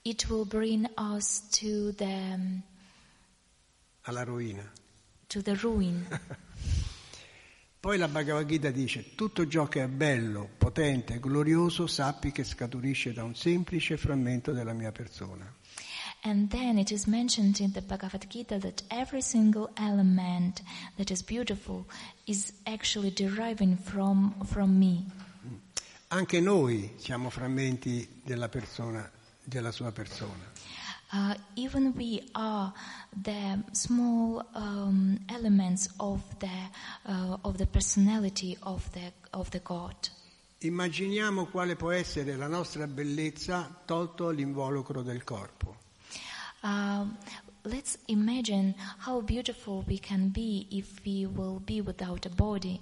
it 0.01 0.27
will 0.27 0.45
bring 0.45 0.85
us 0.97 1.47
to 1.47 1.93
the 1.93 2.37
alla 4.01 4.23
rovina. 4.25 4.69
to 5.27 5.41
the 5.41 5.55
ruin. 5.55 6.05
Poi 7.79 7.97
la 7.97 8.09
Bhagavad 8.09 8.45
Gita 8.45 8.69
dice, 8.69 9.15
tutto 9.15 9.47
ciò 9.47 9.69
che 9.69 9.83
è 9.83 9.87
bello, 9.87 10.49
potente 10.57 11.21
glorioso 11.21 11.87
sappi 11.87 12.33
che 12.33 12.43
scaturisce 12.43 13.13
da 13.13 13.23
un 13.23 13.33
semplice 13.33 13.95
frammento 13.95 14.51
della 14.51 14.73
mia 14.73 14.91
persona. 14.91 15.49
And 16.27 16.49
then 16.49 16.77
it 16.77 16.91
is 16.91 17.07
mentioned 17.07 17.61
in 17.61 17.71
the 17.71 17.81
Bhagavad 17.81 18.29
Gita 18.29 18.59
that 18.59 18.83
every 18.91 19.21
single 19.21 19.69
element 19.77 20.61
that 20.97 21.09
is 21.09 21.21
beautiful 21.21 21.87
is 22.25 22.51
actually 22.65 23.11
deriving 23.11 23.77
from, 23.77 24.35
from 24.45 24.77
me. 24.77 25.05
Anche 26.09 26.41
noi 26.41 26.91
siamo 26.97 27.29
frammenti 27.29 28.05
della 28.25 28.49
persona, 28.49 29.09
della 29.41 29.71
sua 29.71 29.93
persona. 29.93 30.51
Uh, 31.13 31.33
even 31.55 31.93
we 31.95 32.21
are 32.35 32.73
the 33.23 33.63
small 33.71 34.45
um, 34.53 35.17
elements 35.29 35.87
of 36.01 36.21
the, 36.39 36.69
uh, 37.05 37.37
of 37.45 37.57
the 37.57 37.65
personality 37.65 38.57
of 38.63 38.91
the, 38.91 39.13
of 39.31 39.49
the 39.51 39.61
God. 39.63 39.95
Immaginiamo 40.59 41.45
quale 41.45 41.77
può 41.77 41.91
essere 41.91 42.35
la 42.35 42.47
nostra 42.47 42.85
bellezza 42.85 43.81
tolto 43.85 44.29
l'involucro 44.29 45.01
del 45.01 45.23
corpo. 45.23 45.85
Uh, 46.63 47.05
let's 47.63 47.97
imagine 48.07 48.73
how 48.99 49.21
beautiful 49.21 49.83
we 49.87 49.97
can 49.99 50.29
be 50.29 50.67
if 50.71 50.99
we 51.05 51.25
will 51.25 51.59
be 51.59 51.81
without 51.81 52.25
a 52.25 52.29
body. 52.29 52.81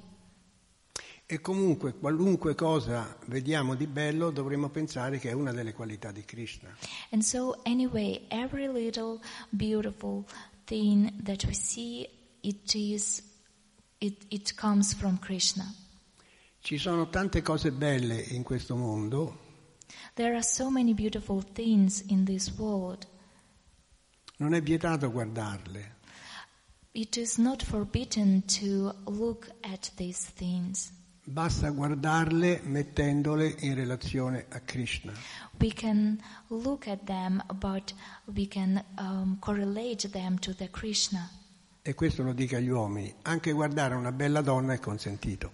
E 1.28 1.42
comunque 1.42 1.94
qualunque 1.94 2.54
cosa 2.54 3.18
vediamo 3.26 3.74
di 3.74 3.88
bello 3.88 4.30
dovremmo 4.30 4.70
pensare 4.70 5.18
che 5.18 5.30
è 5.30 5.34
una 5.34 5.52
delle 5.52 5.74
qualità 5.74 6.12
di 6.12 6.24
Krishna. 6.24 6.70
And 7.10 7.24
so, 7.24 7.62
anyway, 7.64 8.26
every 8.30 8.68
little 8.68 9.20
beautiful 9.50 10.24
thing 10.66 11.24
that 11.24 11.44
we 11.46 11.54
see, 11.54 12.08
it 12.42 12.76
is, 12.76 13.24
it, 13.98 14.24
it 14.30 14.54
comes 14.54 14.94
from 14.94 15.18
Krishna. 15.18 15.66
Ci 16.60 16.78
sono 16.78 17.10
tante 17.10 17.42
cose 17.42 17.72
belle 17.72 18.22
in 18.30 18.44
questo 18.44 18.76
mondo, 18.76 19.44
There 20.16 20.34
are 20.34 20.44
so 20.44 20.70
many 20.70 20.94
beautiful 20.94 21.42
things 21.42 22.02
in 22.08 22.26
this 22.26 22.58
world. 22.58 23.06
Non 24.38 24.54
è 24.54 24.62
vietato 24.62 25.12
guardarle, 25.12 25.94
It 26.92 27.18
is 27.18 27.38
not 27.38 27.62
forbidden 27.62 28.44
to 28.60 28.94
look 29.08 29.50
at 29.62 29.92
these 29.96 30.32
things. 30.36 30.92
basta 31.26 31.70
guardarle 31.72 32.62
mettendole 32.64 33.54
in 33.60 33.76
relazione 33.76 34.46
a 34.50 34.62
Krishna. 34.62 35.12
We 35.60 35.74
can 35.74 36.22
look 36.48 36.88
at 36.88 37.04
them, 37.06 37.44
but 37.60 37.94
we 38.34 38.48
can 38.48 38.82
um, 38.98 39.38
correlate 39.40 40.08
them 40.10 40.38
to 40.40 40.54
the 40.54 40.70
Krishna. 40.70 41.30
E 41.82 41.94
questo 41.96 42.24
lo 42.24 42.32
dico 42.32 42.56
agli 42.56 42.70
uomini, 42.70 43.14
anche 43.24 43.52
guardare 43.52 43.96
una 43.96 44.12
bella 44.14 44.42
donna 44.42 44.74
è 44.74 44.80
consentito. 44.80 45.52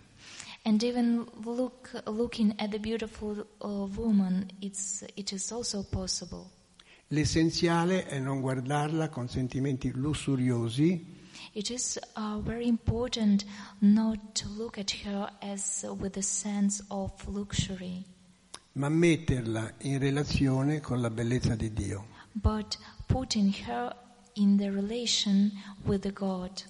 And 0.63 0.83
even 0.83 1.25
look, 1.43 1.89
looking 2.05 2.53
at 2.57 2.69
the 2.69 2.79
beautiful 2.79 3.47
uh, 3.61 3.89
woman, 3.95 4.45
it's, 4.59 5.03
it 5.15 5.31
is 5.31 5.51
also 5.51 5.81
possible. 5.89 6.51
L'essenziale 7.13 8.05
è 8.05 8.19
non 8.19 8.39
guardarla 8.39 9.09
con 9.09 9.27
sentimenti 9.27 9.91
lussuriosi, 9.93 11.19
It 11.53 11.69
is 11.69 11.99
uh, 12.15 12.39
very 12.41 12.65
important 12.67 13.43
not 13.79 14.17
to 14.35 14.47
look 14.55 14.77
at 14.77 14.91
her 15.03 15.29
as 15.41 15.85
with 15.99 16.15
a 16.15 16.21
sense 16.21 16.81
of 16.87 17.11
luxury, 17.27 18.05
ma 18.73 18.87
metterla 18.87 19.73
in 19.79 19.99
relazione 19.99 20.79
con 20.79 21.01
la 21.01 21.09
bellezza 21.09 21.55
di 21.55 21.73
Dio. 21.73 22.05
but 22.35 22.77
putting 23.07 23.51
her 23.67 23.93
in 24.35 24.55
the 24.55 24.69
relation 24.71 25.51
with 25.83 26.03
the 26.03 26.13
God. 26.13 26.63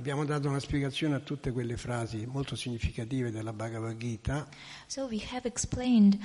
Abbiamo 0.00 0.24
dato 0.24 0.48
una 0.48 0.60
spiegazione 0.60 1.14
a 1.16 1.20
tutte 1.20 1.52
quelle 1.52 1.76
frasi 1.76 2.24
molto 2.24 2.56
significative 2.56 3.30
della 3.30 3.52
Bhagavad 3.52 3.98
Gita 3.98 4.48
So 4.86 5.04
we 5.04 5.20
have 5.30 5.46
explained 5.46 6.18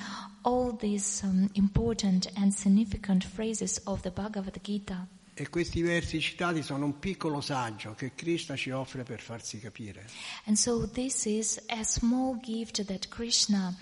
all 0.43 0.73
these 0.77 1.21
um, 1.25 1.49
important 1.55 2.31
and 2.35 2.53
significant 2.53 3.25
phrases 3.25 3.81
of 3.83 3.99
the 3.99 4.11
Bhagavad 4.11 4.57
Gita. 4.61 5.05
e 5.33 5.49
questi 5.49 5.81
versi 5.81 6.21
citati 6.21 6.63
sono 6.63 6.85
un 6.85 6.99
piccolo 6.99 7.41
saggio 7.41 7.93
che 7.95 8.13
Krishna 8.15 8.55
ci 8.55 8.69
offre 8.71 9.03
per 9.03 9.19
farsi 9.19 9.59
capire. 9.59 10.07
And 10.45 10.55
so 10.55 10.89
this 10.89 11.25
is 11.25 11.61
a 11.67 11.83
small 11.83 12.39
gift 12.39 12.85
that 12.85 13.09
Krishna 13.09 13.75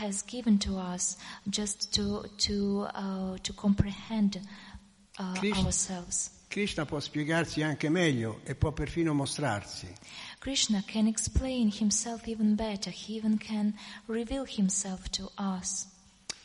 has 0.00 0.22
given 0.22 0.58
to 0.58 0.76
us 0.76 1.16
just 1.44 1.94
to, 1.94 2.28
to, 2.46 2.86
uh, 2.92 3.38
to 3.38 3.54
comprehend 3.54 4.38
uh, 5.18 5.32
Krishna- 5.38 5.64
ourselves. 5.64 6.38
Krishna 6.50 6.84
può 6.84 6.98
spiegarsi 6.98 7.62
anche 7.62 7.88
meglio 7.88 8.40
e 8.42 8.56
può 8.56 8.72
perfino 8.72 9.14
mostrarsi, 9.14 9.86
Krishna 10.40 10.82
can 10.84 11.06
explain 11.06 11.70
himself 11.72 12.26
even 12.26 12.56
better. 12.56 12.92
He 12.92 13.14
even 13.16 13.38
can 13.38 13.72
reveal 14.06 14.44
himself 14.44 15.08
to 15.10 15.30
us. 15.38 15.86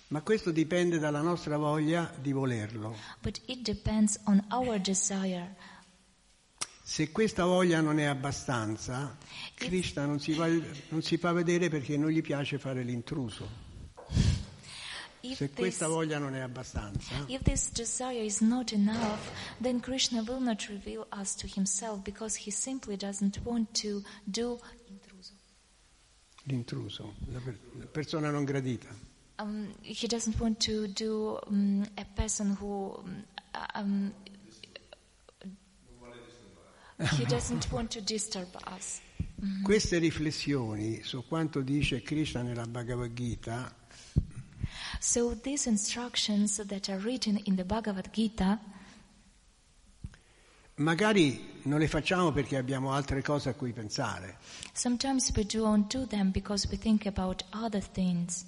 ma 0.09 0.21
questo 0.21 0.51
dipende 0.51 0.99
dalla 0.99 1.21
nostra 1.21 1.57
voglia 1.57 2.13
di 2.21 2.31
volerlo. 2.31 2.95
But 3.19 3.41
it 3.47 3.61
depends 3.63 4.19
on 4.25 4.45
our 4.51 4.79
desire. 4.79 5.55
Se 6.83 7.11
questa 7.11 7.45
voglia 7.45 7.81
non 7.81 7.97
è 7.97 8.03
abbastanza, 8.03 9.17
Krishna 9.55 10.05
non 10.05 10.19
si, 10.19 10.33
va- 10.33 10.47
non 10.89 11.01
si 11.01 11.17
fa 11.17 11.31
vedere 11.31 11.67
perché 11.67 11.97
non 11.97 12.11
gli 12.11 12.21
piace 12.21 12.59
fare 12.59 12.83
l'intruso. 12.83 13.64
If 15.31 15.37
Se 15.37 15.47
this, 15.47 15.55
questa 15.55 15.87
voglia 15.87 16.17
non 16.19 16.35
è 16.35 16.39
abbastanza, 16.39 17.23
if 17.27 17.41
this 17.43 17.71
desire 17.71 18.23
is 18.23 18.39
not 18.41 18.71
enough, 18.71 19.19
then 19.61 19.79
Krishna 19.79 20.21
will 20.25 20.41
not 20.41 20.67
reveal 20.67 21.07
us 21.11 21.35
to 21.35 21.47
himself 21.47 22.01
because 22.03 22.35
he 22.45 22.51
simply 22.51 22.95
doesn't 22.95 23.39
want 23.43 23.71
to 23.81 24.01
do 24.23 24.59
l'intruso, 26.47 27.13
la, 27.31 27.39
per- 27.39 27.57
la 27.79 27.85
persona 27.87 28.29
non 28.29 28.43
gradita. 28.43 28.87
um, 29.39 29.73
he 29.81 30.07
doesn't 30.07 30.39
want 30.39 30.59
to 30.61 30.87
do 30.87 31.39
um, 31.47 31.85
a 31.97 32.05
person 32.15 32.55
who 32.55 33.03
um, 33.73 34.13
he 37.17 37.25
doesn't 37.25 37.71
want 37.71 37.91
to 37.91 38.01
disturb 38.01 38.47
us. 38.67 39.01
Queste 39.63 39.97
riflessioni 39.97 41.03
su 41.03 41.23
quanto 41.27 41.61
dice 41.61 42.01
Krishna 42.01 42.41
nella 42.41 42.65
Bhagavad 42.65 43.11
Gita 43.13 43.73
So 45.07 45.35
these 45.35 45.67
instructions 45.67 46.57
that 46.57 46.89
are 46.89 46.97
written 46.97 47.37
in 47.45 47.55
the 47.55 47.63
Bhagavad 47.63 48.09
Gita, 48.11 48.59
magari 50.77 51.61
non 51.65 51.77
le 51.77 51.87
facciamo 51.87 52.31
perché 52.31 52.57
abbiamo 52.57 52.91
altre 52.91 53.21
cose 53.21 53.49
a 53.49 53.53
cui 53.53 53.71
pensare, 53.71 54.37
sometimes 54.73 55.31
we 55.35 55.45
don't 55.45 55.87
do 55.95 56.07
them 56.07 56.31
because 56.31 56.67
we 56.71 56.77
think 56.77 57.05
about 57.05 57.43
other 57.53 57.83
things. 57.83 58.45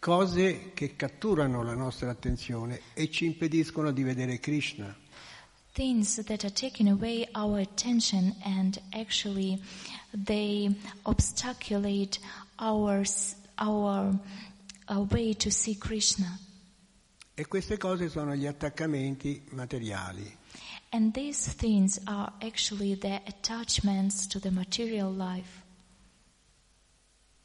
cose 0.00 0.72
che 0.74 0.96
catturano 0.96 1.62
la 1.62 1.74
nostra 1.74 2.10
attenzione 2.10 2.82
e 2.92 3.10
ci 3.10 3.24
impediscono 3.24 3.92
di 3.92 4.02
vedere 4.02 4.38
Krishna. 4.38 4.94
Things 5.72 6.22
that 6.24 6.44
are 6.44 6.52
taking 6.52 6.90
away 6.90 7.26
our 7.34 7.58
attention 7.58 8.34
and 8.44 8.78
actually 8.92 9.62
they 10.12 10.70
obstaculate 11.04 12.18
our, 12.58 13.02
our, 13.56 14.14
our 14.88 15.06
way 15.10 15.34
to 15.34 15.50
see 15.50 15.76
Krishna. 15.76 16.38
E 17.34 17.46
queste 17.46 17.76
cose 17.76 18.08
sono 18.08 18.34
gli 18.34 18.46
attaccamenti 18.46 19.44
materiali. 19.50 20.36
And 20.90 21.12
these 21.12 21.54
things 21.54 22.00
are 22.04 22.32
actually 22.40 22.96
the 22.96 23.20
attachments 23.26 24.26
to 24.28 24.38
the 24.40 24.50
material 24.50 25.14
life. 25.14 25.64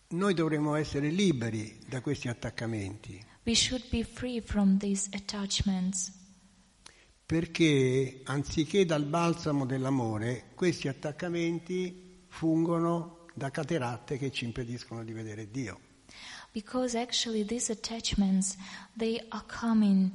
Noi 0.10 0.34
dovremmo 0.34 0.76
essere 0.76 1.10
liberi 1.10 1.80
da 1.88 2.02
questi 2.02 2.28
attaccamenti. 2.28 3.24
We 3.44 3.56
should 3.56 3.90
be 3.90 4.04
free 4.04 4.42
from 4.42 4.78
these 4.78 5.10
attachments 5.14 6.20
perché 7.32 8.20
anziché 8.26 8.84
dal 8.86 9.06
balsamo 9.06 9.66
dell'amore, 9.66 10.48
questi 10.54 10.90
attaccamenti 10.90 12.26
fungono 12.28 13.26
da 13.34 13.50
cateratte 13.50 14.18
che 14.18 14.32
ci 14.32 14.44
impediscono 14.44 15.06
di 15.06 15.14
vedere 15.14 15.50
Dio. 15.50 15.80
Because 16.54 16.96
actually 16.96 17.44
these 17.44 17.70
attachments 17.70 18.58
they 18.98 19.20
are 19.32 19.44
coming 19.48 20.12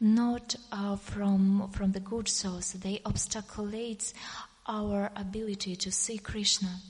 not 0.00 0.54
uh, 0.72 0.96
from 0.96 1.68
from 1.72 1.92
the 1.92 2.00
good 2.00 2.28
source. 2.28 2.72
They 2.72 3.00
obstaculates 3.04 4.12
our 4.66 5.10
ability 5.16 5.76
to 5.76 5.90
see 5.90 6.18
krishna. 6.18 6.80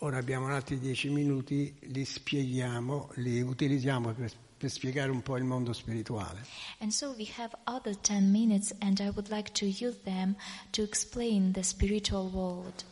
Ora 0.00 0.18
abbiamo 0.18 0.48
altri 0.48 0.78
dieci 0.80 1.08
minuti, 1.08 1.72
li 1.92 2.04
spieghiamo, 2.04 3.10
li 3.16 3.40
utilizziamo 3.40 4.12
per, 4.12 4.32
per 4.58 4.70
spiegare 4.70 5.10
un 5.10 5.22
po' 5.22 5.36
il 5.36 5.44
mondo 5.44 5.72
spirituale. 5.72 6.44
and 6.80 6.92
so 6.92 7.14
we 7.16 7.24
have 7.36 7.54
other 7.66 7.94
10 7.94 8.30
minutes 8.30 8.74
and 8.80 9.00
i 9.00 9.08
would 9.10 9.30
like 9.30 9.52
to 9.52 9.64
use 9.66 9.96
them 10.04 10.34
to 10.72 10.82
explain 10.82 11.52
the 11.52 11.62
spiritual 11.62 12.28
world. 12.30 12.84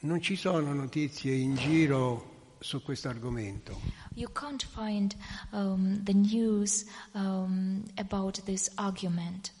Non 0.00 0.20
ci 0.20 0.36
sono 0.36 0.72
notizie 0.72 1.34
in 1.34 1.54
giro 1.56 2.31
su 2.62 2.82
questo 2.82 3.08
argomento. 3.08 3.80
you 4.14 4.28
can't 4.32 4.64
find 4.64 5.14
um, 5.52 6.00
the 6.04 6.14
news 6.14 6.84
um, 7.14 7.84
about 7.98 8.42
this 8.44 8.70
argument. 8.76 9.52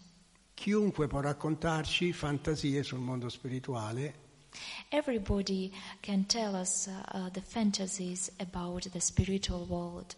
Chiunque 0.54 1.08
può 1.08 1.20
raccontarci 1.20 2.12
fantasie 2.12 2.82
sul 2.82 3.00
mondo 3.00 3.28
spirituale. 3.28 4.20
Everybody 4.90 5.72
can 6.00 6.26
tell 6.26 6.54
us 6.54 6.86
uh, 6.86 7.30
the 7.30 7.40
fantasies 7.40 8.30
about 8.38 8.88
the 8.90 9.00
spiritual 9.00 9.66
world. 9.66 10.14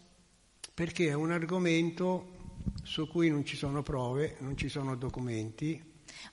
Perché 0.73 1.07
è 1.07 1.13
un 1.13 1.31
argomento 1.31 2.33
su 2.83 3.07
cui 3.07 3.29
non 3.29 3.45
ci 3.45 3.55
sono 3.55 3.81
prove, 3.81 4.35
non 4.39 4.57
ci 4.57 4.67
sono 4.67 4.95
documenti, 4.95 5.81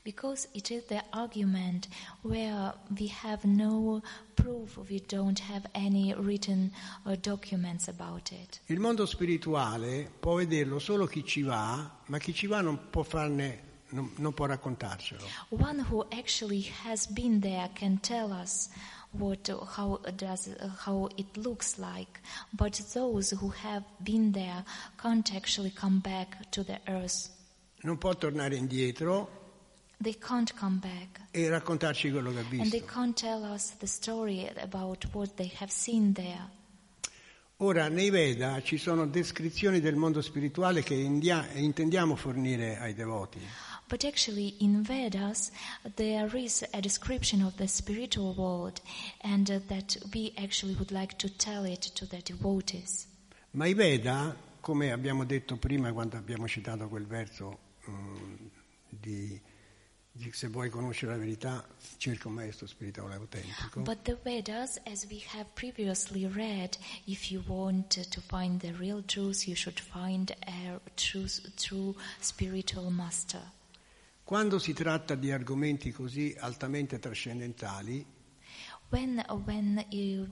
Because 0.04 0.48
it 0.54 0.70
is 0.70 0.84
the 0.86 1.02
argument 1.12 1.88
where 2.22 2.74
we 2.98 3.08
have 3.08 3.44
no 3.44 4.02
proof, 4.34 4.78
we 4.88 5.00
don't 5.00 5.38
have 5.38 5.66
any 5.74 6.14
written 6.14 6.72
uh, 7.06 7.16
documents 7.20 7.88
about 7.88 8.32
it. 8.32 8.60
Il 8.66 8.80
mondo 8.80 9.06
spirituale 9.06 10.10
può 10.20 10.36
vederlo 10.36 10.78
solo 10.78 11.06
chi 11.06 11.24
ci 11.24 11.42
va, 11.42 11.90
ma 12.06 12.18
chi 12.18 12.32
ci 12.32 12.46
va 12.46 12.60
non 12.60 12.78
può 12.90 13.02
farne, 13.02 13.58
non, 13.90 14.10
non 14.16 14.32
può 14.32 14.46
raccontarcelo. 14.46 15.22
One 15.50 15.80
who 15.80 16.06
actually 16.10 16.62
has 16.84 17.06
been 17.06 17.40
there 17.40 17.70
can 17.74 17.98
tell 18.00 18.32
us 18.32 18.68
what, 19.12 19.48
how 19.76 20.00
does, 20.16 20.48
how 20.84 21.08
it 21.16 21.36
looks 21.36 21.78
like, 21.78 22.20
but 22.52 22.80
those 22.94 23.30
who 23.30 23.50
have 23.50 23.84
been 24.02 24.32
there 24.32 24.64
can't 25.00 25.34
actually 25.34 25.70
come 25.70 26.00
back 26.00 26.50
to 26.50 26.64
the 26.64 26.80
earth. 26.88 27.30
Non 27.82 27.98
può 27.98 28.14
tornare 28.16 28.56
indietro 28.56 29.41
They 30.02 30.16
can't 30.18 30.52
come 30.54 30.78
back. 30.80 31.20
e 31.30 31.48
raccontarci 31.48 32.10
quello 32.10 32.32
che 32.32 32.38
ha 32.38 32.40
And 32.40 32.50
they 32.70 32.80
visto. 32.80 32.86
can't 32.86 33.14
tell 33.18 33.42
us 33.44 33.76
the 33.78 33.86
story 33.86 34.48
about 34.60 35.06
what 35.12 35.34
they 35.36 35.52
have 35.60 35.70
seen 35.70 36.12
there. 36.12 36.48
Ora, 37.58 37.88
nei 37.88 38.10
Veda 38.10 38.60
ci 38.62 38.76
sono 38.76 39.06
descrizioni 39.06 39.78
del 39.78 39.94
mondo 39.94 40.20
spirituale 40.20 40.82
che 40.82 40.94
india- 40.94 41.48
intendiamo 41.52 42.16
fornire 42.16 42.76
ai 42.78 42.92
devoti. 42.94 43.38
But 43.88 44.02
actually, 44.04 44.56
in 44.60 44.82
Vedas, 44.82 45.52
there 45.94 46.28
is 46.36 46.66
a 46.72 46.80
description 46.80 47.42
of 47.42 47.54
the 47.56 47.66
spiritual 47.68 48.34
world, 48.34 48.80
and 49.20 49.48
uh, 49.50 49.60
that 49.68 49.96
we 50.12 50.32
actually 50.36 50.74
would 50.74 50.90
like 50.90 51.14
to 51.18 51.28
tell 51.36 51.64
it 51.64 51.92
to 51.94 52.06
the 52.06 52.20
devotees. 52.24 53.06
Ma 53.52 53.66
i 53.66 53.74
Veda, 53.74 54.34
come 54.60 54.90
abbiamo 54.90 55.24
detto 55.24 55.56
prima 55.56 55.92
quando 55.92 56.16
abbiamo 56.16 56.48
citato 56.48 56.88
quel 56.88 57.06
verso 57.06 57.58
di, 58.88 59.00
di 59.28 59.40
se 60.30 60.48
vuoi 60.48 60.68
conoscere 60.68 61.12
la 61.12 61.18
verità, 61.18 61.66
cerca 61.96 62.28
un 62.28 62.34
maestro 62.34 62.66
spirituale 62.66 63.14
autentico. 63.14 63.80
But 63.80 64.02
the 64.02 64.18
Vedas, 64.22 64.78
as 64.84 65.06
we 65.08 65.22
have 65.32 65.46
previously 65.54 66.26
read, 66.26 66.76
if 67.06 67.30
you 67.30 67.42
want 67.46 67.88
to 68.10 68.20
find 68.20 68.60
the 68.60 68.72
real 68.72 69.02
truth, 69.04 69.46
you 69.46 69.54
should 69.56 69.80
find 69.80 70.34
a 70.46 70.80
true, 70.94 71.26
true 71.56 71.94
spiritual 72.20 72.90
master. 72.90 73.40
Quando 74.24 74.58
si 74.58 74.72
tratta 74.72 75.14
di 75.14 75.30
argomenti 75.30 75.90
così 75.90 76.34
altamente 76.38 76.98
trascendentali, 76.98 78.06
When, 78.90 79.24
when 79.46 79.82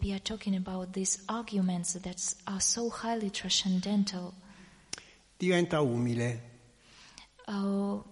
we 0.03 0.13
are 0.13 0.21
talking 0.21 0.55
about 0.55 0.93
these 0.93 1.23
arguments 1.29 1.99
that 1.99 2.35
are 2.45 2.61
so 2.61 2.91
highly 2.91 3.31
transcendental, 3.31 4.35
diventa 5.39 5.81
umile. 5.81 6.49
uh, 7.47 8.03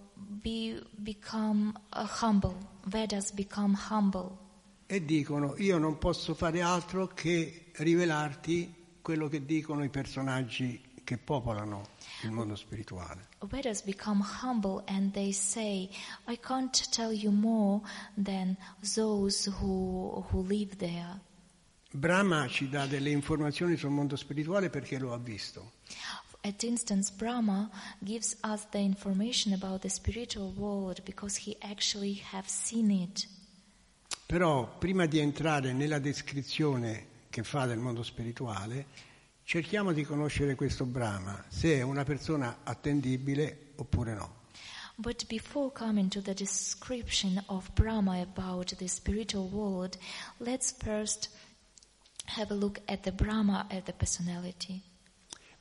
we 0.43 0.81
become 1.03 1.73
uh, 1.93 2.05
humble. 2.05 2.55
Vedas 2.85 3.31
become 3.31 3.75
humble. 3.75 4.47
e 4.91 5.05
dicono 5.05 5.53
io 5.57 5.77
non 5.77 5.99
posso 5.99 6.33
fare 6.33 6.63
altro 6.63 7.05
che 7.05 7.65
rivelarti 7.75 8.73
quello 9.03 9.27
che 9.27 9.45
dicono 9.45 9.83
i 9.83 9.89
personaggi 9.89 10.81
che 11.03 11.19
popolano 11.19 11.89
il 12.23 12.31
mondo 12.31 12.55
spirituale. 12.55 13.27
Vedas 13.41 13.83
become 13.83 14.23
humble 14.41 14.81
and 14.87 15.11
they 15.11 15.31
say, 15.31 15.87
I 16.27 16.39
can't 16.39 16.89
tell 16.89 17.11
you 17.11 17.31
more 17.31 17.81
than 18.15 18.57
those 18.95 19.47
who, 19.47 20.25
who 20.31 20.41
live 20.47 20.75
there. 20.77 21.21
Brahma 21.91 22.47
ci 22.47 22.67
dà 22.67 22.87
delle 22.87 23.11
informazioni 23.11 23.77
sul 23.77 23.91
mondo 23.91 24.15
spirituale 24.15 24.71
perché 24.71 24.97
lo 24.97 25.13
ha 25.13 25.19
visto. 25.19 25.73
At 26.41 26.63
instance, 26.63 27.11
Brahma 27.11 27.69
gives 28.03 28.37
us 28.43 28.65
the 28.71 28.79
information 28.79 29.53
about 29.53 29.81
the 29.81 29.89
spiritual 29.89 30.53
world 30.55 31.03
because 31.03 31.35
he 31.35 31.57
actually 31.61 32.21
have 32.31 32.47
seen 32.47 32.89
it. 32.91 33.27
Però 34.25 34.77
prima 34.77 35.05
di 35.05 35.19
entrare 35.19 35.73
nella 35.73 35.99
descrizione 35.99 37.07
che 37.29 37.43
fa 37.43 37.65
del 37.65 37.79
mondo 37.79 38.03
spirituale, 38.03 38.85
cerchiamo 39.43 39.91
di 39.91 40.03
conoscere 40.03 40.55
questo 40.55 40.85
Brahma, 40.85 41.43
se 41.47 41.77
è 41.77 41.81
una 41.81 42.03
persona 42.03 42.59
attendibile 42.63 43.73
oppure 43.75 44.13
no. 44.13 44.37
But 44.95 45.27
before 45.27 45.71
coming 45.71 46.09
to 46.09 46.21
the 46.21 46.33
description 46.33 47.41
of 47.47 47.69
Brahma 47.73 48.21
about 48.21 48.75
the 48.77 48.87
spiritual 48.87 49.49
world, 49.49 49.97
let's 50.39 50.71
first 50.71 51.29
have 52.37 52.51
a 52.51 52.55
look 52.55 52.79
at 52.87 53.03
the 53.03 53.11
Brahma 53.11 53.65
as 53.69 53.83
the 53.83 53.93
personality. 53.93 54.83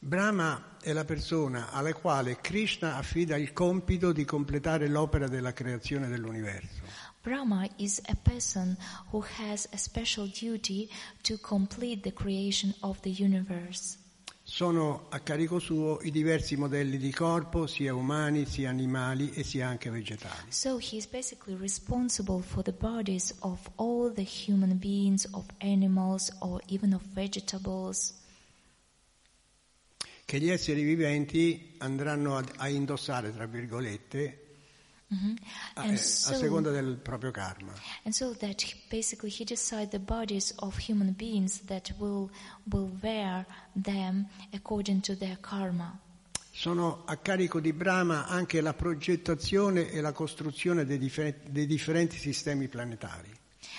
Brahma 0.01 0.77
è 0.81 0.93
la 0.93 1.05
persona 1.05 1.73
alla 1.73 1.93
quale 1.93 2.41
Krishna 2.41 2.97
affida 2.97 3.37
il 3.37 3.53
compito 3.53 4.13
di 4.13 4.25
completare 4.25 4.87
l'opera 4.87 5.27
della 5.27 5.53
creazione 5.53 6.07
dell'universo. 6.07 6.83
Brahma 7.21 7.69
is 7.77 8.01
a 8.07 8.15
person 8.15 8.77
who 9.11 9.25
has 9.39 9.69
a 9.73 9.77
special 9.77 10.29
duty 10.29 10.89
to 11.23 11.37
complete 11.41 12.03
the 12.03 12.13
creation 12.13 12.73
of 12.81 13.01
the 13.01 13.13
universe. 13.19 13.99
Sono 14.45 15.09
a 15.11 15.19
carico 15.19 15.59
suo 15.59 15.99
i 16.03 16.11
diversi 16.11 16.57
modelli 16.57 16.97
di 16.97 17.13
corpo, 17.13 17.67
sia 17.67 17.93
umani, 17.93 18.47
sia 18.47 18.71
animali 18.71 19.31
e 19.33 19.43
sia 19.43 19.67
anche 19.67 19.91
vegetali. 19.91 20.51
So 20.51 20.79
he 20.79 20.97
is 20.97 21.07
basically 21.07 21.55
responsible 21.59 22.41
for 22.41 22.63
the 22.63 22.73
bodies 22.73 23.35
of 23.41 23.69
all 23.75 24.11
the 24.11 24.23
human 24.25 24.79
beings, 24.79 25.29
of 25.33 25.45
animals, 25.59 26.33
or 26.39 26.63
even 26.69 26.95
of 26.95 27.03
vegetables. 27.13 28.15
Che 30.29 30.39
gli 30.39 30.51
esseri 30.51 30.83
viventi 30.83 31.77
andranno 31.79 32.37
a, 32.37 32.45
a 32.59 32.69
indossare, 32.69 33.33
tra 33.33 33.47
virgolette, 33.47 34.49
a, 35.09 35.15
eh, 35.15 35.87
And 35.87 35.95
a 35.95 35.97
so, 35.97 36.35
seconda 36.35 36.71
del 36.71 36.99
proprio 36.99 37.31
karma. 37.31 37.73
and 38.05 38.13
so 38.13 38.35
that 38.35 38.63
basically 38.91 39.31
he 39.31 39.43
decides 39.47 39.91
the 39.91 39.99
bodies 39.99 40.53
of 40.57 40.77
human 40.87 41.15
beings 41.17 41.63
that 41.65 41.95
will 41.97 42.29
will 42.71 42.91
wear 43.01 43.47
them 43.73 44.29
according 44.53 45.01
to 45.01 45.17
their 45.17 45.39
karma. 45.41 45.99
Sono 46.53 47.05
a 47.07 47.17
carico 47.17 47.59
di 47.59 47.73
Brahma 47.73 48.27
anche 48.27 48.61
la 48.61 48.75
progettazione 48.75 49.91
e 49.91 50.03
la 50.03 50.13
costruzione 50.13 50.85
dei, 50.85 50.99
differ- 50.99 51.49
dei 51.49 51.65
differenti 51.67 52.19
sistemi 52.19 52.69
planetari. 52.69 53.35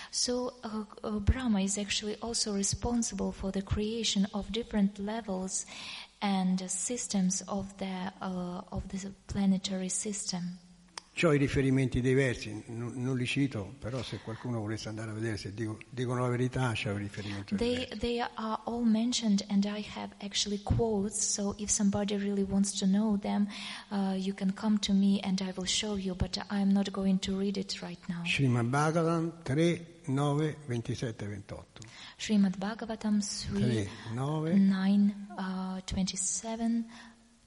So 0.10 0.58
uh, 0.64 0.86
uh, 1.04 1.20
Brahma 1.20 1.62
is 1.62 1.78
actually 1.78 2.16
also 2.22 2.54
responsible 2.56 3.32
for 3.32 3.52
the 3.52 3.62
creation 3.62 4.28
of 4.32 4.50
different 4.50 4.98
levels 4.98 5.66
and 6.22 6.62
systems 6.70 7.44
of 7.48 7.74
the 7.78 8.12
uh, 8.22 8.62
of 8.72 8.84
the 8.88 9.12
planetary 9.28 9.90
system. 9.90 10.58
Ho 11.22 11.34
i 11.34 11.38
riferimenti 11.38 12.00
dei 12.00 12.14
versi, 12.14 12.64
non, 12.68 12.94
non 12.96 13.18
li 13.18 13.26
cito, 13.26 13.74
però 13.78 14.02
se 14.02 14.20
qualcuno 14.24 14.62
volesse 14.62 14.88
andare 14.88 15.12
a 15.12 15.14
vedere 15.14 15.36
se 15.36 15.54
dico- 15.54 15.78
dicono 15.90 16.22
la 16.22 16.30
verità 16.30 16.72
c'è 16.72 16.92
il 16.92 17.00
riferimento 17.00 17.56
They 17.58 17.90
they 17.98 18.22
are 18.22 18.62
all 18.64 18.84
mentioned, 18.86 19.44
and 19.50 19.66
I 19.66 19.86
have 19.96 20.14
actually 20.24 20.62
quotes. 20.64 21.20
So 21.20 21.56
if 21.58 21.70
somebody 21.70 22.16
really 22.16 22.44
wants 22.44 22.72
to 22.80 22.86
know 22.86 23.18
them, 23.18 23.50
uh, 23.92 24.16
you 24.16 24.34
can 24.34 24.54
come 24.54 24.78
to 24.80 24.94
me 24.94 25.20
and 25.22 25.42
I 25.42 25.52
will 25.58 25.68
show 25.68 25.98
you. 25.98 26.16
But 26.16 26.38
I 26.50 26.62
am 26.62 26.72
not 26.72 26.90
going 26.92 27.20
to 27.20 27.38
read 27.38 27.58
it 27.58 27.82
right 27.82 28.00
now. 28.08 28.24
Srimad 28.24 28.70
Bhagavatam 28.70 29.44
3, 29.44 29.86
9, 30.10 30.58
27 30.66 31.24
e 31.24 31.28
28. 31.28 31.82
Srimad 32.18 32.58
Bhagavatam 32.58 33.20
3, 33.20 33.60
3, 33.60 33.90
9. 34.14 34.54
9, 34.54 35.16
uh, 35.38 35.82
27, 35.86 36.84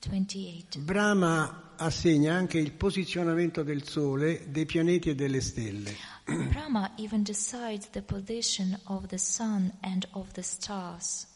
28. 0.08 0.78
Brahma 0.80 1.74
assegna 1.76 2.34
anche 2.34 2.58
il 2.58 2.72
posizionamento 2.72 3.62
del 3.62 3.84
Sole, 3.84 4.50
dei 4.50 4.64
pianeti 4.66 5.10
e 5.10 5.14
delle 5.14 5.40
stelle. 5.40 5.94
Brahma 6.24 6.92
even 6.96 7.22
decides 7.22 7.90
the 7.90 8.02
position 8.02 8.78
of 8.84 9.06
the 9.06 9.18
sun 9.18 9.72
and 9.80 10.06
of 10.12 10.30
the 10.32 10.42
stars. 10.42 11.26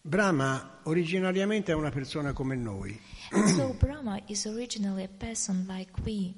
Brahma 0.00 0.80
originariamente 0.84 1.72
è 1.72 1.74
una 1.74 1.90
persona 1.90 2.32
come 2.32 2.54
noi, 2.56 2.98
so 3.56 3.74
Brahma 3.78 4.18
is 4.26 4.46
originally 4.46 5.02
a 5.02 5.08
person 5.08 5.66
like 5.68 5.90
we, 6.04 6.32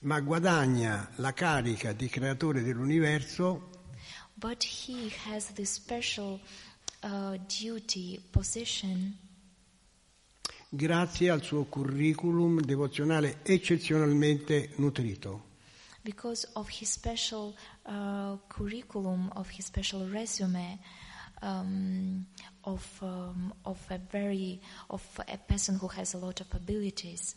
ma 0.00 0.20
guadagna 0.20 1.10
la 1.16 1.32
carica 1.32 1.92
di 1.92 2.08
creatore 2.08 2.62
dell'universo 2.62 3.68
but 4.34 4.64
he 4.64 5.10
has 5.26 5.52
this 5.52 5.70
special 5.72 6.40
uh, 7.02 7.36
duty, 7.46 8.18
position, 8.30 9.14
grazie 10.70 11.28
al 11.28 11.42
suo 11.42 11.66
curriculum 11.68 12.60
devozionale 12.60 13.40
eccezionalmente 13.42 14.70
nutrito. 14.76 15.48
because 16.02 16.46
of 16.54 16.68
his 16.68 16.88
special 16.88 17.54
uh, 17.86 18.36
curriculum, 18.48 19.30
of 19.36 19.48
his 19.50 19.66
special 19.66 20.06
resume, 20.08 20.78
um, 21.42 22.24
of 22.64 22.98
um, 23.02 23.52
of 23.64 23.78
a 23.90 23.98
very 23.98 24.60
of 24.88 25.02
a 25.28 25.36
person 25.36 25.76
who 25.76 25.88
has 25.88 26.14
a 26.14 26.18
lot 26.18 26.40
of 26.40 26.46
abilities. 26.54 27.34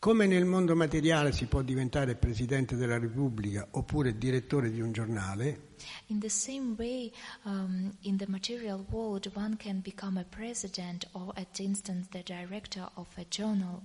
Come 0.00 0.26
nel 0.26 0.46
mondo 0.46 0.74
materiale 0.74 1.30
si 1.30 1.44
può 1.44 1.60
diventare 1.60 2.14
presidente 2.14 2.74
della 2.74 2.98
Repubblica 2.98 3.66
oppure 3.72 4.16
direttore 4.16 4.70
di 4.70 4.80
un 4.80 4.92
giornale, 4.92 5.68
In 6.06 6.18
the 6.20 6.28
same 6.30 6.74
way, 6.78 7.12
um, 7.42 7.92
in 8.00 8.16
the 8.16 8.24
material 8.26 8.82
world, 8.88 9.30
one 9.34 9.56
can 9.58 9.82
become 9.82 10.18
a 10.18 10.24
president 10.24 11.06
or, 11.12 11.34
at 11.36 11.58
instance, 11.58 12.08
the 12.12 12.22
director 12.24 12.88
of 12.94 13.08
a 13.16 13.26
journal. 13.28 13.82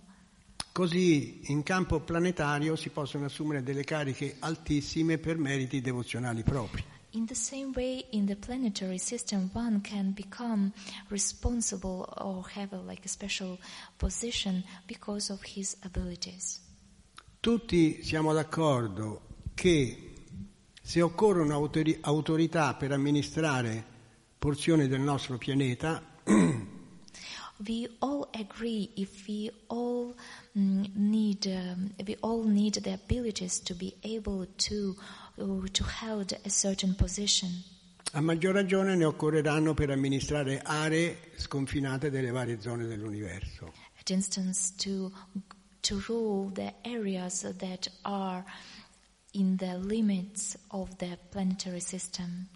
così 0.71 1.51
in 1.51 1.63
campo 1.63 1.99
planetario 1.99 2.77
si 2.77 2.89
possono 2.91 3.25
assumere 3.25 3.61
delle 3.61 3.83
cariche 3.83 4.37
altissime 4.39 5.17
per 5.17 5.37
meriti 5.37 5.81
devozionali 5.81 6.43
propri. 6.43 6.81
In 7.15 7.27
the 7.27 7.35
same 7.35 7.71
way, 7.71 8.03
in 8.11 8.25
the 8.25 8.35
planetary 8.35 8.97
system, 8.97 9.49
one 9.53 9.79
can 9.79 10.11
become 10.11 10.73
responsible 11.09 12.13
or 12.17 12.43
have 12.49 12.73
a, 12.73 12.81
like 12.81 13.05
a 13.05 13.07
special 13.07 13.57
position 13.97 14.65
because 14.85 15.29
of 15.29 15.41
his 15.41 15.77
abilities. 15.85 16.59
Tutti 17.39 18.03
siamo 18.03 18.33
d'accordo 18.33 19.21
che 19.53 20.13
se 20.81 21.01
occorrono 21.01 21.53
autori- 21.53 21.97
autorità 22.01 22.73
per 22.73 22.91
amministrare 22.91 23.81
porzioni 24.37 24.89
del 24.89 24.99
nostro 24.99 25.37
pianeta, 25.37 26.03
We 27.65 27.87
all 28.01 28.27
agree 28.33 28.91
if 28.97 29.25
we 29.29 29.49
all 29.69 30.13
mm, 30.57 30.93
need 30.93 31.47
um, 31.47 31.93
we 32.05 32.17
all 32.21 32.43
need 32.43 32.73
the 32.83 32.95
abilities 32.95 33.59
to 33.61 33.73
be 33.73 33.95
able 34.03 34.45
to 34.67 34.97
to 35.35 35.83
hold 36.01 36.31
a 36.43 36.49
certain 36.49 36.95
position. 36.95 37.63
a 38.15 38.21
maggior 38.21 38.53
ragione 38.53 38.95
ne 38.95 39.03
occorreranno 39.03 39.73
per 39.73 39.89
amministrare 39.89 40.61
aree 40.63 41.31
sconfinate 41.35 42.09
delle 42.09 42.31
varie 42.31 42.61
zone 42.61 42.87
dell'universo. 42.87 43.73
At 43.99 44.09
instance, 44.09 44.73
to 44.77 45.11
to 45.81 46.01
rule 46.07 46.49
the 46.51 46.73
areas 46.81 47.41
that 47.57 47.91
are 48.03 48.43
in 49.31 49.55
the 49.57 49.77
limits 49.77 50.57
of 50.69 50.95
the 50.95 51.17
planetary 51.29 51.79
system. 51.81 52.47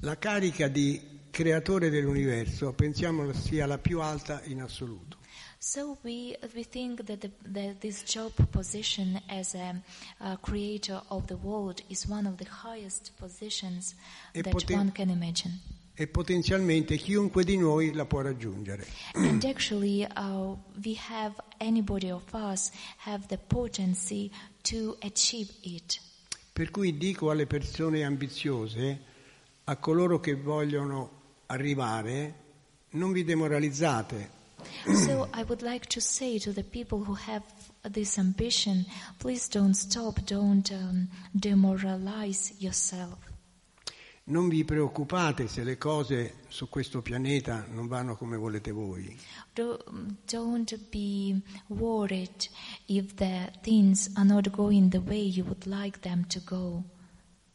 La 0.00 0.16
carica 0.16 0.68
di 0.68 1.20
creatore 1.30 1.90
dell'universo 1.90 2.72
pensiamo 2.72 3.32
sia 3.32 3.66
la 3.66 3.78
più 3.78 4.00
alta 4.00 4.42
in 4.44 4.62
assoluto. 4.62 5.17
So 5.60 5.98
we 6.04 6.36
we 6.54 6.62
think 6.62 7.06
that, 7.06 7.20
the, 7.20 7.30
that 7.52 7.80
this 7.80 8.04
job 8.04 8.32
position 8.52 9.20
as 9.28 9.54
a 9.54 9.74
uh, 10.20 10.36
creator 10.36 11.00
of 11.10 11.26
the 11.26 11.36
world 11.36 11.82
is 11.90 12.06
one 12.06 12.28
of 12.28 12.36
the 12.36 12.44
highest 12.44 13.10
positions 13.18 13.94
E 14.34 14.40
that 14.42 14.54
poten- 14.54 14.76
one 14.76 14.92
can 14.92 15.10
imagine. 15.10 15.58
E 15.94 16.06
potenzialmente 16.06 16.96
chiunque 16.96 17.42
di 17.42 17.56
noi 17.56 17.92
la 17.92 18.04
può 18.04 18.20
raggiungere. 18.20 18.86
and 19.14 19.44
actually, 19.44 20.04
uh, 20.04 20.54
we 20.84 20.94
have 20.94 21.34
anybody 21.58 22.08
of 22.08 22.22
us 22.32 22.70
have 22.98 23.26
the 23.26 23.38
potency 23.38 24.30
to 24.62 24.96
achieve 25.02 25.50
it. 25.62 26.00
Per 26.52 26.70
cui 26.70 26.96
dico 26.96 27.30
alle 27.30 27.46
persone 27.46 28.04
ambiziose, 28.04 29.02
a 29.64 29.76
coloro 29.76 30.20
che 30.20 30.36
vogliono 30.36 31.10
arrivare, 31.46 32.34
non 32.90 33.10
vi 33.10 33.24
demoralizzate, 33.24 34.37
so 34.94 35.28
I 35.32 35.42
would 35.44 35.62
like 35.62 35.86
to 35.86 36.00
say 36.00 36.38
to 36.38 36.52
the 36.52 36.64
people 36.64 37.04
who 37.04 37.14
have 37.14 37.42
this 37.82 38.18
ambition, 38.18 38.86
please 39.18 39.48
don't 39.48 39.74
stop, 39.74 40.24
don't 40.26 40.70
um, 40.72 41.08
demoralize 41.38 42.52
yourself. 42.58 43.18
non 44.28 44.48
vi 44.48 44.64
preoccupate 44.64 45.48
se 45.48 45.64
le 45.64 45.78
cose 45.78 46.34
su 46.48 46.68
questo 46.68 47.02
pianeta 47.02 47.66
non 47.70 47.86
vanno 47.86 48.16
come 48.16 48.36
volete 48.36 48.70
voi. 48.70 49.16
Do, 49.54 49.82
don't 50.30 50.78
be 50.90 51.40
worried 51.68 52.48
if 52.86 53.14
the 53.14 53.50
things 53.62 54.10
are 54.14 54.26
not 54.26 54.50
going 54.50 54.90
the 54.90 55.02
way 55.04 55.20
you 55.20 55.44
would 55.44 55.66
like 55.66 56.00
them 56.00 56.26
to 56.26 56.40
go. 56.44 56.82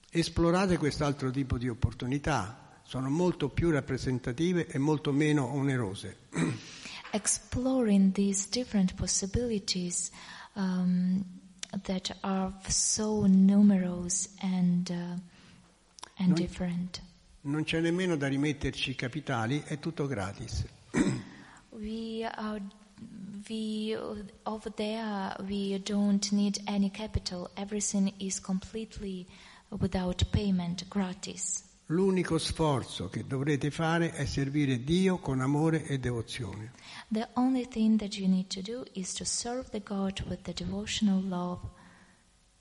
Esplorate 0.09 0.77
quest'altro 0.77 1.31
tipo 1.31 1.57
di 1.57 1.67
opportunità, 1.67 2.79
sono 2.83 3.09
molto 3.09 3.49
più 3.49 3.69
rappresentative 3.69 4.67
e 4.67 4.77
molto 4.77 5.11
meno 5.11 5.53
onerose. 5.53 6.17
Exploring 7.13 8.11
these 8.13 8.47
different 8.47 8.95
possibilities 8.97 10.11
um, 10.55 11.23
that 11.85 12.11
are 12.23 12.51
so 12.69 13.25
numerous 13.27 14.29
and 14.41 14.89
uh, 14.91 15.15
and 16.17 16.27
Non- 16.29 16.35
different. 16.35 17.01
Non 17.41 17.63
c'è 17.63 17.81
nemmeno 17.81 18.15
da 18.15 18.27
rimetterci 18.27 18.95
capitali, 18.95 19.61
è 19.65 19.79
tutto 19.79 20.07
gratis. 20.07 20.65
We 21.71 22.23
are 22.23 22.61
we 23.49 23.97
over 24.45 24.71
there 24.71 25.35
we 25.47 25.79
don't 25.83 26.31
need 26.31 26.61
any 26.67 26.89
capital. 26.89 27.49
Everything 27.55 28.13
is 28.19 28.39
completely 28.39 29.25
without 29.69 30.23
payment, 30.31 30.87
gratis. 30.87 31.63
L'unico 31.87 32.37
sforzo 32.37 33.09
che 33.09 33.25
dovrete 33.27 33.69
fare 33.69 34.13
è 34.13 34.25
servire 34.25 34.83
Dio 34.83 35.17
con 35.17 35.41
amore 35.41 35.85
e 35.85 35.99
devozione. 35.99 36.71
The 37.09 37.27
only 37.33 37.67
thing 37.67 37.99
that 37.99 38.15
you 38.15 38.29
need 38.29 38.47
to 38.47 38.61
do 38.61 38.85
is 38.93 39.13
to 39.13 39.25
serve 39.25 39.69
the 39.69 39.81
God 39.83 40.23
with 40.27 40.41
the 40.43 40.53
devotional 40.53 41.21
love. 41.27 41.59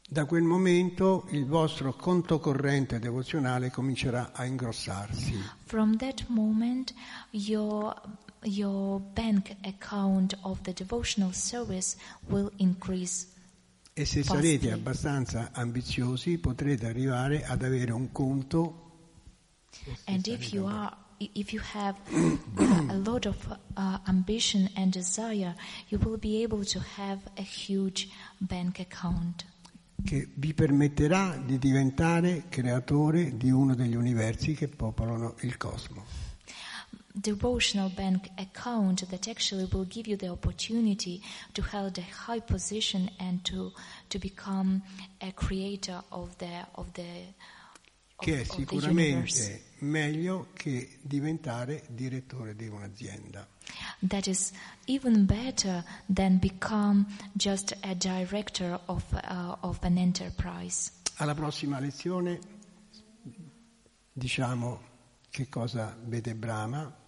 Da 0.09 0.27
quel 0.27 0.43
momento 0.43 1.27
il 1.31 1.47
vostro 1.47 1.95
conto 1.95 2.39
corrente 2.41 2.99
devozionale 2.99 3.71
comincerà 3.71 4.33
a 4.33 4.45
ingrossarsi. 4.45 5.35
From 5.65 5.97
that 5.97 6.25
moment, 6.27 6.93
your 7.31 7.95
your 8.43 9.01
bank 9.01 9.55
account 9.63 10.37
of 10.43 10.61
the 10.63 10.73
devotional 10.73 11.33
service 11.33 11.97
will 12.27 12.51
increase. 12.57 13.29
E 13.95 14.05
se 14.05 14.23
sarete 14.23 14.73
abbastanza 14.73 15.51
ambiziosi 15.53 16.39
potrete 16.39 16.87
arrivare 16.87 17.45
ad 17.45 17.63
avere 17.63 17.93
un 17.93 18.11
conto 18.11 18.92
And 20.07 20.27
if 20.29 20.53
you 20.53 20.67
are, 20.67 20.93
if 21.19 21.53
you 21.53 21.61
have 21.61 21.97
a 22.59 22.97
lot 22.97 23.27
of 23.27 23.37
uh, 23.77 23.99
ambition 24.09 24.69
and 24.77 24.93
desire, 24.93 25.55
you 25.89 25.99
will 25.99 26.19
be 26.19 26.43
able 26.43 26.65
to 26.65 26.81
have 26.81 27.21
a 27.37 27.43
huge 27.43 28.09
bank 28.41 28.81
account 28.81 29.47
che 30.05 30.29
vi 30.35 30.53
permetterà 30.53 31.37
di 31.37 31.59
diventare 31.59 32.49
creatore 32.49 33.37
di 33.37 33.51
uno 33.51 33.75
degli 33.75 33.95
universi 33.95 34.53
che 34.55 34.67
popolano 34.69 35.37
il 35.43 35.57
cosmo. 35.57 36.05
devotional 37.15 37.91
bank 37.91 38.31
account 38.37 39.07
that 39.09 39.29
actually 39.29 39.69
will 39.71 39.85
give 39.85 40.07
you 40.09 40.17
the 40.17 40.29
opportunity 40.29 41.21
to 41.53 41.61
hold 41.61 41.99
a 41.99 42.03
high 42.27 42.41
position 42.41 43.11
and 43.19 43.45
to 43.45 43.71
to 44.09 44.19
become 44.19 44.83
a 45.21 45.31
creator 45.33 46.03
of 46.11 46.37
the 46.39 46.67
of 46.75 46.91
the 46.95 47.03
of, 47.03 47.35
che 48.23 48.43
è 48.43 48.45
sicuramente 48.45 49.65
meglio 49.79 50.49
che 50.53 50.99
diventare 51.03 51.83
direttore 51.89 52.55
di 52.55 52.69
un'azienda. 52.69 53.49
That 54.07 54.27
is 54.27 54.53
even 54.87 55.27
better 55.27 55.85
than 56.13 56.39
become 56.39 57.07
just 57.33 57.77
a 57.83 57.95
director 57.95 58.81
of 58.87 59.05
uh, 59.13 59.57
of 59.61 59.79
an 59.83 59.99
enterprise. 59.99 60.93
Alla 61.17 61.35
prossima 61.35 61.81
lezione 61.81 62.39
diciamo 64.13 64.81
che 65.31 65.49
cosa 65.49 65.97
vede 66.05 66.35
Brahma, 66.35 67.01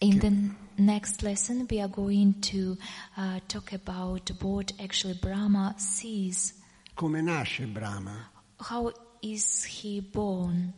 In 0.00 0.18
the 0.18 0.82
next 0.82 1.22
lesson, 1.22 1.66
we 1.70 1.80
are 1.80 1.88
going 1.88 2.34
to 2.42 2.76
uh, 3.16 3.40
talk 3.48 3.72
about 3.72 4.30
what 4.42 4.72
actually 4.78 5.14
Brahma 5.14 5.74
sees, 5.78 6.52
come 6.94 7.22
nasce 7.22 7.66
Brahma, 7.72 8.28
how 8.58 8.92
is 9.24 9.64
he 9.64 10.00
born? 10.00 10.72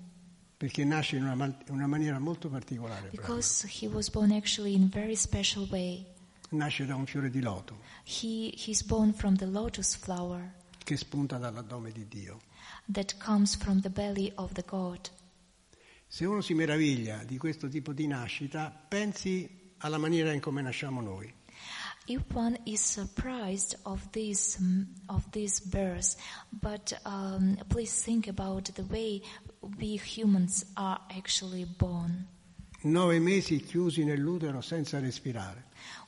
Perché 0.56 0.84
nasce 0.84 1.16
in 1.16 1.24
una, 1.24 1.58
una 1.68 1.86
maniera 1.86 2.18
molto 2.18 2.48
particolare. 2.48 3.08
Because 3.10 3.66
he 3.68 3.86
was 3.86 4.08
born 4.08 4.30
actually 4.32 4.74
in 4.74 4.88
very 4.88 5.16
special 5.16 5.66
way. 5.70 6.04
Nasce 6.50 6.86
da 6.86 6.94
un 6.94 7.06
fiore 7.06 7.28
di 7.28 7.40
loto 7.40 7.80
He 8.04 8.54
he's 8.56 8.82
born 8.84 9.12
from 9.12 9.34
the 9.36 9.46
lotus 9.46 9.96
flower 9.96 10.52
che 10.84 10.96
spunta 10.96 11.38
dall'addome 11.38 11.90
di 11.90 12.06
Dio. 12.06 12.40
that 12.86 13.16
comes 13.18 13.56
from 13.56 13.80
the 13.80 13.90
belly 13.90 14.30
of 14.36 14.52
the 14.52 14.62
God. 14.64 15.10
Se 16.06 16.24
uno 16.24 16.40
si 16.40 16.54
meraviglia 16.54 17.24
di 17.24 17.36
questo 17.36 17.66
tipo 17.68 17.92
di 17.92 18.06
nascita, 18.06 18.70
pensi 18.70 19.74
alla 19.78 19.98
maniera 19.98 20.32
in 20.32 20.38
come 20.40 20.62
nasciamo 20.62 21.00
noi. 21.00 21.32
If 22.08 22.22
one 22.32 22.56
is 22.66 22.80
surprised 22.80 23.74
of 23.84 24.12
this 24.12 24.58
mm, 24.58 24.86
of 25.08 25.28
this 25.32 25.58
birth, 25.58 26.14
but 26.62 26.92
um, 27.04 27.58
please 27.68 28.04
think 28.04 28.28
about 28.28 28.66
the 28.76 28.84
way 28.84 29.22
we 29.80 29.96
humans 29.96 30.64
are 30.76 31.00
actually 31.10 31.64
born. 31.64 32.26
Nove 32.84 33.18
mesi 33.18 33.60
chiusi 33.60 34.04
nell'utero 34.04 34.62
senza 34.62 35.00
respirare. 35.00 35.64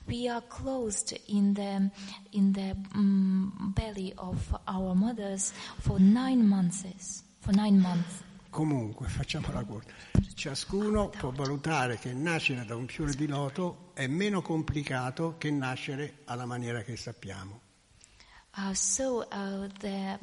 We 0.06 0.28
are 0.28 0.42
closed 0.42 1.18
in 1.26 1.54
the 1.54 1.90
in 2.30 2.52
the 2.52 2.76
mm, 2.94 3.74
belly 3.74 4.12
of 4.16 4.56
our 4.68 4.94
mothers 4.94 5.52
for 5.80 5.98
nine 5.98 6.46
months. 6.46 7.24
For 7.40 7.52
nine 7.52 7.80
months. 7.80 8.22
Comunque, 8.50 9.08
facciamola 9.08 9.64
corta. 9.64 9.92
Ciascuno 10.34 11.10
può 11.10 11.30
valutare 11.30 11.98
che 11.98 12.12
nascere 12.12 12.64
da 12.64 12.76
un 12.76 12.86
fiore 12.86 13.14
di 13.14 13.26
loto 13.26 13.90
è 13.94 14.06
meno 14.06 14.40
complicato 14.42 15.36
che 15.38 15.50
nascere 15.50 16.22
alla 16.24 16.46
maniera 16.46 16.82
che 16.82 16.96
sappiamo. 16.96 17.60
Uh, 18.56 18.72
so 18.72 19.26
uh, 19.30 19.68
the 19.78 20.18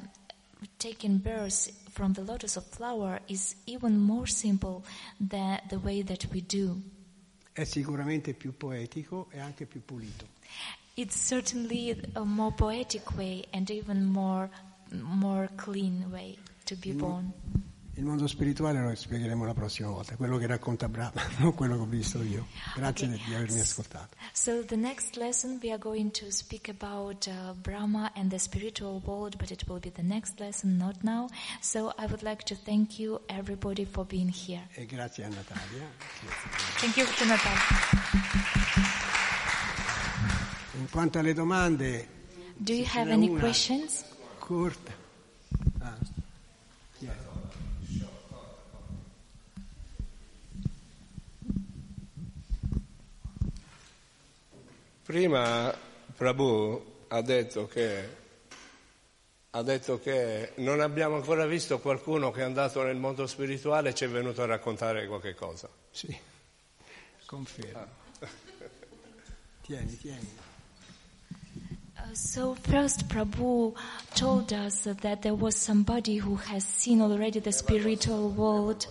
taking 0.77 1.21
birth 1.21 1.71
from 1.91 2.13
the 2.13 2.21
lotus 2.21 2.55
of 2.57 2.65
flower 2.65 3.21
is 3.27 3.55
even 3.65 3.97
more 3.97 4.27
simple 4.27 4.83
than 5.17 5.59
the 5.69 5.77
way 5.77 6.03
that 6.03 6.27
we 6.31 6.43
do. 6.45 6.81
È 7.53 7.63
sicuramente 7.63 8.33
più 8.33 8.57
poetico 8.57 9.27
e 9.31 9.39
anche 9.39 9.65
più 9.65 9.83
pulito. 9.85 10.27
It's 10.95 11.27
certainly 11.27 11.97
a 12.13 12.23
more 12.23 12.53
poetic 12.53 13.15
way 13.15 13.45
and 13.51 13.69
even 13.69 14.03
more 14.03 14.49
more 14.91 15.49
clean 15.55 16.05
way 16.11 16.37
to 16.65 16.75
be 16.75 16.91
born. 16.91 17.31
Il 17.97 18.03
mondo 18.03 18.27
spirituale 18.27 18.81
lo 18.81 18.93
spiegheremo 18.93 19.45
la 19.45 19.53
prossima 19.53 19.87
volta, 19.89 20.17
quello 20.17 20.37
che 20.37 20.45
racconta 20.47 20.89
Brahma, 20.89 21.21
non 21.39 21.53
quello 21.53 21.75
che 21.75 21.81
ho 21.81 21.85
visto 21.85 22.21
io. 22.21 22.45
Grazie 22.75 23.07
Okay. 23.07 23.23
di 23.25 23.33
avermi 23.35 23.59
ascoltato. 23.61 24.15
So 24.33 24.65
the 24.65 24.75
next 24.75 25.15
lesson 25.15 25.59
we 25.63 25.69
are 25.69 25.77
going 25.79 26.11
to 26.11 26.29
speak 26.29 26.67
about 26.67 27.25
uh, 27.27 27.53
Brahma 27.53 28.11
and 28.15 28.29
the 28.29 28.37
spiritual 28.37 29.01
world, 29.05 29.37
but 29.37 29.49
it 29.49 29.63
will 29.67 29.79
be 29.79 29.89
the 29.91 30.01
next 30.03 30.39
lesson, 30.39 30.75
not 30.75 31.03
now. 31.03 31.27
So 31.61 31.93
I 31.97 32.05
would 32.07 32.21
like 32.21 32.43
to 32.47 32.55
thank 32.55 32.99
you 32.99 33.21
everybody 33.27 33.85
for 33.85 34.03
being 34.05 34.27
here. 34.29 34.67
E 34.75 34.85
grazie 34.85 35.23
a 35.23 35.29
Natalia. 35.29 35.87
Thank 36.79 36.97
you, 36.97 37.05
Jonathan. 37.15 37.53
In 40.79 40.89
quanto 40.91 41.17
alle 41.19 41.33
domande, 41.33 42.07
Do 42.57 42.73
you 42.73 42.85
have 42.93 43.09
any 43.09 43.29
una 43.29 43.39
questions? 43.39 44.03
corta. 44.39 44.91
Ah, 45.79 45.95
chi 46.97 47.05
è? 47.05 47.15
Prima 55.05 55.71
Prabhu 56.17 57.05
ha 57.09 57.21
detto 57.21 57.67
che 57.67 58.23
ha 59.51 59.61
detto 59.61 59.99
che 59.99 60.53
non 60.55 60.79
abbiamo 60.81 61.15
ancora 61.15 61.45
visto 61.45 61.79
qualcuno 61.79 62.31
che 62.31 62.41
è 62.41 62.43
andato 62.43 62.81
nel 62.81 62.97
mondo 62.97 63.27
spirituale 63.27 63.89
e 63.89 63.93
ci 63.93 64.03
è 64.03 64.09
venuto 64.09 64.41
a 64.41 64.47
raccontare 64.47 65.05
qualche 65.05 65.35
cosa. 65.35 65.69
Sì, 65.91 66.17
confermo. 67.27 67.85
Tieni, 69.61 69.95
tieni. 69.97 70.37
Uh, 71.97 72.13
so 72.13 72.55
first 72.55 73.05
Prabhu 73.07 73.75
told 74.15 74.51
us 74.51 74.89
that 75.01 75.21
there 75.21 75.35
was 75.35 75.55
somebody 75.55 76.19
who 76.19 76.35
has 76.35 76.65
seen 76.65 76.99
already 76.99 77.39
the 77.39 77.51
spiritual 77.51 78.31
world. 78.31 78.87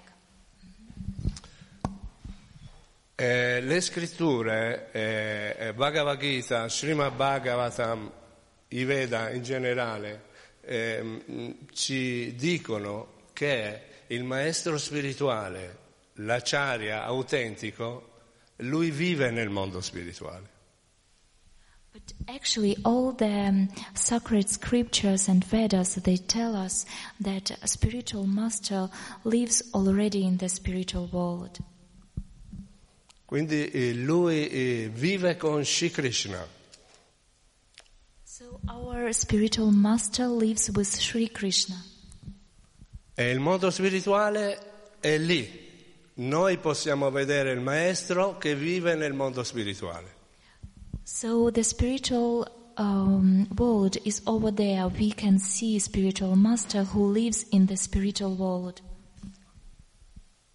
Eh, 3.22 3.62
le 3.62 3.82
scritture, 3.82 4.90
eh, 4.92 5.56
eh, 5.68 5.74
Bhagavad 5.74 6.18
Gita, 6.18 6.68
Srimad 6.68 7.16
Bhagavatam, 7.16 8.12
i 8.70 8.84
Veda 8.84 9.30
in 9.30 9.44
generale, 9.44 10.24
ehm, 10.62 11.68
ci 11.72 12.34
dicono 12.36 13.28
che 13.32 13.82
il 14.08 14.24
maestro 14.24 14.76
spirituale, 14.80 15.78
l'acciaria 16.14 17.04
autentico, 17.04 18.10
lui 18.58 18.90
vive 18.90 19.30
nel 19.30 19.50
mondo 19.50 19.82
spirituale. 19.82 20.51
But 21.94 22.14
actually, 22.28 22.78
all 22.86 23.12
the 23.12 23.26
um, 23.26 23.68
sacred 23.94 24.50
scriptures 24.50 25.28
and 25.28 25.44
Vedas 25.44 25.96
they 25.96 26.18
tell 26.18 26.56
us 26.56 26.86
that 27.20 27.52
a 27.62 27.68
spiritual 27.68 28.26
master 28.26 28.90
lives 29.24 29.62
already 29.74 30.24
in 30.26 30.38
the 30.38 30.48
spiritual 30.48 31.10
world. 31.12 31.60
Quindi 33.26 33.70
eh, 33.72 33.94
lui 33.94 34.48
eh, 34.48 34.90
vive 34.94 35.38
con 35.38 35.64
Shri 35.64 35.90
Krishna. 35.90 36.46
So 38.24 38.60
our 38.68 39.14
spiritual 39.14 39.72
master 39.72 40.28
lives 40.28 40.70
with 40.70 40.88
Sri 40.88 41.30
Krishna. 41.30 41.76
E 43.14 43.30
il 43.30 43.40
mondo 43.40 43.70
spirituale 43.70 44.98
è 45.02 45.18
lì. 45.18 45.70
Noi 46.16 46.58
possiamo 46.58 47.10
vedere 47.12 47.52
il 47.52 47.60
maestro 47.60 48.38
che 48.38 48.56
vive 48.56 48.96
nel 48.96 49.14
mondo 49.14 49.44
spirituale. 49.44 50.21
So 51.04 51.50
the 51.50 51.64
spiritual 51.64 52.48
um, 52.78 53.48
world 53.58 53.98
is 54.06 54.22
over 54.26 54.52
there. 54.52 54.88
We 54.88 55.12
can 55.12 55.40
see 55.40 55.80
spiritual 55.80 56.36
master 56.36 56.84
who 56.84 57.12
lives 57.12 57.46
in 57.52 57.66
the 57.66 57.78
spiritual 57.78 58.36
world. 58.36 58.82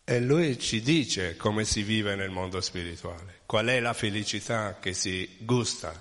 E 0.08 0.20
lui 0.20 0.56
ci 0.58 0.80
dice 0.80 1.36
come 1.36 1.64
si 1.64 1.82
vive 1.82 2.14
nel 2.14 2.30
mondo 2.30 2.60
spirituale, 2.60 3.42
qual 3.46 3.66
è 3.66 3.80
la 3.80 3.92
felicità 3.92 4.78
che 4.80 4.92
si 4.92 5.28
gusta. 5.40 5.92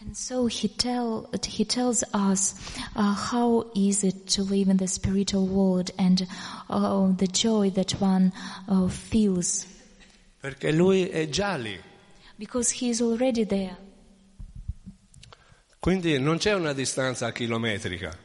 And 0.00 0.16
so 0.16 0.46
he 0.46 0.68
tell 0.68 1.30
he 1.46 1.64
tells 1.64 2.02
us 2.12 2.54
uh, 2.96 3.14
how 3.14 3.70
is 3.76 4.02
it 4.02 4.26
to 4.34 4.42
live 4.42 4.68
in 4.68 4.76
the 4.76 4.88
spiritual 4.88 5.46
world 5.46 5.92
and 5.96 6.26
uh, 6.68 7.12
the 7.16 7.28
joy 7.28 7.70
that 7.70 7.92
one 8.00 8.32
uh, 8.66 8.88
feels 8.88 9.64
Perché 10.40 10.72
lui 10.72 11.06
è 11.06 11.28
già 11.28 11.54
lì. 11.54 11.78
Because 12.38 12.70
he 12.72 12.88
is 12.88 13.00
already 13.00 13.44
there. 13.46 13.76
Quindi 15.78 16.18
non 16.18 16.38
c'è 16.38 16.54
una 16.54 16.72
distanza 16.72 17.32
chilometrica. 17.32 18.16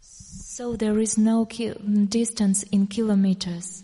So 0.00 0.76
there 0.76 1.00
is 1.00 1.16
no 1.16 1.46
ki- 1.46 1.74
distance 2.08 2.66
in 2.70 2.86
kilometers. 2.88 3.82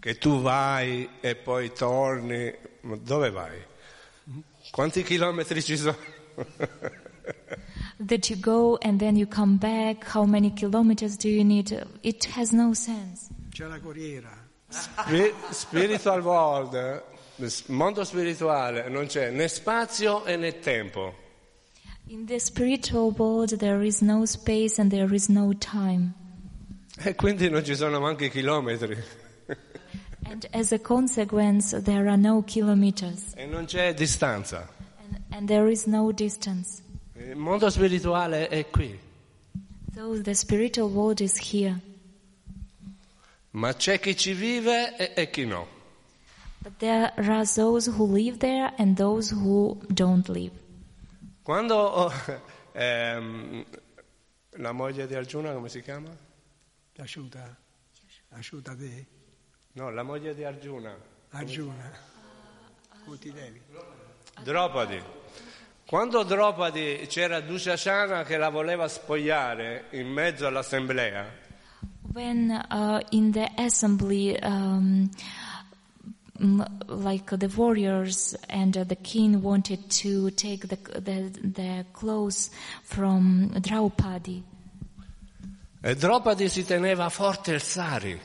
Che 0.00 0.16
tu 0.18 0.40
vai 0.40 1.08
e 1.20 1.34
poi 1.36 1.72
torni. 1.72 2.54
Ma 2.82 2.96
dove 2.96 3.30
vai? 3.30 3.58
Quanti 4.70 5.02
chilometri 5.02 5.62
ci 5.62 5.76
sono? 5.76 5.96
That 8.06 8.30
you 8.30 8.38
go 8.40 8.78
and 8.80 8.98
then 8.98 9.16
you 9.16 9.26
come 9.26 9.56
back. 9.58 10.04
How 10.14 10.24
many 10.24 10.52
kilometers 10.54 11.16
do 11.16 11.28
you 11.28 11.44
need? 11.44 11.70
It 12.02 12.24
has 12.36 12.52
no 12.52 12.72
sense. 12.72 13.28
C'è 13.50 13.66
la 13.66 13.78
corriera. 13.78 14.30
Spi- 14.68 15.34
Spiritual 15.50 16.22
world, 16.22 17.02
nel 17.40 17.52
mondo 17.66 18.04
spirituale, 18.04 18.88
non 18.88 19.06
c'è 19.06 19.30
né 19.30 19.48
spazio 19.48 20.24
e 20.24 20.36
né 20.36 20.58
tempo. 20.60 21.14
In 22.06 22.26
the 22.26 22.38
spiritual 22.38 23.12
world, 23.16 23.56
there 23.58 23.84
is 23.86 24.00
no 24.02 24.24
space 24.26 24.78
and 24.80 24.90
there 24.90 25.12
is 25.14 25.28
no 25.28 25.52
time. 25.54 26.12
E 27.02 27.14
quindi 27.14 27.48
non 27.48 27.64
ci 27.64 27.74
sono 27.74 27.98
neanche 27.98 28.28
chilometri. 28.30 28.96
And 30.24 30.46
as 30.52 30.72
a 30.72 30.78
consequence, 30.78 31.80
there 31.82 32.06
are 32.08 32.16
no 32.18 32.42
kilometers 32.42 33.32
E 33.36 33.46
non 33.46 33.64
c'è 33.64 33.94
distanza. 33.94 34.68
and, 35.00 35.18
and 35.30 35.48
there 35.48 35.70
is 35.70 35.86
no 35.86 36.12
distance. 36.12 36.82
Il 37.14 37.36
mondo 37.36 37.70
spirituale 37.70 38.48
è 38.48 38.68
qui. 38.70 38.98
So 39.94 40.20
the 40.20 40.34
spiritual 40.34 40.88
world 40.90 41.20
is 41.20 41.36
here. 41.52 41.80
Ma 43.52 43.72
c'è 43.74 43.98
chi 43.98 44.16
ci 44.16 44.32
vive 44.32 44.96
e, 44.96 45.12
e 45.14 45.30
chi 45.30 45.44
no. 45.46 45.66
But 46.62 46.78
there 46.78 47.12
are 47.16 47.44
those 47.44 47.86
who 47.86 48.04
live 48.04 48.38
there 48.38 48.72
and 48.78 48.96
those 48.96 49.30
who 49.30 49.78
don't 49.92 50.28
live. 50.28 50.52
Quando 51.42 51.74
oh, 51.74 52.12
ehm, 52.72 53.64
la 54.58 54.72
moglie 54.72 55.06
di 55.06 55.14
Arjuna, 55.14 55.52
come 55.52 55.68
si 55.68 55.80
chiama? 55.80 56.10
Asciuta. 56.98 57.56
Asciuta 58.30 58.74
te. 58.74 59.06
No, 59.72 59.90
la 59.90 60.02
moglie 60.02 60.34
di 60.34 60.44
Arjuna. 60.44 60.94
Arjuna. 61.30 61.90
Kuti 63.04 63.32
Devi. 63.32 63.60
Draupadi. 64.42 65.02
Quando 65.86 66.22
Draupadi 66.22 67.06
c'era 67.08 67.40
Dushashana 67.40 68.22
che 68.24 68.36
la 68.36 68.50
voleva 68.50 68.86
spogliare 68.86 69.86
in 69.90 70.08
mezzo 70.08 70.46
all'assemblea, 70.46 71.48
When 72.12 72.50
uh, 72.50 73.00
in 73.10 73.30
the 73.30 73.48
assembly, 73.56 74.36
um, 74.42 75.08
like 76.88 77.30
the 77.30 77.48
warriors 77.54 78.34
and 78.48 78.72
the 78.74 78.96
king 78.96 79.42
wanted 79.42 79.90
to 79.90 80.30
take 80.30 80.68
the, 80.68 80.76
the, 80.76 81.30
the 81.42 81.84
clothes 81.92 82.50
from 82.82 83.52
Draupadi, 83.60 84.42
e 85.82 85.94
Draupadi 85.94 86.48
si 86.48 86.62
teneva 86.64 87.08
forte 87.08 87.52
il 87.52 87.62
sari. 87.62 88.20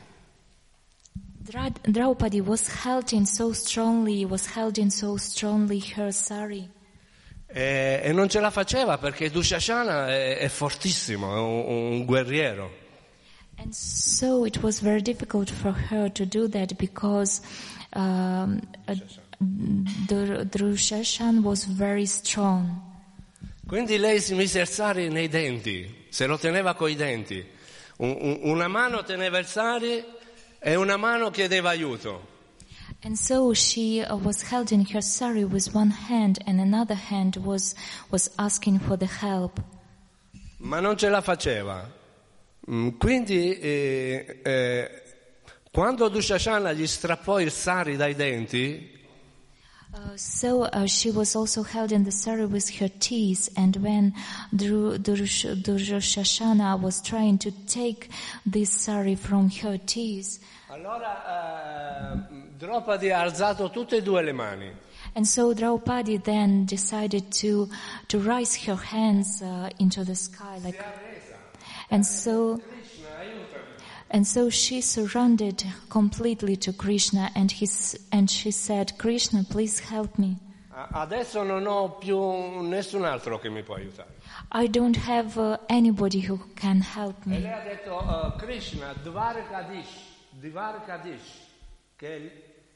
Dra- 1.13 1.71
Draupadi 1.81 2.41
was 2.41 2.67
held 2.67 3.13
in 3.13 3.25
so 3.25 3.53
strongly, 3.53 4.25
was 4.25 4.45
held 4.47 4.77
in 4.77 4.89
so 4.89 5.15
strongly 5.15 5.79
her 5.95 6.11
sari. 6.11 6.69
E, 7.47 8.01
e 8.03 8.11
non 8.11 8.27
ce 8.27 8.41
la 8.41 8.49
faceva 8.49 8.97
perché 8.97 9.29
Dushashana 9.29 10.09
è, 10.09 10.37
è 10.39 10.49
fortissimo, 10.49 11.33
è 11.33 11.39
un, 11.39 11.93
un 11.93 12.05
guerriero. 12.05 12.83
And 13.57 13.73
so 13.73 14.43
it 14.45 14.61
was 14.61 14.81
very 14.81 15.01
difficult 15.01 15.49
for 15.49 15.71
her 15.71 16.09
to 16.11 16.25
do 16.25 16.49
that 16.49 16.75
because 16.77 17.41
um, 17.95 18.59
uh, 18.87 18.95
Drushashan 20.45 21.41
was 21.43 21.65
very 21.65 22.05
strong. 22.05 22.81
Quindi 23.67 23.97
lei 23.97 24.19
si 24.21 24.35
mise 24.35 24.59
il 24.61 24.67
sari 24.67 25.09
nei 25.09 25.27
denti, 25.27 26.05
se 26.09 26.27
lo 26.27 26.37
teneva 26.37 26.75
coi 26.75 26.95
denti. 26.95 27.43
Un- 27.97 28.17
un- 28.19 28.39
una 28.43 28.67
mano 28.67 29.03
teneva 29.03 29.39
il 29.39 29.45
sari 29.45 30.03
e 30.59 30.75
una 30.75 30.97
mano 30.97 31.31
chiedeva 31.31 31.69
aiuto. 31.69 32.33
And 33.03 33.15
so 33.15 33.53
she 33.53 34.01
uh, 34.03 34.15
was 34.17 34.41
held 34.43 34.71
in 34.71 34.85
her 34.93 35.01
sari 35.01 35.43
with 35.43 35.73
one 35.73 35.91
hand 35.91 36.39
and 36.45 36.59
another 36.59 36.95
hand 36.95 37.37
was, 37.37 37.75
was 38.11 38.29
asking 38.37 38.79
for 38.79 38.97
the 38.97 39.07
help. 39.07 39.59
ma 40.57 40.79
non 40.79 40.95
ce 40.97 41.09
la 41.09 41.21
faceva. 41.21 41.91
Mm, 42.69 42.97
Quindi 42.97 43.57
eh, 43.59 44.39
eh, 44.43 45.03
quando 45.75 46.07
Dushashana 46.07 46.71
gli 46.71 46.87
strappò 46.87 47.41
il 47.41 47.51
sari 47.51 47.97
dai 47.97 48.15
denti, 48.15 48.93
Uh, 49.93 50.15
so 50.15 50.63
uh, 50.63 50.85
she 50.85 51.09
was 51.09 51.35
also 51.35 51.63
held 51.63 51.91
in 51.93 52.03
the 52.03 52.11
sari 52.11 52.45
with 52.45 52.69
her 52.79 52.89
teeth, 52.99 53.47
and 53.55 53.77
when 53.77 54.13
Durushashana 54.53 55.57
was 56.81 57.01
trying 57.01 57.37
to 57.37 57.49
take 57.65 58.09
this 58.45 58.71
sari 58.71 59.15
from 59.15 59.49
her 59.61 59.77
teeth, 59.77 60.39
allora 60.67 61.23
eh, 61.23 62.17
Draupadi 62.57 63.09
ha 63.09 63.21
alzato 63.21 63.69
tutte 63.69 63.95
e 63.95 64.01
due 64.01 64.21
le 64.21 64.33
mani. 64.33 64.69
And 65.13 65.25
so 65.25 65.53
Draupadi 65.53 66.17
then 66.17 66.65
decided 66.65 67.31
to 67.39 67.69
to 68.09 68.19
raise 68.19 68.57
her 68.65 68.75
hands 68.75 69.41
uh, 69.41 69.69
into 69.79 70.03
the 70.03 70.15
sky, 70.15 70.59
like, 70.61 70.77
and 71.89 72.05
so. 72.05 72.59
And 74.09 74.25
so 74.25 74.49
she 74.49 74.81
surrendered 74.81 75.63
completely 75.89 76.55
to 76.57 76.71
Krishna 76.73 77.31
and, 77.35 77.51
his, 77.51 77.97
and 78.11 78.29
she 78.29 78.51
said, 78.51 78.97
Krishna, 78.97 79.43
please 79.49 79.79
help 79.79 80.17
me. 80.17 80.37
Adesso 80.91 81.43
non 81.43 81.65
ho 81.67 81.89
più 81.97 82.61
nessun 82.67 83.05
altro 83.05 83.39
che 83.39 83.49
mi 83.49 83.63
può 83.63 83.75
aiutare. 83.75 84.13
I 84.51 84.67
don't 84.69 84.97
have 85.07 85.37
uh, 85.37 85.57
anybody 85.69 86.19
who 86.19 86.37
can 86.55 86.81
help 86.81 87.15
E 87.25 87.29
me. 87.29 87.39
lei 87.39 87.51
ha 87.51 87.61
detto 87.63 87.97
eh, 87.97 88.37
Krishna, 88.37 88.93
Dvarkadish, 89.01 89.87
Dvarkadish, 90.31 91.31
che 91.95 92.15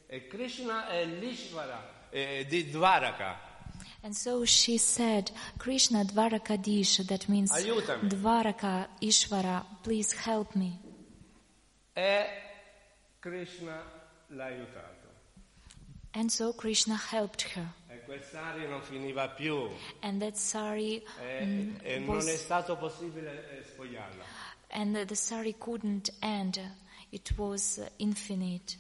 è- 0.08 0.14
e 0.16 0.28
Krishna 0.28 0.88
è 0.88 1.06
l'Ishvara 1.06 2.08
eh, 2.10 2.46
di 2.50 2.70
Dvaraka. 2.72 3.36
And 4.02 4.14
so 4.14 4.46
she 4.46 4.78
said, 4.78 5.30
Krishna 5.58 6.04
Dvarakadish, 6.06 7.06
that 7.06 7.28
means 7.28 7.52
Aiutami. 7.52 8.08
Dvaraka 8.08 8.88
Ishvara, 9.02 9.64
please 9.84 10.14
help 10.14 10.56
me. 10.56 10.80
E 12.00 12.28
Krishna 13.20 13.84
l'ha 14.28 14.46
aiutato. 14.46 15.08
And 16.12 16.30
so 16.30 16.54
Krishna 16.54 16.96
helped 17.12 17.42
her. 17.56 17.68
E 17.90 18.00
quel 18.06 18.24
sari 18.24 18.66
non 18.68 18.82
finiva 18.82 19.28
più 19.30 19.70
And 20.02 20.22
that 20.22 20.36
sari, 20.38 21.04
e, 21.22 21.46
mm, 21.46 21.76
e 21.82 22.00
non 22.00 22.26
è 22.26 22.36
stato 22.38 22.78
possibile 22.78 23.60
eh, 23.60 23.64
spogliarla. 23.64 24.24
and 24.70 25.06
the 25.08 25.16
sari 25.16 25.56
couldn't 25.58 26.10
end. 26.22 26.58
It 27.12 27.34
was 27.38 27.82
infinite. 27.98 28.78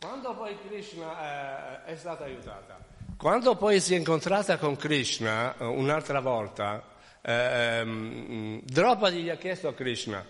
Quando 0.00 0.34
poi 0.34 0.56
Krishna 0.66 1.84
eh, 1.84 1.92
è 1.92 1.96
stata 1.96 2.24
aiutata, 2.24 2.84
quando 3.16 3.54
poi 3.56 3.80
si 3.80 3.94
è 3.94 3.96
incontrata 3.96 4.58
con 4.58 4.74
Krishna 4.76 5.56
eh, 5.56 5.64
un'altra 5.64 6.20
volta, 6.20 6.82
ehm, 7.22 8.60
Draupadi 8.64 9.22
gli 9.22 9.28
ha 9.28 9.36
chiesto 9.36 9.68
a 9.68 9.74
Krishna, 9.74 10.24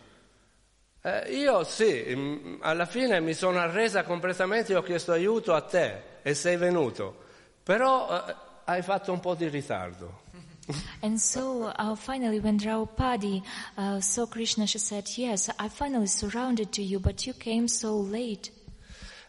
eh, 1.03 1.31
io 1.31 1.63
sì, 1.65 2.05
mm, 2.09 2.57
alla 2.61 2.87
fine 2.87 3.21
mi 3.21 3.35
sono 3.35 3.59
arresa 3.59 4.03
completamente 4.03 4.73
e 4.73 4.77
ho 4.77 4.83
chiesto 4.83 5.13
aiuto 5.13 5.55
a 5.55 5.61
te 5.61 6.03
e 6.23 6.35
sei 6.35 6.57
venuto, 6.57 7.17
però 7.63 8.27
eh, 8.27 8.35
hai 8.65 8.83
fatto 8.83 9.13
un 9.13 9.21
po' 9.21 9.35
di 9.35 9.49
ritardo. 9.49 10.27
And 11.01 11.19
so 11.19 11.73
uh, 11.79 11.95
finally, 11.95 12.41
when 12.41 12.57
Draupadi 12.57 13.43
uh, 13.77 14.01
saw 14.01 14.27
Krishna, 14.27 14.67
she 14.67 14.79
said, 14.79 15.09
Yes, 15.17 15.49
I 15.59 15.69
finally 15.69 16.09
surrounded 16.09 16.73
to 16.73 16.83
you, 16.83 16.99
but 16.99 17.27
you 17.27 17.33
came 17.33 17.69
so 17.69 17.97
late. 17.97 18.51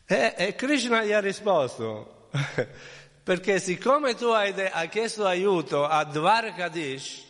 E, 0.06 0.34
e 0.36 0.56
Krishna 0.56 1.04
gli 1.04 1.14
ha 1.14 1.20
risposto, 1.20 2.30
perché 3.24 3.60
siccome 3.60 4.16
tu 4.16 4.26
hai, 4.26 4.54
de- 4.54 4.70
hai 4.70 4.90
chiesto 4.90 5.26
aiuto 5.26 5.86
a 5.86 6.04
Dvarkadish, 6.04 7.24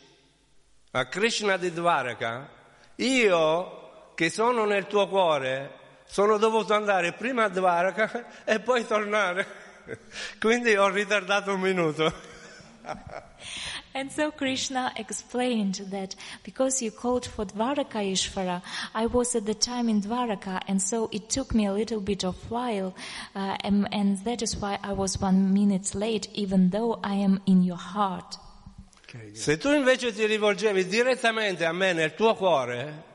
a 0.92 1.06
Krishna 1.06 1.58
di 1.58 1.72
Dvaraka, 1.72 2.50
io 2.96 3.79
che 4.20 4.30
sono 4.30 4.66
nel 4.66 4.86
tuo 4.86 5.08
cuore 5.08 5.78
sono 6.06 6.38
dovuto 6.38 6.74
andare 6.74 7.14
prima 7.14 7.46
a 7.46 7.48
Dvaraka 7.48 8.44
e 8.44 8.60
poi 8.60 8.86
tornare. 8.86 9.48
Quindi 10.38 10.76
ho 10.76 10.90
ritardato 10.90 11.54
un 11.54 11.62
minuto. 11.62 12.12
And 13.94 14.12
so 14.12 14.32
Krishna 14.32 14.92
explained 14.98 15.88
that 15.92 16.16
because 16.44 16.82
you 16.82 16.92
called 16.92 17.26
for 17.26 17.46
Dvaraka 17.46 18.02
Ishvara, 18.02 18.62
I 18.94 19.06
was 19.06 19.36
at 19.36 19.46
the 19.46 19.56
time 19.56 19.88
in 19.88 20.02
Dvaraka, 20.02 20.60
and 20.68 20.82
so 20.82 21.08
it 21.14 21.30
took 21.30 21.54
me 21.56 21.66
a 21.66 21.72
little 21.72 22.02
bit 22.02 22.26
of 22.26 22.36
while, 22.52 22.94
uh, 23.36 23.56
and, 23.64 23.88
and 23.94 24.18
that 24.26 24.42
is 24.42 24.58
why 24.58 24.80
I 24.84 24.92
was 24.92 25.18
one 25.22 25.54
minute 25.54 25.96
late, 25.96 26.28
even 26.34 26.72
though 26.72 27.00
I 27.02 27.16
am 27.16 27.40
in 27.46 27.64
your 27.64 27.80
heart. 27.80 28.38
Se 29.32 29.58
tu 29.58 29.70
invece 29.70 30.12
ti 30.14 30.26
rivolgevi 30.26 30.86
direttamente 30.86 31.66
a 31.66 31.72
me 31.72 31.94
nel 31.94 32.14
tuo 32.14 32.36
cuore, 32.36 33.09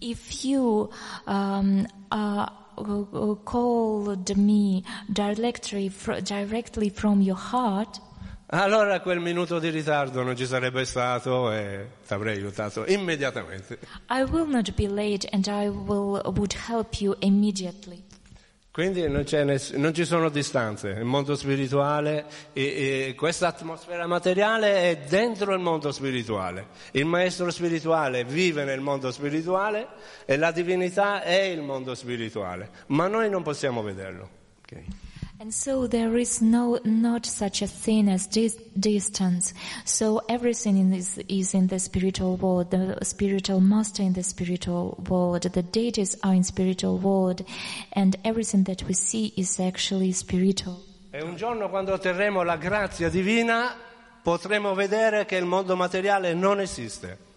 If 0.00 0.44
you 0.44 0.90
um, 1.26 1.86
uh, 2.10 2.46
called 3.44 4.36
me 4.36 4.84
directly, 5.12 5.88
fr- 5.88 6.20
directly 6.20 6.90
from 6.90 7.20
your 7.20 7.36
heart, 7.36 8.00
allora 8.50 9.00
quel 9.00 9.20
minuto 9.20 9.58
di 9.58 9.68
ritardo 9.68 10.22
non 10.22 10.34
ci 10.34 10.46
sarebbe 10.46 10.84
stato 10.86 11.52
e 11.52 11.88
ti 12.06 12.14
avrei 12.14 12.36
aiutato 12.36 12.86
immediatamente. 12.86 13.78
I 14.08 14.22
will 14.22 14.46
not 14.46 14.72
be 14.74 14.86
late, 14.88 15.28
and 15.32 15.46
I 15.48 15.68
will 15.68 16.22
would 16.24 16.54
help 16.54 17.00
you 17.00 17.14
immediately. 17.20 18.02
Quindi 18.78 19.08
non, 19.08 19.24
ness- 19.44 19.72
non 19.72 19.92
ci 19.92 20.04
sono 20.04 20.28
distanze, 20.28 20.90
il 20.90 21.04
mondo 21.04 21.34
spirituale, 21.34 22.26
e, 22.52 23.08
e 23.08 23.14
questa 23.16 23.48
atmosfera 23.48 24.06
materiale 24.06 24.90
è 24.92 24.98
dentro 24.98 25.52
il 25.52 25.58
mondo 25.58 25.90
spirituale. 25.90 26.68
Il 26.92 27.04
maestro 27.04 27.50
spirituale 27.50 28.22
vive 28.22 28.62
nel 28.62 28.78
mondo 28.78 29.10
spirituale 29.10 29.88
e 30.24 30.36
la 30.36 30.52
divinità 30.52 31.24
è 31.24 31.40
il 31.40 31.60
mondo 31.60 31.96
spirituale, 31.96 32.70
ma 32.86 33.08
noi 33.08 33.28
non 33.28 33.42
possiamo 33.42 33.82
vederlo. 33.82 34.28
ok. 34.62 35.07
And 35.40 35.54
so 35.54 35.86
there 35.86 36.16
is 36.16 36.42
no, 36.42 36.80
not 36.84 37.24
such 37.24 37.62
a 37.62 37.68
thing 37.68 38.08
as 38.08 38.26
dis- 38.26 38.56
distance. 38.76 39.54
So 39.84 40.20
everything 40.28 40.76
in 40.76 40.90
this 40.90 41.16
is 41.28 41.54
in 41.54 41.68
the 41.68 41.78
spiritual 41.78 42.36
world, 42.36 42.72
the 42.72 42.98
spiritual 43.04 43.60
master 43.60 44.02
in 44.02 44.14
the 44.14 44.24
spiritual 44.24 45.00
world, 45.08 45.42
the 45.42 45.62
deities 45.62 46.16
are 46.24 46.34
in 46.34 46.42
spiritual 46.42 46.98
world, 46.98 47.44
and 47.92 48.16
everything 48.24 48.64
that 48.64 48.82
we 48.88 48.94
see 48.94 49.32
is 49.36 49.60
actually 49.60 50.10
spiritual. 50.10 50.82
E 51.12 51.22
un 51.22 51.36
giorno 51.36 51.68
quando 51.68 51.92
otterremo 51.92 52.42
la 52.42 52.56
grazia 52.56 53.08
divina 53.08 53.76
potremo 54.20 54.74
vedere 54.74 55.24
che 55.24 55.36
il 55.36 55.44
mondo 55.44 55.76
materiale 55.76 56.34
non 56.34 56.60
esiste. 56.60 57.27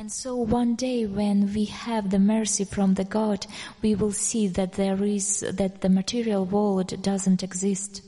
And 0.00 0.10
so 0.10 0.34
one 0.34 0.76
day 0.76 1.04
when 1.04 1.52
we 1.52 1.66
have 1.66 2.08
the 2.08 2.18
mercy 2.18 2.64
from 2.64 2.94
the 2.94 3.04
God, 3.04 3.46
we 3.82 3.94
will 3.94 4.12
see 4.12 4.48
that 4.48 4.72
there 4.72 5.04
is, 5.04 5.40
that 5.40 5.82
the 5.82 5.90
material 5.90 6.46
world 6.46 7.02
doesn't 7.02 7.42
exist. 7.42 8.02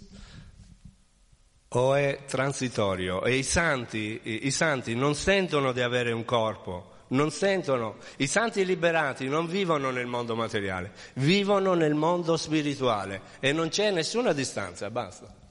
o 1.75 1.95
è 1.95 2.25
transitorio 2.27 3.23
e 3.23 3.37
i 3.37 3.43
santi, 3.43 4.19
i, 4.23 4.47
i 4.47 4.51
santi 4.51 4.95
non 4.95 5.15
sentono 5.15 5.73
di 5.73 5.83
avere 5.83 6.13
un 6.13 6.25
corpo, 6.25 6.93
non 7.09 7.31
sentono. 7.31 7.97
I 8.17 8.27
santi 8.27 8.65
liberati 8.65 9.29
non 9.29 9.47
vivono 9.47 9.91
nel 9.91 10.07
mondo 10.07 10.35
materiale, 10.35 10.93
vivono 11.17 11.75
nel 11.75 11.95
mondo 11.95 12.39
spirituale 12.39 13.21
e 13.39 13.53
non 13.53 13.69
c'è 13.69 13.91
nessuna 13.91 14.33
distanza, 14.33 14.91
basta. 14.91 15.42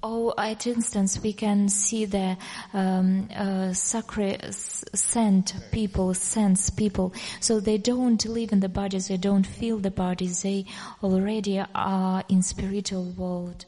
Oh, 0.00 0.32
at 0.38 0.66
instance, 0.68 1.20
we 1.20 1.32
can 1.32 1.68
see 1.68 2.04
the 2.04 2.36
um, 2.72 3.28
uh, 3.36 3.72
sacred 3.72 4.44
s- 4.44 4.84
sent 4.94 5.54
people, 5.72 6.14
sense 6.14 6.70
people. 6.70 7.12
So 7.40 7.58
they 7.58 7.78
don't 7.78 8.24
live 8.26 8.52
in 8.52 8.60
the 8.60 8.68
bodies, 8.68 9.08
they 9.08 9.16
don't 9.16 9.44
feel 9.44 9.78
the 9.78 9.90
bodies. 9.90 10.42
They 10.42 10.66
already 11.02 11.60
are 11.74 12.22
in 12.28 12.42
spiritual 12.42 13.12
world. 13.16 13.64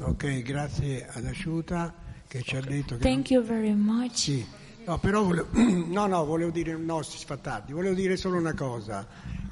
Ok, 0.00 0.42
grazie 0.42 1.06
ad 1.12 1.24
Asciuta 1.26 1.94
che 2.26 2.42
ci 2.42 2.56
ha 2.56 2.60
detto 2.60 2.96
che... 2.96 3.02
Thank 3.02 3.30
you 3.30 3.42
very 3.42 3.72
much. 3.74 4.16
Sì, 4.16 4.44
no, 4.84 4.98
però 4.98 5.22
volevo, 5.22 5.48
no, 5.62 6.06
no, 6.06 6.24
volevo 6.24 6.50
dire, 6.50 6.76
no, 6.76 7.02
si 7.02 7.18
sfattarti, 7.18 7.72
volevo 7.72 7.94
dire 7.94 8.16
solo 8.16 8.36
una 8.36 8.54
cosa. 8.54 9.06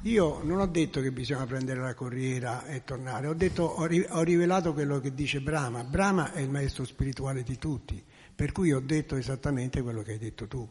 Io 0.07 0.41
non 0.41 0.59
ho 0.59 0.67
detto 0.67 1.01
che 1.01 1.11
bisogna 1.11 1.45
prendere 1.45 1.81
la 1.81 1.93
corriera 1.93 2.65
e 2.65 2.85
tornare, 2.85 3.27
ho, 3.27 3.33
detto, 3.33 3.63
ho, 3.63 3.85
ri- 3.85 4.07
ho 4.07 4.21
rivelato 4.23 4.71
quello 4.71 5.01
che 5.01 5.13
dice 5.13 5.41
Brahma. 5.41 5.83
Brahma 5.83 6.31
è 6.31 6.39
il 6.39 6.49
maestro 6.49 6.85
spirituale 6.85 7.43
di 7.43 7.57
tutti, 7.57 8.01
per 8.33 8.53
cui 8.53 8.71
ho 8.71 8.79
detto 8.79 9.17
esattamente 9.17 9.81
quello 9.81 10.03
che 10.03 10.13
hai 10.13 10.17
detto 10.17 10.47
tu. 10.47 10.65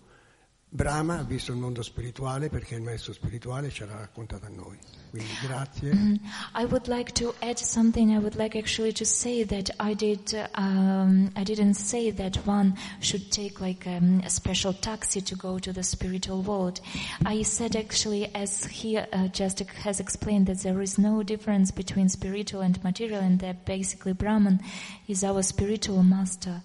Brahma 0.66 1.18
ha 1.18 1.22
visto 1.22 1.52
il 1.52 1.58
mondo 1.58 1.82
spirituale 1.82 2.48
perché 2.48 2.76
il 2.76 2.82
maestro 2.82 3.12
spirituale 3.12 3.68
ce 3.68 3.84
l'ha 3.84 3.98
raccontato 3.98 4.46
a 4.46 4.48
noi. 4.48 4.78
Grazie. 5.12 6.20
I 6.54 6.64
would 6.64 6.88
like 6.88 7.12
to 7.14 7.34
add 7.42 7.58
something. 7.58 8.14
I 8.14 8.18
would 8.18 8.36
like 8.36 8.56
actually 8.56 8.92
to 8.94 9.04
say 9.04 9.44
that 9.44 9.70
I 9.80 9.94
did. 9.94 10.34
Um, 10.54 11.30
I 11.36 11.44
didn't 11.44 11.74
say 11.74 12.10
that 12.10 12.36
one 12.46 12.76
should 13.00 13.30
take 13.30 13.60
like 13.60 13.86
um, 13.86 14.20
a 14.24 14.30
special 14.30 14.72
taxi 14.72 15.20
to 15.22 15.34
go 15.36 15.58
to 15.58 15.72
the 15.72 15.82
spiritual 15.82 16.42
world. 16.42 16.80
I 17.24 17.42
said 17.42 17.76
actually, 17.76 18.34
as 18.34 18.64
he 18.64 18.98
uh, 18.98 19.28
just 19.28 19.60
has 19.60 20.00
explained, 20.00 20.46
that 20.46 20.58
there 20.58 20.80
is 20.82 20.98
no 20.98 21.22
difference 21.22 21.70
between 21.70 22.08
spiritual 22.08 22.60
and 22.60 22.82
material, 22.84 23.20
and 23.20 23.38
that 23.40 23.64
basically 23.64 24.12
Brahman 24.12 24.60
is 25.08 25.24
our 25.24 25.42
spiritual 25.42 26.02
master, 26.02 26.62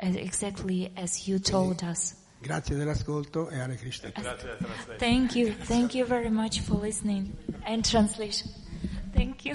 as 0.00 0.16
exactly 0.16 0.90
as 0.96 1.28
you 1.28 1.38
told 1.38 1.84
us. 1.84 2.14
Grazie 2.42 2.74
dell'ascolto 2.74 3.48
e 3.50 3.60
Hare 3.60 3.76
Krishna. 3.76 4.10
Thank 4.98 5.36
you. 5.36 5.54
Thank 5.64 5.94
you 5.94 6.04
very 6.04 6.28
much 6.28 6.60
for 6.60 6.76
listening 6.76 7.32
and 7.64 7.88
translation. 7.88 8.50
Thank 9.14 9.44
you. 9.44 9.54